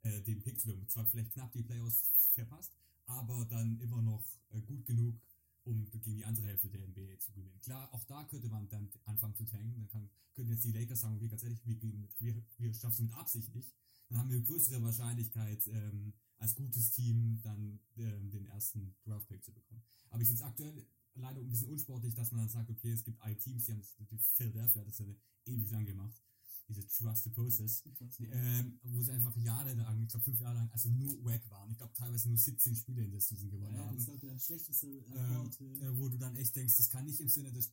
äh, 0.02 0.20
den 0.22 0.42
Pick 0.42 0.58
zu 0.58 0.66
bekommen. 0.68 0.88
Zwar 0.88 1.06
vielleicht 1.06 1.32
knapp 1.32 1.52
die 1.52 1.62
Playoffs 1.62 2.10
verpasst, 2.34 2.72
aber 3.06 3.44
dann 3.44 3.78
immer 3.80 4.02
noch 4.02 4.24
äh, 4.50 4.60
gut 4.62 4.84
genug, 4.86 5.20
um 5.64 5.88
gegen 5.90 6.16
die 6.16 6.24
andere 6.24 6.46
Hälfte 6.46 6.68
der 6.68 6.86
NBA 6.86 7.18
zu 7.18 7.32
gewinnen. 7.32 7.60
Klar, 7.60 7.92
auch 7.92 8.04
da 8.04 8.24
könnte 8.24 8.48
man 8.48 8.68
dann 8.68 8.90
anfangen 9.04 9.34
zu 9.34 9.44
tanken. 9.44 9.74
Dann 9.74 9.88
kann, 9.88 10.10
könnten 10.34 10.52
jetzt 10.52 10.64
die 10.64 10.72
Lakers 10.72 11.00
sagen, 11.00 11.16
okay, 11.16 11.28
ganz 11.28 11.42
ehrlich, 11.42 11.60
wir, 11.64 11.80
wir, 12.18 12.42
wir 12.58 12.74
schaffen 12.74 12.92
es 12.94 13.00
mit 13.00 13.12
Absicht 13.12 13.54
nicht. 13.54 13.72
Dann 14.08 14.18
haben 14.18 14.28
wir 14.28 14.36
eine 14.36 14.44
größere 14.44 14.82
Wahrscheinlichkeit, 14.82 15.66
ähm, 15.68 16.12
als 16.38 16.56
gutes 16.56 16.90
Team 16.90 17.40
dann 17.42 17.78
ähm, 17.96 18.30
den 18.30 18.46
ersten 18.46 18.94
Draft-Pick 19.04 19.44
zu 19.44 19.52
bekommen. 19.52 19.82
Aber 20.10 20.20
ich 20.20 20.28
finde 20.28 20.42
es 20.42 20.48
aktuell 20.48 20.86
leider 21.14 21.40
ein 21.40 21.48
bisschen 21.48 21.68
unsportlich, 21.68 22.14
dass 22.14 22.32
man 22.32 22.40
dann 22.40 22.48
sagt, 22.48 22.68
okay, 22.70 22.90
es 22.90 23.04
gibt 23.04 23.20
ein 23.22 23.38
Teams, 23.38 23.64
die 23.64 23.72
haben 23.72 23.80
das, 23.80 23.96
die 24.10 24.18
Philadelphia 24.18 24.80
hat 24.80 24.88
das 24.88 24.98
ja 24.98 25.06
ewig 25.46 25.70
lang 25.70 25.86
gemacht, 25.86 26.20
diese 26.68 26.86
Trust 26.86 27.24
the 27.24 27.30
Process, 27.30 27.82
ähm, 28.20 28.78
wo 28.82 29.02
sie 29.02 29.12
einfach 29.12 29.36
Jahre 29.36 29.74
lang, 29.74 30.02
ich 30.02 30.08
glaube 30.08 30.24
fünf 30.24 30.40
Jahre 30.40 30.56
lang, 30.56 30.70
also 30.70 30.88
nur 30.88 31.24
wack 31.24 31.48
waren. 31.50 31.70
Ich 31.70 31.78
glaube 31.78 31.92
teilweise 31.94 32.28
nur 32.28 32.38
17 32.38 32.74
Spiele 32.74 33.02
in 33.02 33.10
der 33.10 33.20
Season 33.20 33.50
gewonnen 33.50 33.74
ja, 33.74 33.86
haben. 33.86 33.96
Das 33.96 34.08
ist 34.08 34.22
der 34.22 34.38
schlechteste 34.38 34.86
Rekord. 35.08 35.60
Ähm, 35.60 35.82
äh, 35.82 35.98
wo 35.98 36.08
du 36.08 36.18
dann 36.18 36.36
echt 36.36 36.54
denkst, 36.56 36.76
das 36.76 36.88
kann 36.88 37.06
nicht 37.06 37.20
im 37.20 37.28
Sinne 37.28 37.52
des, 37.52 37.70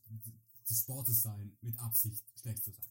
des 0.68 0.78
Sportes 0.78 1.22
sein, 1.22 1.56
mit 1.60 1.78
Absicht 1.78 2.24
schlecht 2.40 2.62
zu 2.64 2.72
sein. 2.72 2.84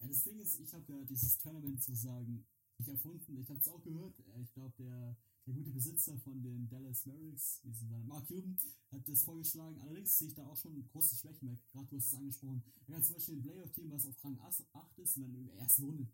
Ja, 0.00 0.08
das 0.08 0.22
Ding 0.22 0.38
ist, 0.38 0.60
ich 0.60 0.72
habe 0.72 0.92
ja 0.92 1.04
dieses 1.04 1.38
Tournament 1.38 1.82
sozusagen 1.82 2.44
nicht 2.78 2.88
erfunden. 2.88 3.38
Ich 3.40 3.50
habe 3.50 3.60
es 3.60 3.68
auch 3.68 3.82
gehört. 3.82 4.18
Äh, 4.20 4.42
ich 4.42 4.52
glaube, 4.52 4.74
der, 4.78 5.16
der 5.48 5.54
gute 5.54 5.70
Besitzer 5.70 6.16
von 6.18 6.42
den 6.42 6.68
Dallas 6.68 7.06
Mavericks, 7.06 7.60
wie 7.64 7.72
sie 7.72 7.86
sagen, 7.86 8.06
Mark 8.06 8.26
Cuban, 8.26 8.58
hat 8.92 9.08
das 9.08 9.22
vorgeschlagen. 9.22 9.78
Allerdings 9.80 10.18
sehe 10.18 10.28
ich 10.28 10.34
da 10.34 10.46
auch 10.46 10.56
schon 10.56 10.86
große 10.88 11.16
Schwächen, 11.16 11.48
weil 11.48 11.58
gerade 11.72 11.86
du 11.86 11.96
hast 11.96 12.06
es 12.06 12.14
angesprochen. 12.14 12.62
Er 12.86 12.96
hat 12.96 13.04
zum 13.04 13.14
Beispiel 13.14 13.36
ein 13.36 13.42
Playoff-Team, 13.42 13.90
was 13.90 14.06
auf 14.06 14.24
Rang 14.24 14.38
8 14.40 14.98
ist 14.98 15.16
und 15.16 15.22
dann 15.22 15.34
in 15.34 15.46
der 15.46 15.56
ersten 15.56 15.84
Runde 15.84 16.06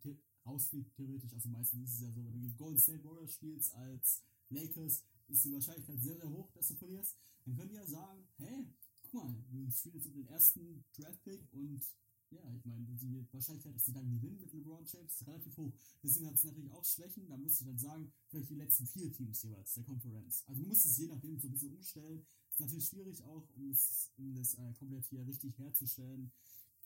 rausfliegt, 0.46 0.94
theoretisch. 0.94 1.32
Also 1.32 1.48
meistens 1.48 1.88
ist 1.88 1.94
es 1.96 2.00
ja 2.02 2.12
so, 2.12 2.24
wenn 2.24 2.32
du 2.32 2.40
gegen 2.40 2.56
Golden 2.56 2.78
State 2.78 3.04
Warriors 3.04 3.32
spielst 3.32 3.74
als 3.74 4.22
Lakers, 4.50 5.04
ist 5.26 5.44
die 5.44 5.52
Wahrscheinlichkeit 5.52 6.00
sehr, 6.00 6.16
sehr 6.16 6.30
hoch, 6.30 6.52
dass 6.52 6.68
du 6.68 6.76
verlierst. 6.76 7.16
Dann 7.44 7.56
könnt 7.56 7.72
ihr 7.72 7.80
ja 7.80 7.86
sagen, 7.86 8.28
hey, 8.36 8.72
guck 9.02 9.14
mal, 9.14 9.44
wir 9.50 9.70
spielen 9.72 9.96
jetzt 9.96 10.06
um 10.06 10.14
den 10.14 10.28
ersten 10.28 10.84
Draft-Pick 10.96 11.52
und 11.52 11.82
ja, 12.30 12.54
ich 12.54 12.64
meine, 12.64 12.84
die 12.84 13.26
Wahrscheinlichkeit, 13.32 13.74
dass 13.74 13.84
sie 13.84 13.92
dann 13.92 14.10
gewinnen 14.10 14.40
mit 14.40 14.52
LeBron 14.52 14.84
James, 14.86 15.12
ist 15.12 15.26
relativ 15.26 15.56
hoch. 15.56 15.72
Deswegen 16.02 16.26
hat 16.26 16.34
es 16.34 16.44
natürlich 16.44 16.70
auch 16.72 16.84
Schwächen. 16.84 17.28
Da 17.28 17.36
müsste 17.36 17.64
ich 17.64 17.68
dann 17.68 17.78
sagen, 17.78 18.12
vielleicht 18.28 18.50
die 18.50 18.56
letzten 18.56 18.86
vier 18.86 19.12
Teams 19.12 19.42
jeweils 19.42 19.74
der 19.74 19.84
Konferenz. 19.84 20.42
Also 20.46 20.60
man 20.60 20.68
muss 20.68 20.84
es 20.84 20.98
je 20.98 21.06
nachdem 21.06 21.38
so 21.38 21.48
ein 21.48 21.52
bisschen 21.52 21.74
umstellen. 21.76 22.26
Ist 22.50 22.60
natürlich 22.60 22.86
schwierig 22.86 23.22
auch, 23.22 23.48
um 23.56 23.68
das, 23.68 24.10
um 24.16 24.34
das 24.34 24.54
äh, 24.54 24.72
komplett 24.74 25.06
hier 25.06 25.26
richtig 25.26 25.58
herzustellen. 25.58 26.32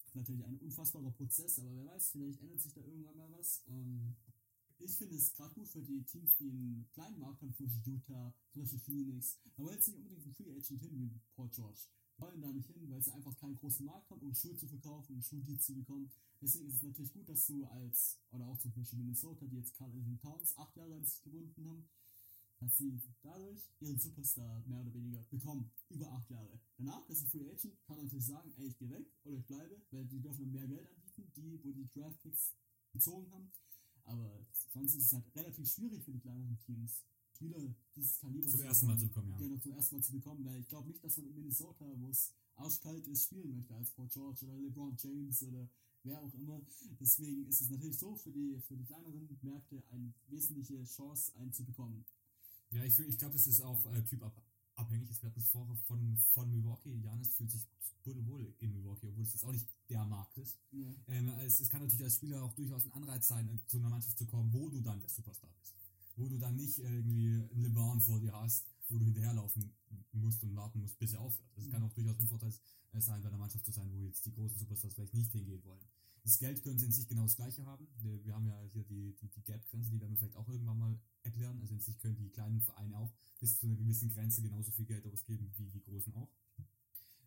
Ist 0.07 0.15
natürlich 0.15 0.45
ein 0.45 0.59
unfassbarer 0.59 1.11
Prozess, 1.11 1.59
aber 1.59 1.73
wer 1.75 1.87
weiß, 1.87 2.11
vielleicht 2.11 2.41
ändert 2.41 2.61
sich 2.61 2.73
da 2.73 2.81
irgendwann 2.81 3.17
mal 3.17 3.31
was. 3.33 3.63
Ähm, 3.69 4.17
ich 4.79 4.97
finde 4.97 5.17
es 5.17 5.33
gerade 5.35 5.55
gut 5.55 5.69
für 5.69 5.83
die 5.83 6.03
Teams, 6.05 6.37
die 6.37 6.51
einen 6.51 6.89
kleinen 6.93 7.19
Markt 7.19 7.43
haben, 7.43 7.53
zum 7.53 7.67
Beispiel 7.67 7.95
Utah, 7.95 8.33
zum 8.53 8.63
Beispiel 8.63 8.81
Phoenix. 8.81 9.37
Aber 9.57 9.73
jetzt 9.73 9.89
nicht 9.89 9.99
unbedingt 9.99 10.25
ein 10.25 10.35
Free 10.35 10.57
Agent 10.57 10.81
hin 10.81 10.99
wie 10.99 11.21
Port 11.35 11.53
George 11.53 11.81
wollen 12.21 12.41
da 12.41 12.53
nicht 12.53 12.69
hin, 12.69 12.91
weil 12.91 13.03
sie 13.03 13.13
einfach 13.13 13.37
keinen 13.37 13.57
großen 13.57 13.87
Markt 13.87 14.11
haben, 14.11 14.21
um 14.21 14.35
Schuhe 14.35 14.57
zu 14.57 14.67
verkaufen, 14.67 15.15
um 15.15 15.23
Schuhdeals 15.23 15.65
zu 15.65 15.75
bekommen. 15.75 16.11
Deswegen 16.41 16.69
ist 16.69 16.77
es 16.77 16.83
natürlich 16.83 17.13
gut, 17.13 17.29
dass 17.29 17.47
du 17.47 17.65
als, 17.67 18.19
oder 18.31 18.47
auch 18.47 18.59
zum 18.59 18.73
Beispiel 18.73 18.99
Minnesota, 18.99 19.47
die 19.47 19.57
jetzt 19.57 19.75
Carl 19.75 19.93
Anthony 19.93 20.19
Towns 20.19 20.57
acht 20.57 20.77
Jahre 20.77 20.95
an 20.95 21.05
sich 21.05 21.23
gebunden 21.23 21.65
haben, 21.67 21.89
dass 22.61 22.77
sie 22.77 23.01
dadurch 23.23 23.71
ihren 23.81 23.99
Superstar 23.99 24.63
mehr 24.67 24.81
oder 24.81 24.93
weniger 24.93 25.23
bekommen. 25.31 25.71
Über 25.91 26.11
acht 26.13 26.29
Jahre. 26.31 26.61
Danach 26.77 27.09
ist 27.09 27.23
ein 27.23 27.29
Free 27.29 27.51
Agent, 27.51 27.81
kann 27.87 27.99
natürlich 27.99 28.27
sagen, 28.27 28.53
ey, 28.57 28.67
ich 28.67 28.79
gehe 28.79 28.91
weg 28.91 29.07
oder 29.25 29.37
ich 29.37 29.47
bleibe, 29.47 29.81
weil 29.91 30.05
die 30.07 30.21
dürfen 30.21 30.41
dann 30.41 30.53
mehr 30.53 30.67
Geld 30.67 30.91
anbieten, 30.91 31.33
die, 31.37 31.61
wo 31.63 31.73
die 31.73 31.89
Draft 31.95 32.21
Picks 32.21 32.55
gezogen 32.93 33.31
haben. 33.31 33.51
Aber 34.05 34.47
sonst 34.73 34.95
ist 34.95 35.05
es 35.05 35.13
halt 35.13 35.37
relativ 35.37 35.71
schwierig 35.71 36.03
für 36.05 36.13
die 36.13 36.21
kleineren 36.21 36.59
Teams, 36.59 37.05
Spieler 37.39 37.73
dieses 37.95 38.19
Kalibers 38.19 38.51
zum 38.51 38.61
ersten 38.63 38.87
Mal 38.87 38.99
zu 38.99 39.07
bekommen, 39.07 39.31
ja. 39.31 39.39
Genau, 39.39 39.59
zum 39.59 39.73
ersten 39.73 39.95
Mal 39.95 40.03
zu 40.03 40.13
bekommen, 40.13 40.45
weil 40.45 40.61
ich 40.61 40.69
glaube 40.69 40.89
nicht, 40.89 41.05
dass 41.05 41.17
man 41.19 41.27
in 41.27 41.35
Minnesota, 41.37 41.85
wo 41.97 42.11
es 42.11 42.33
arschkalt 42.57 43.07
ist, 43.07 43.25
spielen 43.25 43.55
möchte 43.55 43.75
als 43.75 43.93
Paul 43.93 44.09
George 44.09 44.45
oder 44.45 44.59
LeBron 44.59 44.97
James 44.99 45.43
oder 45.45 45.69
wer 46.03 46.21
auch 46.21 46.35
immer. 46.35 46.61
Deswegen 46.99 47.47
ist 47.47 47.61
es 47.61 47.71
natürlich 47.71 47.97
so 47.97 48.17
für 48.17 48.33
die, 48.33 48.59
für 48.67 48.77
die 48.77 48.85
kleineren 48.85 49.39
Märkte 49.43 49.85
eine 49.93 50.13
wesentliche 50.27 50.83
Chance, 50.85 51.33
einen 51.37 51.53
zu 51.53 51.65
bekommen. 51.65 52.05
Ja, 52.71 52.83
ich, 52.83 52.99
ich 52.99 53.19
glaube, 53.19 53.37
es 53.37 53.47
ist 53.47 53.61
auch 53.61 53.87
äh, 53.87 54.03
typabhängig. 54.03 55.23
Wir 55.23 55.31
hatten 55.31 55.41
es 55.41 55.49
vorher 55.49 55.77
von, 55.87 56.19
von 56.33 56.51
Milwaukee. 56.51 56.97
Janis 56.97 57.35
fühlt 57.35 57.53
sich 57.53 57.69
wohl 58.05 58.53
in 58.59 58.73
Milwaukee, 58.73 59.07
obwohl 59.07 59.25
es 59.25 59.35
jetzt 59.35 59.45
auch 59.45 59.53
nicht 59.53 59.69
der 59.91 60.05
Markt 60.07 60.39
ist. 60.39 60.59
Ja. 60.73 60.93
Ähm, 61.09 61.29
es, 61.41 61.61
es 61.61 61.69
kann 61.69 61.83
natürlich 61.83 62.05
als 62.05 62.15
Spieler 62.15 62.43
auch 62.43 62.55
durchaus 62.55 62.85
ein 62.87 62.93
Anreiz 62.93 63.29
sein, 63.29 63.61
zu 63.67 63.77
einer 63.77 63.91
Mannschaft 63.91 64.19
zu 64.19 64.27
kommen, 64.27 64.53
wo 64.53 64.69
du 64.71 64.81
dann 64.81 64.99
der 64.99 65.11
Superstar 65.11 65.51
bist 65.61 65.78
wo 66.19 66.29
du 66.29 66.39
dann 66.39 66.57
nicht 66.57 66.79
irgendwie 66.79 67.49
einen 67.51 67.63
LeBron 67.63 68.01
vor 68.01 68.21
dir 68.21 68.33
hast, 68.33 68.67
wo 68.89 68.99
du 68.99 69.05
hinterherlaufen 69.05 69.71
musst 70.13 70.43
und 70.43 70.55
warten 70.57 70.81
musst, 70.81 70.99
bis 70.99 71.13
er 71.13 71.21
aufhört. 71.21 71.49
Das 71.57 71.69
kann 71.71 71.83
auch 71.83 71.93
durchaus 71.93 72.19
ein 72.19 72.27
Vorteil 72.27 72.53
sein, 72.99 73.23
bei 73.23 73.31
der 73.31 73.39
Mannschaft 73.39 73.65
zu 73.65 73.73
sein, 73.73 73.91
wo 73.93 74.05
jetzt 74.05 74.25
die 74.27 74.33
großen 74.33 74.59
Superstars 74.59 74.95
vielleicht 74.95 75.15
nicht 75.15 75.33
hingehen 75.33 75.63
wollen. 75.65 75.81
Das 76.25 76.39
Geld 76.39 76.63
können 76.63 76.79
sie 76.79 76.87
in 76.87 76.93
sich 76.93 77.07
genau 77.07 77.23
das 77.23 77.37
gleiche 77.37 77.65
haben. 77.65 77.87
Wir 78.03 78.35
haben 78.35 78.47
ja 78.47 78.61
hier 78.73 78.85
die, 78.85 79.15
die, 79.21 79.29
die 79.29 79.43
Gap-Grenze, 79.43 79.91
die 79.91 80.01
werden 80.01 80.13
wir 80.13 80.19
vielleicht 80.19 80.37
auch 80.37 80.49
irgendwann 80.49 80.79
mal 80.79 80.99
erklären. 81.23 81.59
Also 81.61 81.75
in 81.75 81.81
sich 81.81 81.99
können 82.01 82.17
die 82.17 82.31
kleinen 82.31 82.61
Vereine 82.61 82.99
auch 82.99 83.13
bis 83.41 83.59
zu 83.59 83.67
einer 83.67 83.77
gewissen 83.77 84.11
Grenze 84.11 84.43
genauso 84.43 84.71
viel 84.73 84.85
Geld 84.85 85.07
ausgeben 85.07 85.51
wie 85.57 85.71
die 85.71 85.81
großen 85.81 86.13
auch. 86.15 86.29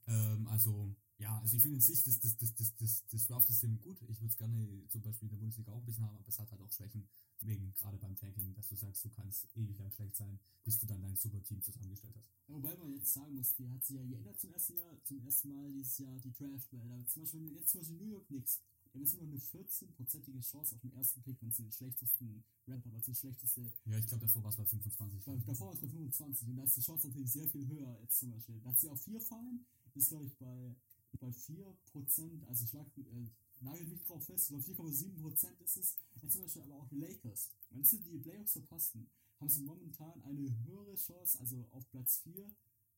Ähm, 0.07 0.47
also, 0.47 0.95
ja, 1.17 1.37
also 1.39 1.55
ich 1.55 1.61
finde 1.61 1.75
in 1.75 1.81
sich 1.81 2.03
das, 2.03 2.19
das, 2.19 2.37
das, 2.37 2.55
das, 2.55 2.75
das, 2.75 3.05
das 3.07 3.27
Draft-System 3.27 3.79
gut. 3.81 4.01
Ich 4.09 4.19
würde 4.19 4.31
es 4.31 4.37
gerne 4.37 4.87
zum 4.89 5.01
Beispiel 5.01 5.27
in 5.27 5.29
der 5.29 5.37
Bundesliga 5.37 5.71
auch 5.71 5.79
ein 5.79 5.85
bisschen 5.85 6.05
haben, 6.05 6.17
aber 6.17 6.27
es 6.27 6.39
hat 6.39 6.51
halt 6.51 6.61
auch 6.61 6.71
Schwächen, 6.71 7.07
wegen 7.41 7.73
gerade 7.75 7.97
beim 7.97 8.15
Tanking, 8.15 8.53
dass 8.55 8.67
du 8.69 8.75
sagst, 8.75 9.05
du 9.05 9.09
kannst 9.09 9.47
ewig 9.55 9.77
lang 9.77 9.91
schlecht 9.91 10.15
sein, 10.15 10.39
bis 10.63 10.79
du 10.79 10.85
dann 10.87 11.01
dein 11.01 11.15
super 11.15 11.41
Team 11.43 11.61
zusammengestellt 11.61 12.15
hast. 12.15 12.29
Wobei 12.47 12.75
man 12.77 12.93
jetzt 12.93 13.13
sagen 13.13 13.35
muss, 13.35 13.55
die 13.55 13.69
hat 13.69 13.83
sich 13.83 13.97
ja 13.97 14.03
geändert 14.03 14.39
zum 14.39 14.51
ersten 14.51 14.77
Jahr, 14.77 14.97
zum 15.03 15.21
ersten 15.21 15.53
Mal 15.53 15.71
dieses 15.71 15.97
Jahr 15.99 16.19
die 16.19 16.33
Draft, 16.33 16.73
weil 16.73 16.87
da 16.87 17.07
zum 17.07 17.23
Beispiel 17.23 17.53
jetzt 17.53 17.69
zum 17.69 17.81
Beispiel 17.81 17.97
New 17.97 18.11
York 18.13 18.27
Knicks, 18.27 18.61
die 18.93 18.97
haben 18.97 19.05
jetzt 19.05 19.13
nur 19.13 19.23
noch 19.23 19.31
eine 19.31 19.39
14-prozentige 19.39 20.41
Chance 20.41 20.75
auf 20.75 20.81
den 20.81 20.93
ersten 20.93 21.21
Pick, 21.21 21.41
wenn 21.41 21.51
sie 21.51 21.63
den 21.63 21.71
schlechtesten 21.71 22.43
Rapper, 22.67 22.91
weil 22.91 22.99
sie 23.01 23.11
den 23.11 23.15
schlechteste 23.15 23.73
Ja, 23.85 23.97
ich 23.97 24.05
glaube, 24.05 24.25
davor 24.25 24.43
war 24.43 24.49
es 24.49 24.57
bei 24.57 24.65
25. 24.65 25.27
Weil 25.27 25.39
davor 25.41 25.67
war 25.67 25.73
es 25.73 25.81
bei 25.81 25.87
25 25.87 26.47
und 26.49 26.55
da 26.57 26.63
ist 26.63 26.75
die 26.75 26.81
Chance 26.81 27.07
natürlich 27.07 27.31
sehr 27.31 27.47
viel 27.47 27.67
höher 27.67 27.97
als 27.99 28.19
zum 28.19 28.31
Beispiel. 28.31 28.59
Da 28.59 28.69
hat 28.69 28.79
sie 28.79 28.89
auf 28.89 29.01
4 29.01 29.21
fallen, 29.21 29.65
ist 29.95 30.09
glaube 30.09 30.25
ich 30.25 30.37
bei, 30.37 30.75
bei 31.19 31.29
4%, 31.29 32.45
also 32.47 32.65
schlag, 32.67 32.87
äh, 32.97 33.29
nagelt 33.61 33.89
mich 33.89 34.03
drauf 34.03 34.25
fest, 34.25 34.51
ich 34.51 34.65
glaube 34.65 34.89
4,7% 34.89 35.61
ist 35.61 35.77
es. 35.77 35.97
Jetzt 36.21 36.33
zum 36.33 36.41
Beispiel 36.41 36.61
aber 36.63 36.75
auch 36.75 36.87
die 36.89 36.97
Lakers. 36.97 37.49
Wenn 37.69 37.85
sie 37.85 37.99
die 38.01 38.19
Playoffs 38.19 38.53
verpassen, 38.53 39.09
haben 39.39 39.49
sie 39.49 39.63
momentan 39.63 40.21
eine 40.23 40.55
höhere 40.65 40.95
Chance, 40.95 41.39
also 41.39 41.67
auf 41.71 41.89
Platz 41.89 42.19
4, 42.23 42.53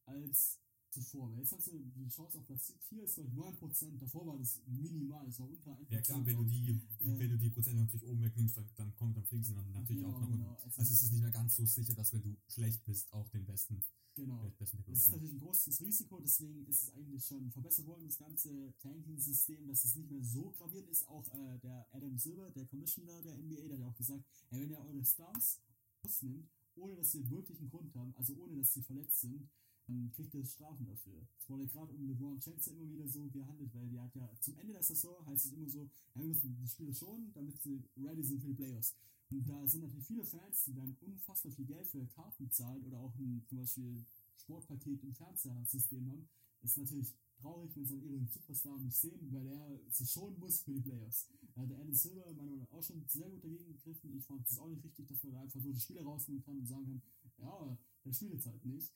als 0.06 0.60
zuvor. 0.94 1.32
Weil 1.32 1.40
jetzt 1.40 1.52
haben 1.52 1.62
sie 1.62 1.72
die 1.96 2.08
Chance 2.10 2.38
auf 2.38 2.46
Platz 2.46 2.74
4 2.88 3.04
ist 3.04 3.16
glaube 3.16 3.30
ich 3.30 3.36
9%, 3.36 3.98
davor 4.02 4.28
war 4.28 4.38
das 4.38 4.62
minimal, 4.68 5.26
das 5.26 5.40
war 5.40 5.50
unter 5.50 5.72
1%. 5.72 5.92
Ja 5.92 6.02
klar, 6.02 6.26
wenn 6.26 6.38
du 6.38 6.44
die, 6.46 6.70
Äh, 7.00 7.20
wenn 7.20 7.30
du 7.32 7.38
die 7.38 7.50
Prozente 7.50 7.82
natürlich 7.82 8.06
oben 8.06 8.22
wegnimmst, 8.24 8.58
dann, 8.58 8.70
dann 8.76 8.96
kommt, 8.96 9.18
dann 9.18 9.26
fliegen 9.26 9.44
sie 9.44 9.54
dann 9.56 9.72
natürlich 9.72 10.02
Genau, 10.02 10.16
auch 10.16 10.20
nach 10.22 10.28
unten. 10.28 10.40
genau. 10.40 10.56
Also- 10.64 10.80
Also, 10.80 10.94
es 10.94 11.04
ist 11.04 11.12
nicht 11.12 11.22
mehr 11.22 11.32
ganz 11.32 11.56
so 11.56 11.66
sicher, 11.66 11.94
dass 11.96 12.14
wenn 12.14 12.22
du 12.22 12.38
schlecht 12.48 12.84
bist, 12.86 13.12
auch 13.14 13.28
den 13.30 13.46
besten, 13.46 13.82
Genau. 14.16 14.44
besten 14.60 14.78
Das 14.86 14.98
ist 15.00 15.12
natürlich 15.12 15.34
ein 15.34 15.40
großes 15.40 15.82
Risiko, 15.82 16.20
deswegen 16.22 16.66
ist 16.68 16.84
es 16.84 16.90
eigentlich 16.94 17.26
schon 17.26 17.50
verbessert 17.52 17.88
worden, 17.88 18.06
das 18.06 18.18
ganze 18.20 18.74
Tanking-System, 18.80 19.68
dass 19.68 19.84
es 19.86 19.96
nicht 19.96 20.12
mehr 20.12 20.24
so 20.24 20.52
gravierend 20.52 20.90
ist. 20.90 21.08
Auch 21.08 21.28
äh, 21.34 21.58
der 21.60 21.88
Adam 21.92 22.18
Silver, 22.20 22.52
der 22.52 22.66
Commissioner 22.68 23.22
der 23.24 23.34
NBA, 23.40 23.62
der 23.68 23.74
hat 23.74 23.80
ja 23.80 23.88
auch 23.88 23.96
gesagt, 23.98 24.24
hey, 24.50 24.62
wenn 24.62 24.70
ihr 24.70 24.80
eure 24.80 25.04
Stars 25.04 25.60
rausnimmt, 26.06 26.48
ohne 26.76 26.96
dass 26.96 27.12
sie 27.12 27.28
wirklich 27.30 27.60
einen 27.60 27.70
Grund 27.70 27.94
haben, 27.96 28.16
also 28.16 28.36
ohne 28.36 28.58
dass 28.58 28.74
sie 28.74 28.84
verletzt 28.84 29.20
sind, 29.22 29.50
dann 29.88 30.12
kriegt 30.12 30.34
ihr 30.34 30.46
Strafen 30.46 30.86
dafür. 30.86 31.28
Es 31.38 31.50
wurde 31.50 31.68
gerade 31.68 31.94
um 31.94 32.08
LeBron 32.08 32.40
James 32.40 32.66
ja 32.66 32.74
immer 32.74 32.90
wieder 32.90 33.08
so 33.08 33.28
gehandelt, 33.28 33.74
weil 33.74 33.88
die 33.88 34.00
hat 34.00 34.16
ja 34.16 34.30
zum 34.40 34.58
Ende 34.58 34.74
der 34.74 34.84
Saison 34.84 35.26
heißt 35.26 35.46
es 35.46 35.52
immer 35.52 35.70
so, 35.70 35.90
ja, 36.16 36.22
wir 36.22 36.28
müssen 36.28 36.56
die 36.56 36.68
Spieler 36.68 36.94
schonen, 36.94 37.32
damit 37.34 37.62
sie 37.62 37.84
ready 37.98 38.24
sind 38.24 38.42
für 38.42 38.48
die 38.48 38.54
Playoffs. 38.54 38.96
Und 39.30 39.50
da 39.50 39.68
sind 39.68 39.82
natürlich 39.82 40.06
viele 40.06 40.26
Fans, 40.26 40.64
die 40.66 40.74
dann 40.74 40.96
unfassbar 41.02 41.52
viel 41.52 41.66
Geld 41.66 41.88
für 41.88 42.06
Karten 42.08 42.50
zahlen 42.52 42.84
oder 42.86 43.00
auch 43.00 43.16
ein, 43.18 43.44
zum 43.48 43.58
Beispiel 43.58 44.06
Sportpaket 44.38 45.04
im 45.04 45.14
Fernsehsystem 45.14 46.08
haben. 46.08 46.30
Das 46.62 46.72
ist 46.72 46.78
natürlich 46.78 47.14
traurig, 47.42 47.76
wenn 47.76 47.86
sie 47.86 47.96
dann 47.96 48.10
ihren 48.10 48.28
Superstar 48.28 48.80
nicht 48.80 48.96
sehen, 48.96 49.32
weil 49.32 49.48
er 49.48 49.80
sich 49.90 50.10
schonen 50.10 50.40
muss 50.40 50.62
für 50.62 50.74
die 50.74 50.82
Playoffs. 50.82 51.28
Da 51.56 51.66
der 51.66 51.78
Adam 51.80 51.94
Silver 51.94 52.26
meiner 52.34 52.52
Meinung 52.52 52.60
nach 52.60 52.72
auch 52.72 52.84
schon 52.84 53.04
sehr 53.08 53.30
gut 53.30 53.44
dagegen 53.44 53.66
gegriffen. 53.66 54.16
Ich 54.16 54.26
fand 54.26 54.48
es 54.48 54.58
auch 54.58 54.70
nicht 54.70 54.84
richtig, 54.84 55.08
dass 55.08 55.24
man 55.24 55.34
da 55.34 55.42
einfach 55.42 55.60
so 55.60 55.72
die 55.72 55.80
Spieler 55.80 56.04
rausnehmen 56.04 56.44
kann 56.44 56.58
und 56.58 56.68
sagen 56.68 56.86
kann, 56.86 57.02
ja, 57.38 57.78
der 58.06 58.14
spielt 58.14 58.34
jetzt 58.34 58.46
halt 58.46 58.66
nicht. 58.66 58.94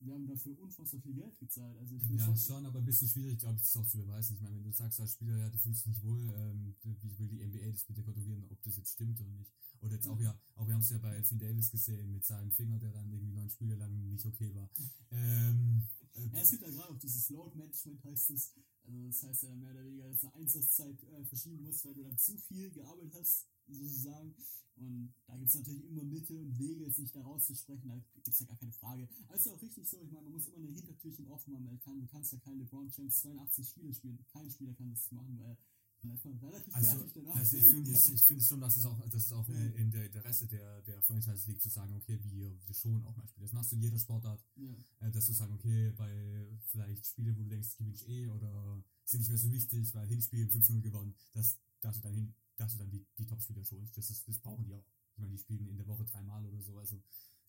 Wir 0.00 0.14
haben 0.14 0.26
dafür 0.26 0.58
unfassbar 0.58 1.00
viel 1.00 1.14
Geld 1.14 1.38
gezahlt. 1.38 1.76
Also 1.78 1.94
ich 1.94 2.02
Ja, 2.08 2.34
schon, 2.34 2.64
aber 2.64 2.78
ein 2.78 2.86
bisschen 2.86 3.08
schwierig, 3.08 3.38
glaube 3.38 3.56
ich, 3.56 3.62
das 3.62 3.76
auch 3.76 3.86
zu 3.86 3.98
beweisen. 3.98 4.34
Ich 4.34 4.40
meine, 4.40 4.56
wenn 4.56 4.64
du 4.64 4.72
sagst 4.72 4.98
als 4.98 5.12
Spieler, 5.12 5.36
ja, 5.36 5.50
du 5.50 5.58
fühlst 5.58 5.80
dich 5.80 5.86
nicht 5.88 6.02
wohl, 6.02 6.32
ähm, 6.36 6.74
wie 6.82 7.18
will 7.18 7.28
die 7.28 7.42
NBA 7.42 7.70
das 7.70 7.84
bitte 7.84 8.02
kontrollieren, 8.02 8.46
ob 8.48 8.62
das 8.62 8.76
jetzt 8.76 8.92
stimmt 8.92 9.20
oder 9.20 9.32
nicht. 9.32 9.52
Oder 9.82 9.94
jetzt 9.94 10.08
auch 10.08 10.18
ja, 10.18 10.38
auch 10.56 10.66
wir 10.66 10.74
haben 10.74 10.80
es 10.80 10.90
ja 10.90 10.98
bei 10.98 11.14
Elfin 11.14 11.38
Davis 11.38 11.70
gesehen 11.70 12.12
mit 12.12 12.24
seinem 12.24 12.50
Finger, 12.50 12.78
der 12.78 12.92
dann 12.92 13.10
irgendwie 13.10 13.32
neun 13.32 13.50
Spiele 13.50 13.76
lang 13.76 14.08
nicht 14.08 14.24
okay 14.24 14.54
war. 14.54 14.70
Ähm, 15.12 15.88
äh, 16.14 16.28
Ja, 16.32 16.40
es 16.40 16.50
gibt 16.50 16.62
ja 16.62 16.70
gerade 16.70 16.90
auch 16.90 16.98
dieses 16.98 17.28
Load 17.30 17.56
Management 17.58 18.04
heißt 18.04 18.30
es. 18.30 18.54
Also 18.84 19.06
das 19.06 19.22
heißt 19.22 19.42
ja 19.42 19.54
mehr 19.56 19.72
oder 19.72 19.84
weniger, 19.84 20.08
dass 20.08 20.20
du 20.20 20.28
eine 20.28 20.36
Einsatzzeit 20.36 21.02
äh, 21.02 21.24
verschieben 21.24 21.62
musst, 21.62 21.84
weil 21.84 21.94
du 21.94 22.04
dann 22.04 22.16
zu 22.16 22.36
viel 22.38 22.70
gearbeitet 22.70 23.14
hast, 23.18 23.48
sozusagen. 23.66 24.34
Und 24.80 25.12
da 25.26 25.36
gibt 25.36 25.50
es 25.50 25.56
natürlich 25.56 25.84
immer 25.84 26.04
Mittel 26.04 26.38
und 26.38 26.58
Wege, 26.58 26.84
jetzt 26.84 26.98
nicht 26.98 27.14
da 27.14 27.20
rauszusprechen, 27.20 27.86
da 27.86 27.98
gibt 28.14 28.28
es 28.28 28.40
ja 28.40 28.46
gar 28.46 28.56
keine 28.56 28.72
Frage. 28.72 29.08
Es 29.28 29.44
ist 29.44 29.52
auch 29.52 29.60
richtig 29.60 29.86
so, 29.86 30.00
ich 30.00 30.10
meine, 30.10 30.24
man 30.24 30.32
muss 30.32 30.48
immer 30.48 30.56
eine 30.56 30.70
Hintertürchen 30.70 31.28
offen 31.28 31.54
haben, 31.54 31.66
weil 31.66 31.78
kann, 31.78 32.00
du 32.00 32.06
kannst 32.06 32.32
ja 32.32 32.38
kein 32.38 32.58
LeBron 32.58 32.88
James 32.88 33.20
82 33.20 33.68
Spiele 33.68 33.92
spielen. 33.92 34.24
Kein 34.32 34.50
Spieler 34.50 34.72
kann 34.74 34.88
das 34.88 35.10
machen, 35.12 35.38
weil 35.38 35.56
dann 36.02 36.14
ist 36.14 36.24
man 36.24 36.38
relativ 36.38 36.74
Also, 36.74 37.04
also 37.34 37.56
ich 37.56 37.64
finde 37.64 37.90
es 37.90 38.08
ich 38.08 38.22
finde 38.22 38.40
es 38.40 38.48
schon, 38.48 38.60
dass 38.60 38.76
es 38.76 38.86
auch, 38.86 38.98
dass 39.10 39.26
es 39.26 39.32
auch 39.32 39.46
äh, 39.50 39.68
in 39.76 39.90
der 39.90 40.06
Interesse 40.06 40.46
der, 40.46 40.80
der 40.82 41.02
Franchise 41.02 41.46
liegt, 41.46 41.60
zu 41.60 41.68
sagen, 41.68 41.94
okay, 41.94 42.18
wir, 42.22 42.58
wir 42.66 42.74
schon 42.74 43.04
auch 43.04 43.14
mal 43.16 43.26
Spiele. 43.28 43.44
Das 43.44 43.52
machst 43.52 43.72
du 43.72 43.76
in 43.76 43.82
jeder 43.82 43.98
Sportart, 43.98 44.42
ja. 44.56 44.72
äh, 45.00 45.10
dass 45.10 45.26
du 45.26 45.34
sagen, 45.34 45.52
okay, 45.52 45.92
bei 45.92 46.46
vielleicht 46.66 47.04
Spiele, 47.06 47.36
wo 47.36 47.42
du 47.42 47.50
denkst, 47.50 47.76
gewinnst 47.76 48.08
eh 48.08 48.28
oder 48.28 48.82
sind 49.04 49.20
nicht 49.20 49.28
mehr 49.28 49.38
so 49.38 49.52
wichtig, 49.52 49.94
weil 49.94 50.08
Hinspiel 50.08 50.48
5-0 50.48 50.80
gewonnen, 50.80 51.14
dass, 51.32 51.58
dass 51.80 51.96
du 51.96 52.02
dann 52.02 52.14
hin, 52.14 52.34
dass 52.60 52.72
du 52.72 52.78
dann 52.78 52.90
die, 52.90 53.04
die 53.16 53.26
Top-Spieler 53.26 53.64
schonst. 53.64 53.96
Das, 53.96 54.10
ist, 54.10 54.28
das 54.28 54.38
brauchen 54.38 54.64
die 54.64 54.74
auch. 54.74 54.84
Ich 55.14 55.18
meine, 55.18 55.32
die 55.32 55.38
spielen 55.38 55.66
in 55.66 55.76
der 55.76 55.86
Woche 55.86 56.04
dreimal 56.04 56.44
oder 56.44 56.60
so, 56.60 56.78
also 56.78 57.02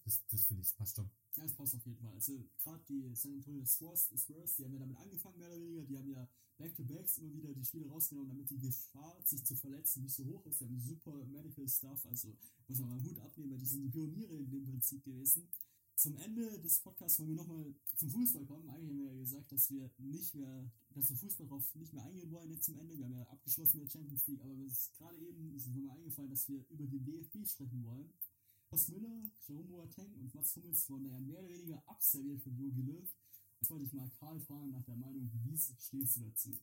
das, 0.03 0.25
das 0.27 0.45
finde 0.45 0.61
ich, 0.61 0.69
das 0.69 0.77
passt 0.77 0.95
schon. 0.95 1.09
Ja, 1.35 1.43
das 1.43 1.53
passt 1.53 1.75
auf 1.75 1.85
jeden 1.85 1.99
Fall. 1.99 2.13
Also 2.13 2.49
gerade 2.57 2.83
die 2.89 3.13
San 3.13 3.33
Antonio 3.33 3.65
Spurs, 3.65 4.09
Spurs, 4.15 4.55
die 4.55 4.65
haben 4.65 4.73
ja 4.73 4.79
damit 4.79 4.97
angefangen, 4.97 5.37
mehr 5.37 5.49
oder 5.49 5.59
weniger. 5.59 5.83
Die 5.83 5.97
haben 5.97 6.09
ja 6.09 6.27
Back-to-Backs 6.57 7.19
immer 7.19 7.33
wieder 7.33 7.53
die 7.53 7.63
Spiele 7.63 7.87
rausgenommen, 7.87 8.29
damit 8.29 8.49
die 8.49 8.59
Gefahr, 8.59 9.21
sich 9.25 9.43
zu 9.45 9.55
verletzen, 9.55 10.03
nicht 10.03 10.15
so 10.15 10.25
hoch 10.25 10.45
ist. 10.45 10.59
Die 10.61 10.65
haben 10.65 10.79
super 10.79 11.25
Medical 11.25 11.67
Stuff, 11.67 12.05
also 12.05 12.35
muss 12.67 12.79
man 12.79 12.89
mal 12.89 13.01
Hut 13.03 13.19
abnehmen, 13.19 13.51
weil 13.51 13.59
die 13.59 13.65
sind 13.65 13.83
die 13.83 13.89
Pioniere 13.89 14.35
in 14.35 14.49
dem 14.49 14.65
Prinzip 14.65 15.03
gewesen. 15.03 15.47
Zum 16.01 16.17
Ende 16.17 16.59
des 16.61 16.79
Podcasts 16.79 17.19
wollen 17.19 17.29
wir 17.29 17.35
nochmal 17.35 17.75
zum 17.95 18.09
Fußball 18.09 18.43
kommen. 18.45 18.67
Eigentlich 18.71 18.89
haben 18.89 18.97
wir 18.97 19.13
ja 19.13 19.19
gesagt, 19.19 19.51
dass 19.51 19.69
wir 19.69 19.87
nicht 19.99 20.33
mehr, 20.33 20.67
dass 20.95 21.11
wir 21.11 21.15
Fußball 21.15 21.45
drauf 21.45 21.75
nicht 21.75 21.93
mehr 21.93 22.03
eingehen 22.03 22.31
wollen 22.31 22.49
jetzt 22.49 22.63
zum 22.63 22.75
Ende. 22.79 22.97
Wir 22.97 23.05
haben 23.05 23.13
ja 23.13 23.21
abgeschlossen 23.29 23.77
mit 23.77 23.85
der 23.85 23.99
Champions 23.99 24.25
League, 24.25 24.41
aber 24.41 24.51
es 24.65 24.71
ist 24.71 24.93
gerade 24.97 25.19
eben 25.19 25.53
ist 25.53 25.67
uns 25.67 25.75
nochmal 25.75 25.97
eingefallen, 25.97 26.31
dass 26.31 26.49
wir 26.49 26.65
über 26.71 26.87
den 26.87 27.05
DFB 27.05 27.45
sprechen 27.45 27.83
wollen. 27.83 28.11
Thomas 28.71 28.87
Müller, 28.87 29.21
Jerome 29.45 29.67
Boateng 29.67 30.11
und 30.15 30.33
Mats 30.33 30.55
Hummels 30.55 30.89
wurden 30.89 31.05
ja 31.05 31.19
mehr 31.19 31.37
oder 31.37 31.49
weniger 31.49 31.83
abserviert 31.85 32.41
von 32.41 32.57
Jogi 32.57 32.81
Löw. 32.81 33.07
Jetzt 33.59 33.69
wollte 33.69 33.85
ich 33.85 33.93
mal 33.93 34.09
Karl 34.17 34.39
fragen 34.39 34.71
nach 34.71 34.83
der 34.85 34.95
Meinung, 34.95 35.29
wie 35.45 35.55
stehst 35.55 36.15
du 36.17 36.21
dazu? 36.21 36.57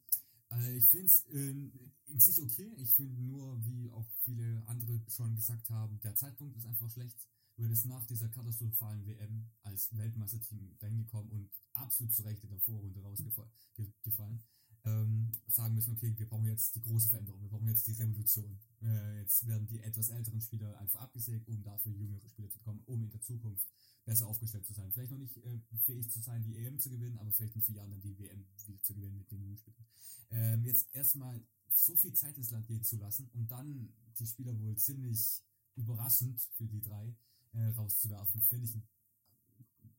Äh, 0.50 0.78
ich 0.78 0.88
finde 0.88 1.06
es 1.06 1.20
in, 1.26 1.72
in 2.06 2.18
sich 2.18 2.42
okay. 2.42 2.72
Ich 2.76 2.92
finde 2.92 3.22
nur, 3.22 3.64
wie 3.64 3.88
auch 3.92 4.08
viele 4.24 4.64
andere 4.66 5.00
schon 5.06 5.36
gesagt 5.36 5.70
haben, 5.70 6.00
der 6.00 6.16
Zeitpunkt 6.16 6.56
ist 6.56 6.66
einfach 6.66 6.90
schlecht. 6.90 7.28
Du 7.58 7.64
hättest 7.64 7.86
nach 7.86 8.06
dieser 8.06 8.28
katastrophalen 8.28 9.04
WM 9.04 9.50
als 9.62 9.88
Weltmeisterteam 9.96 10.78
dahin 10.78 10.98
gekommen 10.98 11.28
und 11.30 11.50
absolut 11.72 12.14
zu 12.14 12.22
Recht 12.22 12.44
in 12.44 12.50
der 12.50 12.60
Vorrunde 12.60 13.02
rausgefallen. 13.02 14.40
Ähm, 14.84 15.32
sagen 15.48 15.74
müssen, 15.74 15.94
okay, 15.94 16.16
wir 16.16 16.28
brauchen 16.28 16.46
jetzt 16.46 16.76
die 16.76 16.82
große 16.82 17.08
Veränderung, 17.08 17.42
wir 17.42 17.48
brauchen 17.48 17.66
jetzt 17.66 17.84
die 17.88 17.94
Revolution. 17.94 18.60
Äh, 18.80 19.22
jetzt 19.22 19.44
werden 19.44 19.66
die 19.66 19.80
etwas 19.80 20.10
älteren 20.10 20.40
Spieler 20.40 20.78
einfach 20.78 21.00
abgesägt, 21.00 21.48
um 21.48 21.60
dafür 21.64 21.90
jüngere 21.90 22.28
Spieler 22.28 22.48
zu 22.48 22.58
bekommen, 22.58 22.80
um 22.86 23.02
in 23.02 23.10
der 23.10 23.20
Zukunft 23.22 23.66
besser 24.04 24.28
aufgestellt 24.28 24.64
zu 24.64 24.72
sein. 24.72 24.92
Vielleicht 24.92 25.10
noch 25.10 25.18
nicht 25.18 25.36
äh, 25.38 25.58
fähig 25.80 26.08
zu 26.12 26.20
sein, 26.20 26.44
die 26.44 26.56
EM 26.58 26.78
zu 26.78 26.90
gewinnen, 26.90 27.18
aber 27.18 27.32
vielleicht 27.32 27.56
in 27.56 27.62
vier 27.62 27.74
Jahren 27.74 27.90
dann 27.90 28.00
die 28.00 28.16
WM 28.20 28.46
wieder 28.68 28.80
zu 28.84 28.94
gewinnen 28.94 29.18
mit 29.18 29.28
den 29.32 29.40
jungen 29.40 29.56
Spielern. 29.56 29.86
Ähm, 30.30 30.64
jetzt 30.64 30.94
erstmal 30.94 31.44
so 31.74 31.96
viel 31.96 32.12
Zeit 32.12 32.38
ins 32.38 32.52
Land 32.52 32.68
gehen 32.68 32.84
zu 32.84 32.98
lassen, 32.98 33.28
um 33.34 33.48
dann 33.48 33.92
die 34.16 34.26
Spieler 34.26 34.56
wohl 34.60 34.76
ziemlich 34.76 35.42
überraschend 35.74 36.40
für 36.56 36.68
die 36.68 36.80
drei 36.80 37.16
äh, 37.52 37.68
rauszuwerfen, 37.76 38.40
finde 38.42 38.66
ich 38.66 38.74
ein 38.74 38.82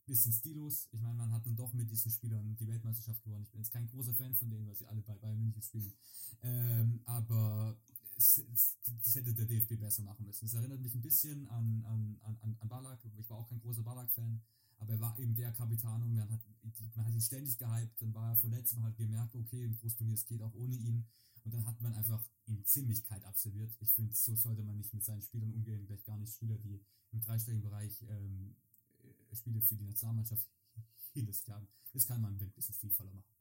bisschen 0.06 0.34
stillos. 0.34 0.88
Ich 0.92 1.02
meine, 1.02 1.16
man 1.16 1.32
hat 1.32 1.46
dann 1.46 1.56
doch 1.56 1.74
mit 1.74 1.90
diesen 1.90 2.12
Spielern 2.12 2.56
die 2.56 2.68
Weltmeisterschaft 2.68 3.24
gewonnen. 3.24 3.44
Ich 3.44 3.52
bin 3.52 3.62
jetzt 3.62 3.72
kein 3.72 3.88
großer 3.88 4.14
Fan 4.14 4.36
von 4.36 4.50
denen, 4.50 4.68
weil 4.68 4.76
sie 4.76 4.88
alle 4.88 5.02
bei 5.02 5.16
Bayern 5.16 5.40
München 5.40 5.62
spielen. 5.62 5.94
Ähm, 6.42 7.02
aber 7.06 7.78
es, 8.18 8.44
es, 8.54 8.78
das 8.84 9.16
hätte 9.16 9.34
der 9.34 9.46
DFB 9.46 9.80
besser 9.80 10.04
machen 10.04 10.26
müssen. 10.26 10.46
Es 10.46 10.54
erinnert 10.54 10.82
mich 10.82 10.94
ein 10.94 11.02
bisschen 11.02 11.48
an, 11.50 11.86
an, 11.86 12.18
an, 12.42 12.58
an 12.60 12.68
Ballack. 12.68 13.00
Ich 13.18 13.30
war 13.30 13.38
auch 13.38 13.48
kein 13.48 13.62
großer 13.62 13.84
Ballack-Fan, 13.84 14.42
aber 14.78 14.94
er 14.94 15.00
war 15.00 15.18
eben 15.20 15.36
der 15.36 15.54
Capitano. 15.54 16.06
Man 16.06 16.30
hat, 16.30 16.42
man 16.96 17.06
hat 17.06 17.14
ihn 17.14 17.22
ständig 17.22 17.58
gehypt, 17.58 18.02
dann 18.02 18.14
war 18.14 18.32
er 18.32 18.36
verletzt, 18.36 18.76
man 18.76 18.86
hat 18.86 18.98
gemerkt, 18.98 19.36
okay, 19.36 19.64
im 19.64 19.78
Großturnier, 19.78 20.16
es 20.16 20.26
geht 20.26 20.42
auch 20.42 20.54
ohne 20.54 20.76
ihn. 20.76 21.06
Und 21.50 21.56
dann 21.56 21.66
hat 21.66 21.82
man 21.82 21.96
einfach 21.96 22.24
ihn 22.46 22.64
ziemlich 22.64 23.04
kalt 23.04 23.26
absolviert. 23.26 23.76
Ich 23.80 23.92
finde, 23.92 24.14
so 24.14 24.36
sollte 24.36 24.62
man 24.62 24.78
nicht 24.78 24.94
mit 24.94 25.04
seinen 25.04 25.24
Spielern 25.24 25.52
umgehen, 25.52 25.88
gleich 25.88 26.04
gar 26.04 26.16
nicht 26.20 26.32
Spieler, 26.32 26.60
die 26.60 26.80
im 27.12 27.22
dreistelligen 27.22 27.68
Bereich 27.68 28.04
ähm, 28.04 28.56
Spiele 29.34 29.60
für 29.60 29.76
die 29.76 29.86
Nationalmannschaft 29.86 30.48
sich 31.16 31.48
haben. 31.50 31.68
Das 31.92 32.06
kann 32.06 32.22
man 32.22 32.40
ein 32.40 32.52
bisschen 32.52 32.76
stilvoller 32.76 33.14
machen. 33.14 33.39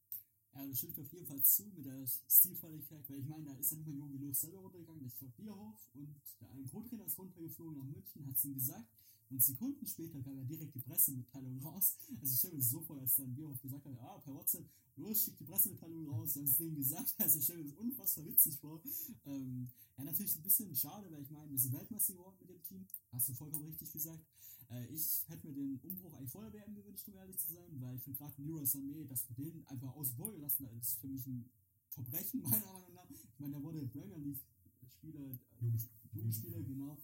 Das 0.52 0.78
stimmt 0.78 0.98
auf 0.98 1.12
jeden 1.12 1.26
Fall 1.26 1.42
zu 1.42 1.64
mit 1.74 1.84
der 1.84 2.04
Stilvolligkeit, 2.28 3.08
weil 3.08 3.20
ich 3.20 3.26
meine, 3.26 3.44
da 3.44 3.54
ist 3.54 3.70
ja 3.70 3.78
nicht 3.78 3.88
mal 3.88 4.10
Jogi 4.10 4.24
Löw 4.24 4.36
selber 4.36 4.58
runtergegangen, 4.58 5.06
ich 5.06 5.16
glaube 5.16 5.34
Bierhof 5.36 5.88
und 5.94 6.14
der 6.40 6.50
ein 6.50 6.66
Co-Trainer 6.68 7.06
ist 7.06 7.18
runtergeflogen 7.18 7.78
nach 7.78 7.86
München, 7.86 8.26
hat 8.26 8.36
es 8.36 8.44
ihm 8.44 8.54
gesagt 8.54 8.88
und 9.30 9.42
Sekunden 9.42 9.86
später 9.86 10.20
kam 10.22 10.38
ja 10.38 10.44
direkt 10.44 10.74
die 10.74 10.80
Pressemitteilung 10.80 11.58
raus. 11.60 11.96
Also 12.20 12.32
ich 12.32 12.38
stelle 12.38 12.54
mir 12.54 12.60
das 12.60 12.70
so 12.70 12.80
vor, 12.80 12.98
dass 12.98 13.16
dann 13.16 13.34
Bierhof 13.34 13.60
gesagt 13.60 13.84
hat, 13.84 13.98
ah, 14.00 14.18
per 14.24 14.34
WhatsApp, 14.34 14.66
los, 14.96 15.22
schick 15.22 15.36
die 15.36 15.44
Pressemitteilung 15.44 16.08
raus, 16.08 16.32
sie 16.32 16.40
haben 16.40 16.46
es 16.46 16.56
denen 16.56 16.76
gesagt, 16.76 17.14
also 17.18 17.38
ich 17.38 17.44
stelle 17.44 17.62
mir 17.62 17.70
das 17.70 17.78
unfassbar 17.78 18.26
witzig 18.26 18.58
vor. 18.58 18.80
Ähm, 19.26 19.68
ja, 19.96 20.04
natürlich 20.04 20.34
ein 20.36 20.42
bisschen 20.42 20.74
schade, 20.74 21.10
weil 21.10 21.22
ich 21.22 21.30
meine, 21.30 21.50
wir 21.50 21.58
sind 21.58 21.72
Weltmeister 21.74 22.14
geworden 22.14 22.36
mit 22.40 22.50
dem 22.50 22.62
Team, 22.62 22.86
hast 23.12 23.28
du 23.28 23.34
vollkommen 23.34 23.66
richtig 23.66 23.92
gesagt. 23.92 24.24
Äh, 24.70 24.86
ich 24.86 25.24
hätte 25.28 25.46
mir 25.46 25.54
den 25.54 25.78
Umbruch 25.82 26.14
eigentlich 26.14 26.30
vor 26.30 26.42
der 26.42 26.52
WM 26.52 26.74
gewünscht, 26.74 27.06
um 27.08 27.16
ehrlich 27.16 27.38
zu 27.38 27.52
sein, 27.52 27.80
weil 27.80 27.96
ich 27.96 28.02
finde 28.02 28.18
gerade 28.18 28.42
Leroy 28.42 28.64
Sané, 28.64 29.06
dass 29.06 29.28
wir 29.28 29.36
den 29.36 29.66
einfach 29.66 29.92
vor 30.16 30.32
gelassen 30.38 30.66
haben, 30.66 30.78
ist 30.78 31.00
für 31.00 31.08
mich 31.08 31.26
ein 31.26 31.50
Verbrechen, 31.90 32.42
meiner 32.48 32.72
Meinung 32.72 32.94
nach. 32.94 33.10
Ich 33.10 33.38
meine, 33.38 33.52
der 33.52 33.62
wurde 33.62 33.86
Premier 33.86 34.18
League 34.18 34.40
Spieler, 34.88 35.38
Jugendspieler, 36.12 36.62
genau 36.62 36.98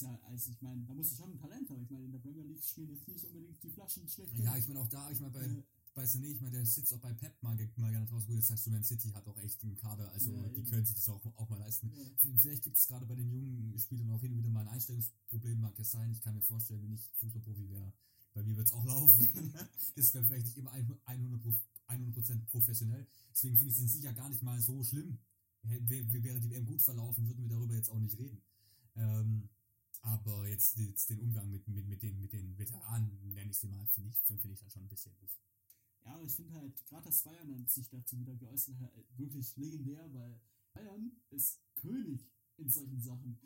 ja, 0.00 0.18
also 0.24 0.50
ich 0.50 0.62
meine, 0.62 0.84
da 0.84 0.94
musst 0.94 1.12
du 1.12 1.16
schon 1.16 1.32
ein 1.32 1.38
Talent 1.38 1.68
haben. 1.68 1.82
Ich 1.82 1.90
meine, 1.90 2.04
in 2.06 2.12
der 2.12 2.18
Premier 2.18 2.44
League 2.44 2.64
spielen 2.64 2.90
jetzt 2.90 3.06
nicht 3.08 3.24
unbedingt 3.26 3.62
die 3.62 3.70
Flaschen 3.70 4.08
schlecht. 4.08 4.32
Ja, 4.38 4.56
ich 4.56 4.66
meine 4.68 4.80
auch 4.80 4.88
da, 4.88 5.10
ich 5.10 5.20
meine 5.20 5.32
bei, 5.32 5.44
äh, 5.44 5.62
bei 5.94 6.04
Sané, 6.04 6.32
ich 6.32 6.40
meine, 6.40 6.56
der 6.56 6.64
sitzt 6.64 6.92
auch 6.94 7.00
bei 7.00 7.12
Pep 7.12 7.34
mal, 7.42 7.56
mal 7.76 7.90
gerne 7.90 8.06
draußen. 8.06 8.26
Gut, 8.26 8.36
jetzt 8.36 8.48
sagst 8.48 8.66
du, 8.66 8.70
Man 8.70 8.84
City 8.84 9.10
hat 9.10 9.26
auch 9.26 9.38
echt 9.38 9.62
einen 9.62 9.76
Kader, 9.76 10.10
also 10.12 10.32
ja, 10.32 10.48
die 10.48 10.62
können 10.64 10.86
sich 10.86 10.96
das 10.96 11.08
auch, 11.08 11.24
auch 11.36 11.48
mal 11.48 11.58
leisten. 11.58 11.92
Ja. 11.94 12.32
Vielleicht 12.38 12.64
gibt 12.64 12.78
es 12.78 12.86
gerade 12.86 13.04
bei 13.06 13.14
den 13.14 13.30
jungen 13.30 13.78
Spielern 13.78 14.10
auch 14.10 14.20
hin 14.20 14.32
und 14.32 14.38
wieder 14.38 14.50
mal 14.50 14.60
ein 14.60 14.68
Einstellungsproblem, 14.68 15.60
mag 15.60 15.78
es 15.78 15.90
sein. 15.90 16.10
Ich 16.10 16.22
kann 16.22 16.34
mir 16.34 16.42
vorstellen, 16.42 16.82
wenn 16.82 16.94
ich 16.94 17.10
Fußballprofi 17.20 17.68
wäre, 17.68 17.92
bei 18.34 18.42
mir 18.42 18.56
wird 18.56 18.68
es 18.68 18.72
auch 18.72 18.84
laufen. 18.84 19.28
das 19.96 20.14
wäre 20.14 20.24
vielleicht 20.24 20.46
nicht 20.46 20.56
immer 20.56 20.72
100%, 20.72 21.54
100 21.92 22.46
professionell. 22.46 23.06
Deswegen 23.30 23.56
finde 23.56 23.72
ich 23.72 23.78
es 23.78 23.92
sicher 23.92 24.12
gar 24.12 24.28
nicht 24.28 24.42
mal 24.42 24.60
so 24.60 24.82
schlimm. 24.82 25.18
Wäre 25.62 26.40
die 26.40 26.50
WM 26.50 26.66
gut 26.66 26.82
verlaufen, 26.82 27.28
würden 27.28 27.44
wir 27.44 27.56
darüber 27.56 27.74
jetzt 27.74 27.90
auch 27.90 28.00
nicht 28.00 28.18
reden. 28.18 28.42
Ähm, 28.96 29.48
aber 30.02 30.48
jetzt, 30.48 30.76
jetzt 30.78 31.10
den 31.10 31.20
Umgang 31.20 31.48
mit, 31.50 31.66
mit, 31.68 31.86
mit, 31.86 32.02
den, 32.02 32.20
mit 32.20 32.32
den 32.32 32.58
Veteranen, 32.58 33.32
nenne 33.32 33.50
ich 33.50 33.58
sie 33.58 33.68
mal, 33.68 33.86
finde 33.86 34.10
ich, 34.10 34.20
find 34.22 34.44
ich 34.44 34.60
dann 34.60 34.70
schon 34.70 34.82
ein 34.82 34.88
bisschen 34.88 35.14
doof. 35.20 35.30
Ja, 36.04 36.20
ich 36.20 36.32
finde 36.32 36.52
halt, 36.54 36.86
gerade 36.86 37.04
das 37.04 37.22
Bayern 37.22 37.66
sich 37.68 37.88
dazu 37.88 38.18
wieder 38.18 38.34
geäußert 38.34 38.80
hat, 38.80 38.92
wirklich 39.16 39.56
legendär, 39.56 40.12
weil 40.12 40.40
Bayern 40.74 41.12
ist 41.30 41.60
König 41.76 42.26
in 42.56 42.68
solchen 42.68 43.00
Sachen. 43.00 43.38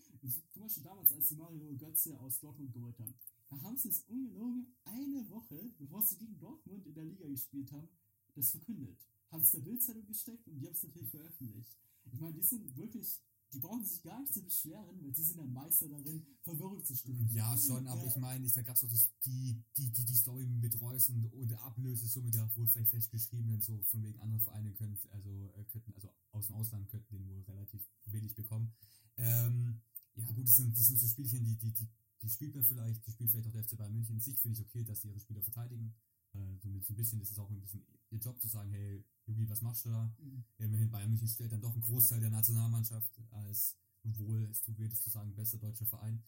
Zum 0.53 0.63
Beispiel 0.63 0.83
damals, 0.83 1.13
als 1.13 1.29
sie 1.29 1.37
Mario 1.37 1.77
Götze 1.77 2.19
aus 2.19 2.41
Dortmund 2.41 2.73
geholt 2.73 2.99
haben. 2.99 3.15
Da 3.49 3.61
haben 3.63 3.77
sie 3.77 3.91
es 3.91 4.01
ungelogen 4.09 4.75
eine 4.85 5.29
Woche, 5.29 5.71
bevor 5.79 6.03
sie 6.03 6.17
gegen 6.17 6.39
Dortmund 6.39 6.87
in 6.87 6.95
der 6.95 7.05
Liga 7.05 7.29
gespielt 7.29 7.71
haben, 7.73 7.89
das 8.37 8.51
verkündet. 8.51 8.99
Haben 9.31 9.43
es 9.43 9.51
der 9.51 9.61
Bildzeitung 9.61 10.07
gesteckt 10.07 10.47
und 10.47 10.61
die 10.61 10.67
haben 10.67 10.75
es 10.75 10.83
natürlich 10.83 11.11
veröffentlicht. 11.11 11.77
Ich 12.05 12.21
meine, 12.21 12.35
die 12.35 12.43
sind 12.43 12.77
wirklich 12.77 13.21
die 13.53 13.61
brauchen 13.61 13.85
sich 13.85 14.03
gar 14.03 14.21
nicht 14.21 14.35
zu 14.35 14.43
beschweren, 14.43 15.03
weil 15.03 15.15
sie 15.15 15.23
sind 15.23 15.39
der 15.39 15.47
Meister 15.47 15.89
darin, 15.89 16.27
Verwirrung 16.43 16.85
zu 16.85 16.95
stimmen. 16.95 17.29
Ja, 17.33 17.57
schon, 17.57 17.87
aber 17.87 18.03
ja. 18.03 18.09
ich 18.09 18.17
meine, 18.17 18.51
da 18.51 18.63
gab 18.63 18.77
es 18.77 18.85
auch 18.85 18.89
die, 19.25 19.63
die, 19.77 19.91
die, 19.93 20.05
die 20.05 20.15
Story 20.15 20.45
mit 20.45 20.81
Reus 20.81 21.09
und, 21.09 21.33
und 21.33 21.49
der 21.49 21.63
Ablösesumme, 21.63 22.31
der 22.31 22.55
wohl 22.57 22.67
vielleicht 22.67 22.91
fest 22.91 23.11
geschrieben 23.11 23.61
so 23.61 23.83
von 23.85 24.03
wegen 24.03 24.19
anderen 24.21 24.41
Vereine 24.41 24.73
können, 24.73 24.99
also, 25.11 25.53
äh, 25.57 25.65
könnten, 25.65 25.95
also 25.95 26.11
aus 26.33 26.47
dem 26.49 26.57
Ausland 26.57 26.89
könnten 26.89 27.17
den 27.17 27.29
wohl 27.29 27.43
relativ 27.43 27.83
wenig 28.07 28.35
bekommen. 28.35 28.73
Ähm, 29.17 29.81
ja, 30.17 30.33
gut, 30.33 30.47
das 30.47 30.57
sind, 30.57 30.77
das 30.77 30.87
sind 30.87 30.99
so 30.99 31.07
Spielchen, 31.07 31.45
die, 31.45 31.57
die, 31.57 31.73
die, 31.73 31.89
die 32.23 32.29
spielt 32.29 32.55
man 32.55 32.65
vielleicht, 32.65 33.07
die 33.07 33.13
spielt 33.13 33.31
vielleicht 33.31 33.49
auch 33.49 33.53
der 33.53 33.65
FC 33.65 33.77
Bayern 33.77 33.95
München. 33.95 34.17
In 34.17 34.21
sich 34.21 34.39
finde 34.39 34.61
ich 34.61 34.67
okay, 34.67 34.83
dass 34.83 35.03
sie 35.03 35.09
ihre 35.09 35.21
Spieler 35.21 35.43
verteidigen. 35.43 35.95
Äh, 36.37 36.59
so 36.83 36.93
ein 36.93 36.97
bisschen, 36.97 37.19
das 37.19 37.31
ist 37.31 37.39
auch 37.39 37.51
ein 37.51 37.61
bisschen 37.61 37.85
ihr 38.11 38.19
Job 38.19 38.41
zu 38.41 38.49
sagen, 38.49 38.71
hey, 38.71 39.05
Jugi, 39.27 39.49
was 39.49 39.63
machst 39.63 39.85
du 39.85 39.91
da? 39.91 40.15
Mhm. 40.19 40.45
Immerhin 40.59 40.91
Bayern 40.91 41.11
München 41.11 41.29
stellt 41.29 41.53
dann 41.53 41.61
doch 41.61 41.73
einen 41.73 41.83
Großteil 41.83 42.21
der 42.21 42.31
Nationalmannschaft 42.31 43.11
als 43.31 43.77
wohl, 44.05 44.45
es 44.45 44.63
tut 44.63 44.79
weh, 44.79 44.89
das 44.89 45.03
zu 45.03 45.11
sagen, 45.11 45.35
bester 45.35 45.59
deutscher 45.59 45.87
Verein. 45.87 46.23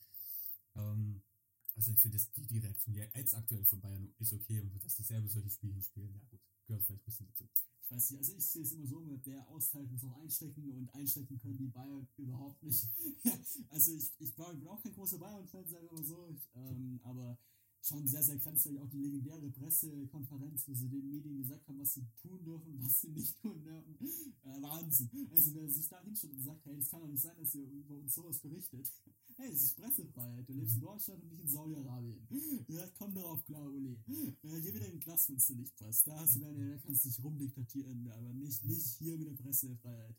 Ähm, 0.75 1.23
also 1.77 1.93
ich 1.93 2.01
finde, 2.01 2.19
die, 2.37 2.47
die 2.47 2.59
Reaktion 2.59 2.95
jetzt 2.97 3.35
aktuell 3.35 3.65
von 3.65 3.81
Bayern 3.81 4.13
ist 4.19 4.33
okay 4.33 4.61
und 4.61 4.85
dass 4.85 4.97
die 4.97 5.05
selber 5.05 5.29
solche 5.29 5.51
Spiele 5.51 5.81
spielen, 5.81 6.13
ja 6.13 6.25
gut, 6.29 6.41
gehört 6.67 6.83
vielleicht 6.85 7.03
ein 7.03 7.05
bisschen 7.05 7.27
dazu. 7.27 7.49
Ich 7.85 7.91
weiß 7.91 8.11
nicht, 8.11 8.19
also 8.19 8.35
ich 8.35 8.47
sehe 8.47 8.63
es 8.63 8.73
immer 8.73 8.87
so, 8.87 9.01
der 9.25 9.49
austeilt 9.49 9.91
muss 9.91 10.05
auch 10.05 10.17
einstecken 10.17 10.73
und 10.73 10.93
einstecken 10.93 11.39
können 11.39 11.57
die 11.57 11.69
Bayern 11.69 12.09
überhaupt 12.17 12.63
nicht. 12.65 12.89
also 13.71 13.95
ich, 13.95 14.11
ich 14.19 14.35
bin 14.35 14.67
auch 14.67 14.83
kein 14.83 14.93
großer 14.93 15.19
Bayern-Fan, 15.19 15.69
sage 15.69 15.87
ich 15.87 15.93
immer 15.93 16.05
so, 16.05 16.27
ich, 16.27 16.49
ähm, 16.55 17.01
aber 17.05 17.39
schon 17.83 18.07
sehr, 18.07 18.23
sehr 18.23 18.37
grenzwertig. 18.37 18.81
Auch 18.81 18.89
die 18.89 18.99
legendäre 18.99 19.51
Pressekonferenz, 19.51 20.67
wo 20.67 20.75
sie 20.75 20.89
den 20.89 21.09
Medien 21.11 21.39
gesagt 21.39 21.67
haben, 21.69 21.79
was 21.79 21.95
sie 21.95 22.07
tun 22.21 22.45
dürfen, 22.45 22.83
was 22.83 23.01
sie 23.01 23.11
nicht 23.11 23.41
tun 23.41 23.63
dürfen. 23.63 23.97
Äh, 24.01 24.63
Wahnsinn. 24.63 25.11
Also 25.31 25.55
wer 25.55 25.69
sich 25.71 25.89
da 25.89 26.03
hinstellt 26.03 26.35
und 26.35 26.43
sagt, 26.43 26.65
hey, 26.67 26.77
das 26.77 26.91
kann 26.91 27.01
doch 27.01 27.09
nicht 27.09 27.23
sein, 27.23 27.37
dass 27.39 27.55
ihr 27.55 27.67
über 27.71 27.97
uns 27.97 28.15
sowas 28.15 28.39
berichtet. 28.39 28.91
Hey, 29.37 29.53
es 29.53 29.63
ist 29.63 29.77
Pressefreiheit. 29.77 30.49
Du 30.49 30.53
lebst 30.53 30.75
in 30.75 30.81
Deutschland 30.81 31.23
und 31.23 31.31
nicht 31.31 31.43
in 31.43 31.49
Saudi-Arabien. 31.49 32.27
Ja, 32.69 32.87
komm 32.99 33.15
darauf 33.15 33.45
klar, 33.45 33.71
Uli. 33.71 33.97
Äh, 34.09 34.61
hier 34.61 34.75
wieder 34.75 34.87
ein 34.87 34.99
Glas, 34.99 35.29
wenn 35.29 35.37
es 35.37 35.47
dir 35.47 35.57
nicht 35.57 35.77
passt. 35.77 36.07
Da 36.07 36.19
hast 36.19 36.37
du 36.37 36.41
deine, 36.41 36.71
da 36.71 36.79
kannst 36.79 37.05
du 37.05 37.09
dich 37.09 37.23
rumdiktatieren, 37.23 38.09
aber 38.09 38.33
nicht, 38.35 38.65
nicht 38.65 38.87
hier 38.99 39.17
mit 39.17 39.29
der 39.29 39.43
Pressefreiheit. 39.43 40.17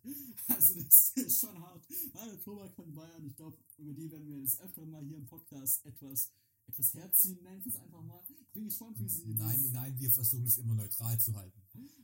Also 0.48 0.82
das 0.82 1.12
ist 1.16 1.40
schon 1.40 1.60
hart. 1.60 1.86
Hallo, 2.16 2.36
Tobak 2.38 2.74
von 2.74 2.94
Bayern. 2.94 3.26
Ich 3.26 3.36
glaube, 3.36 3.58
über 3.78 3.94
die 3.94 4.10
werden 4.10 4.28
wir 4.28 4.42
das 4.42 4.60
öfter 4.60 4.86
mal 4.86 5.04
hier 5.06 5.18
im 5.18 5.26
Podcast 5.26 5.86
etwas 5.86 6.32
etwas 6.70 6.94
herziehen, 6.94 7.42
nenne 7.44 7.58
ich 7.58 7.66
das 7.66 7.82
einfach 7.82 8.02
mal. 8.02 8.22
Ich 8.28 8.54
bin 8.54 8.66
gespannt, 8.66 9.00
wie 9.00 9.10
sie. 9.10 9.34
Nein, 9.34 9.72
nein, 9.74 10.00
wir 10.00 10.12
versuchen 10.12 10.46
es 10.46 10.58
immer 10.58 10.76
neutral 10.76 11.20
zu 11.20 11.36
halten. 11.36 11.62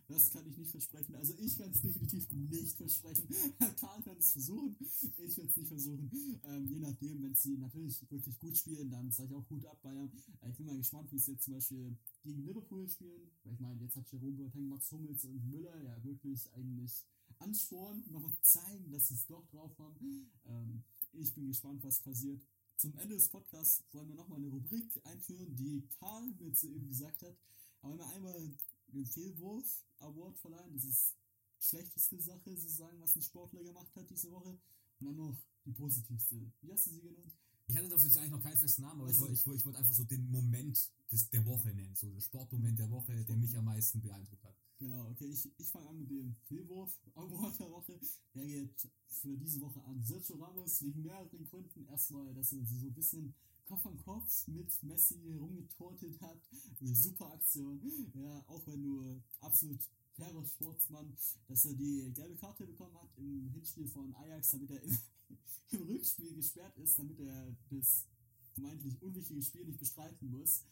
Das 0.07 0.30
kann 0.30 0.47
ich 0.47 0.57
nicht 0.57 0.70
versprechen. 0.70 1.16
Also 1.16 1.34
ich 1.39 1.57
kann 1.57 1.72
es 1.72 1.82
definitiv 1.82 2.32
nicht 2.32 2.78
versprechen. 2.78 3.28
Karl 3.80 4.01
kann 4.03 4.18
es 4.18 4.34
versuchen. 4.34 4.76
Ich 5.18 5.18
werde 5.38 5.49
es 5.49 5.57
nicht 5.57 5.68
versuchen. 5.68 6.11
Ähm, 6.43 6.68
je 6.68 6.80
nachdem, 6.80 7.24
wenn 7.24 7.34
sie 7.34 7.57
natürlich 7.57 7.99
wirklich 8.11 8.38
gut 8.38 8.55
spielen, 8.55 8.91
dann 8.91 9.11
sage 9.11 9.30
ich 9.30 9.36
auch 9.36 9.47
gut 9.47 9.66
ab 9.66 9.82
Bayern. 9.82 10.11
Äh, 10.41 10.51
ich 10.51 10.57
bin 10.57 10.68
mal 10.68 10.78
gespannt, 10.78 11.11
wie 11.11 11.18
sie 11.18 11.32
jetzt 11.32 11.45
zum 11.45 11.55
Beispiel 11.55 11.97
gegen 12.24 12.43
Liverpool 12.45 12.88
spielen. 12.88 13.32
Weil 13.43 13.53
ich 13.53 13.59
meine, 13.59 13.82
jetzt 13.82 13.95
hat 13.95 14.11
Jerome 14.11 14.34
Boateng, 14.34 14.68
Max 14.68 14.91
Hummels 14.91 15.26
und 15.26 15.43
Müller 15.49 15.82
ja 15.82 16.03
wirklich 16.03 16.53
eigentlich 16.53 17.03
ansporen, 17.39 18.03
noch 18.11 18.30
zeigen, 18.41 18.91
dass 18.91 19.07
sie 19.07 19.16
es 19.16 19.26
doch 19.26 19.45
drauf 19.47 19.78
haben. 19.80 20.30
Ähm, 20.45 20.84
ich 21.13 21.34
bin 21.34 21.47
gespannt, 21.47 21.84
was 21.84 21.99
passiert. 21.99 22.41
Zum 22.78 22.93
Ende 22.97 23.15
des 23.15 23.30
Podcasts 23.30 23.84
wollen 23.93 24.09
wir 24.09 24.15
nochmal 24.15 24.39
eine 24.39 24.49
Rubrik 24.49 24.99
einführen, 25.05 25.55
die 25.55 25.88
Karl 25.97 26.32
mir 26.39 26.53
zu 26.53 26.67
eben 26.67 26.88
gesagt 26.88 27.21
hat. 27.21 27.38
Aber 27.82 27.93
wenn 27.93 27.99
wir 27.99 28.09
einmal 28.09 28.57
den 28.88 29.05
Fehlwurf 29.05 29.86
Award 29.99 30.38
verleihen, 30.39 30.73
das 30.73 30.84
ist 30.84 31.15
die 31.59 31.65
schlechteste 31.65 32.19
Sache 32.19 32.57
sozusagen, 32.57 32.99
was 32.99 33.15
ein 33.15 33.21
Sportler 33.21 33.63
gemacht 33.63 33.95
hat 33.95 34.09
diese 34.09 34.30
Woche. 34.32 34.59
Und 34.99 35.05
dann 35.07 35.15
noch 35.15 35.38
die 35.65 35.71
positivste. 35.71 36.51
Wie 36.61 36.71
hast 36.71 36.88
du 36.88 36.91
sie 36.91 37.01
genannt? 37.01 37.34
Ich 37.67 37.76
hatte 37.76 37.89
dafür 37.89 38.07
jetzt 38.07 38.17
eigentlich 38.17 38.32
noch 38.32 38.43
keinen 38.43 38.57
festen 38.57 38.82
Namen, 38.84 39.01
aber 39.01 39.09
also, 39.09 39.28
ich, 39.28 39.45
wollte, 39.45 39.57
ich, 39.57 39.65
wollte 39.65 39.80
einfach 39.80 39.93
so 39.93 40.03
den 40.03 40.30
Moment 40.30 40.91
des, 41.11 41.30
der 41.30 41.45
Woche 41.45 41.73
nennen, 41.73 41.95
so 41.95 42.11
der 42.11 42.21
Sportmoment 42.21 42.78
der 42.78 42.89
Woche, 42.91 43.26
der 43.26 43.36
mich 43.38 43.57
am 43.57 43.65
meisten 43.65 44.01
beeindruckt 44.01 44.43
hat. 44.43 44.55
Genau, 44.78 45.09
okay, 45.09 45.28
ich, 45.28 45.49
ich 45.57 45.67
fange 45.69 45.88
an 45.88 45.99
mit 45.99 46.09
dem 46.09 46.36
Fehlwurf 46.47 46.99
Award 47.15 47.59
der 47.59 47.71
Woche. 47.71 47.99
Der 48.34 48.45
geht 48.45 48.88
für 49.07 49.38
diese 49.38 49.61
Woche 49.61 49.82
an 49.86 50.03
Sergio 50.03 50.36
Ramos 50.36 50.82
wegen 50.82 51.03
mehreren 51.03 51.45
Gründen. 51.45 51.86
Erstmal, 51.88 52.34
dass 52.34 52.51
er 52.51 52.65
so 52.65 52.88
ein 52.88 52.93
bisschen 52.93 53.34
Kopf 53.65 53.86
an 53.86 53.97
Kopf 53.97 54.47
mit 54.47 54.84
Messi 54.84 55.38
rumgetortet 55.39 56.19
hat. 56.21 56.41
Eine 56.82 56.95
super 56.95 57.32
Aktion. 57.34 57.82
Ja, 58.13 58.43
auch 58.47 58.67
wenn 58.67 58.84
du 58.84 59.21
absolut 59.39 59.80
fairer 60.15 60.45
Sportsmann, 60.45 61.15
dass 61.47 61.65
er 61.65 61.73
die 61.73 62.11
gelbe 62.13 62.36
Karte 62.36 62.65
bekommen 62.65 62.95
hat 62.95 63.09
im 63.17 63.49
Hinspiel 63.53 63.88
von 63.88 64.13
Ajax, 64.15 64.51
damit 64.51 64.71
er 64.71 64.82
im, 64.82 64.97
im 65.71 65.84
Rückspiel 65.84 66.36
gesperrt 66.36 66.78
ist, 66.78 66.99
damit 66.99 67.19
er 67.19 67.55
das 67.69 68.05
vermeintlich 68.53 69.01
unwichtige 69.01 69.41
Spiel 69.41 69.65
nicht 69.65 69.80
bestreiten 69.80 70.30
muss. 70.32 70.63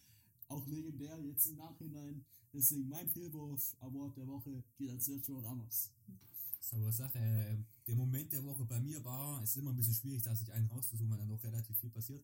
Auch 0.48 0.66
legendär 0.68 1.20
jetzt 1.22 1.48
im 1.48 1.58
Nachhinein. 1.58 2.26
Deswegen 2.54 2.90
mein 2.90 3.10
Fehlwurf 3.10 3.76
Award 3.80 4.18
der 4.18 4.28
Woche 4.28 4.64
geht 4.78 4.90
an 4.92 5.00
Sergio 5.00 5.40
Ramos. 5.40 5.90
Sauber 6.60 6.92
Sache. 6.92 7.20
Äh, 7.20 7.58
der 7.88 7.96
Moment 7.96 8.32
der 8.32 8.44
Woche 8.44 8.64
bei 8.66 8.80
mir 8.80 9.04
war, 9.04 9.42
es 9.44 9.52
ist 9.52 9.58
immer 9.58 9.72
ein 9.72 9.76
bisschen 9.76 9.96
schwierig, 9.96 10.22
da 10.24 10.36
sich 10.36 10.52
einen 10.52 10.68
rauszusuchen, 10.68 11.10
weil 11.10 11.18
dann 11.18 11.30
doch 11.30 11.44
relativ 11.44 11.78
viel 11.78 11.90
passiert. 11.90 12.24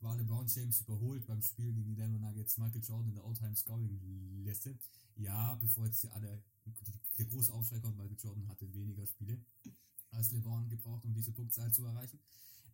War 0.00 0.16
LeBron 0.16 0.46
James 0.48 0.80
überholt 0.80 1.26
beim 1.26 1.40
Spiel 1.42 1.72
gegen 1.72 1.86
die 1.86 1.94
Denver 1.94 2.18
Nuggets 2.18 2.58
Michael 2.58 2.82
Jordan 2.82 3.08
in 3.08 3.14
der 3.14 3.24
All-Time 3.24 3.54
Scoring 3.54 4.42
Liste. 4.44 4.76
Ja, 5.16 5.54
bevor 5.54 5.86
jetzt 5.86 6.00
hier 6.00 6.12
alle 6.14 6.42
der 7.18 7.26
große 7.26 7.52
Aufschrei 7.52 7.78
kommt, 7.80 7.96
Michael 7.96 8.16
Jordan 8.18 8.48
hatte 8.48 8.72
weniger 8.74 9.06
Spiele 9.06 9.40
als 10.10 10.32
LeBron 10.32 10.68
gebraucht, 10.68 11.04
um 11.04 11.14
diese 11.14 11.32
Punktzahl 11.32 11.72
zu 11.72 11.84
erreichen. 11.84 12.18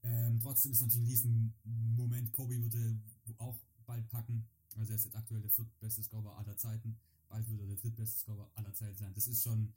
Ähm, 0.02 0.40
trotzdem 0.40 0.72
ist 0.72 0.80
natürlich 0.80 1.04
ein 1.04 1.10
riesen 1.10 1.54
Moment. 1.96 2.32
Kobe 2.32 2.60
würde 2.60 2.98
auch 3.38 3.58
bald 3.86 4.08
packen. 4.10 4.44
Also 4.76 4.92
er 4.92 4.96
ist 4.96 5.04
jetzt 5.04 5.16
aktuell 5.16 5.42
der 5.42 5.50
viertbeste 5.50 6.02
Scorer 6.02 6.36
aller 6.38 6.56
Zeiten. 6.56 6.96
Bald 7.28 7.48
wird 7.48 7.60
er 7.60 7.66
der 7.66 7.76
drittbeste 7.76 8.18
Scorer 8.18 8.50
aller 8.54 8.74
Zeiten 8.74 8.96
sein. 8.96 9.14
Das 9.14 9.26
ist 9.26 9.42
schon 9.42 9.60
ein 9.60 9.74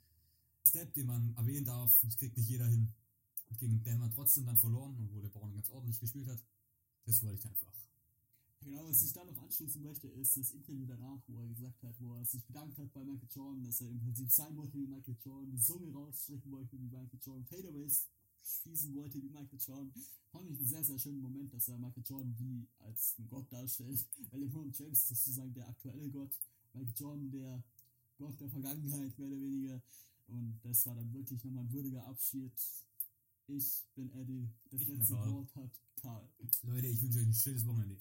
Step, 0.66 0.92
den 0.94 1.06
man 1.06 1.34
erwähnen 1.36 1.64
darf. 1.64 2.00
Das 2.02 2.16
kriegt 2.16 2.36
nicht 2.36 2.48
jeder 2.48 2.66
hin. 2.66 2.92
Und 3.48 3.58
gegen 3.58 3.82
Denver 3.82 4.10
trotzdem 4.10 4.46
dann 4.46 4.56
verloren, 4.56 4.96
obwohl 4.98 5.22
der 5.22 5.28
Braun 5.28 5.54
ganz 5.54 5.68
ordentlich 5.70 6.00
gespielt 6.00 6.28
hat. 6.28 6.42
Das 7.04 7.22
wollte 7.22 7.38
ich 7.38 7.46
einfach 7.46 7.72
Genau, 8.66 8.84
was 8.88 9.02
ich 9.04 9.12
da 9.12 9.24
noch 9.24 9.38
anschließen 9.38 9.80
möchte, 9.82 10.08
ist 10.08 10.36
das 10.36 10.50
Interview 10.50 10.86
danach, 10.86 11.20
wo 11.28 11.40
er 11.40 11.48
gesagt 11.48 11.80
hat, 11.84 11.94
wo 12.00 12.16
er 12.16 12.24
sich 12.24 12.44
bedankt 12.44 12.76
hat 12.78 12.92
bei 12.92 13.04
Michael 13.04 13.28
Jordan, 13.30 13.62
dass 13.62 13.80
er 13.80 13.90
im 13.90 14.00
Prinzip 14.00 14.30
sein 14.30 14.56
wollte 14.56 14.74
wie 14.74 14.86
Michael 14.86 15.16
Jordan, 15.24 15.52
die 15.52 15.60
Zunge 15.60 15.92
rausstrecken 15.92 16.50
wollte 16.50 16.72
wie 16.72 16.88
Michael 16.88 17.20
Jordan, 17.22 17.46
Fadeaways 17.46 18.08
schießen 18.46 18.94
wollte 18.94 19.20
wie 19.22 19.28
Michael 19.28 19.58
Jordan. 19.58 19.92
Fand 20.30 20.50
ich 20.50 20.58
einen 20.58 20.68
sehr, 20.68 20.84
sehr 20.84 20.98
schönen 20.98 21.20
Moment, 21.20 21.52
dass 21.52 21.68
er 21.68 21.78
Michael 21.78 22.04
Jordan 22.06 22.34
wie 22.38 22.66
als 22.78 23.14
einen 23.18 23.28
Gott 23.28 23.50
darstellt, 23.50 24.06
weil 24.30 24.40
LeBron 24.40 24.72
James 24.72 24.98
ist 24.98 25.08
sozusagen 25.08 25.52
der 25.54 25.68
aktuelle 25.68 26.08
Gott, 26.10 26.32
Michael 26.72 26.94
Jordan 26.96 27.30
der 27.30 27.62
Gott 28.18 28.40
der 28.40 28.48
Vergangenheit, 28.48 29.18
mehr 29.18 29.28
oder 29.28 29.40
weniger. 29.40 29.82
Und 30.28 30.58
das 30.62 30.86
war 30.86 30.94
dann 30.94 31.12
wirklich 31.12 31.44
nochmal 31.44 31.64
ein 31.64 31.72
würdiger 31.72 32.06
Abschied. 32.06 32.52
Ich 33.48 33.84
bin 33.94 34.10
Eddie, 34.12 34.48
das 34.70 34.80
Ich 34.80 34.88
letzte. 34.88 35.14
Wort 35.14 35.54
hat 35.54 35.70
Karl. 35.96 36.28
Leute, 36.62 36.86
ich 36.86 37.02
wünsche 37.02 37.18
euch 37.18 37.26
ein 37.26 37.34
schönes 37.34 37.66
Wochenende. 37.66 37.96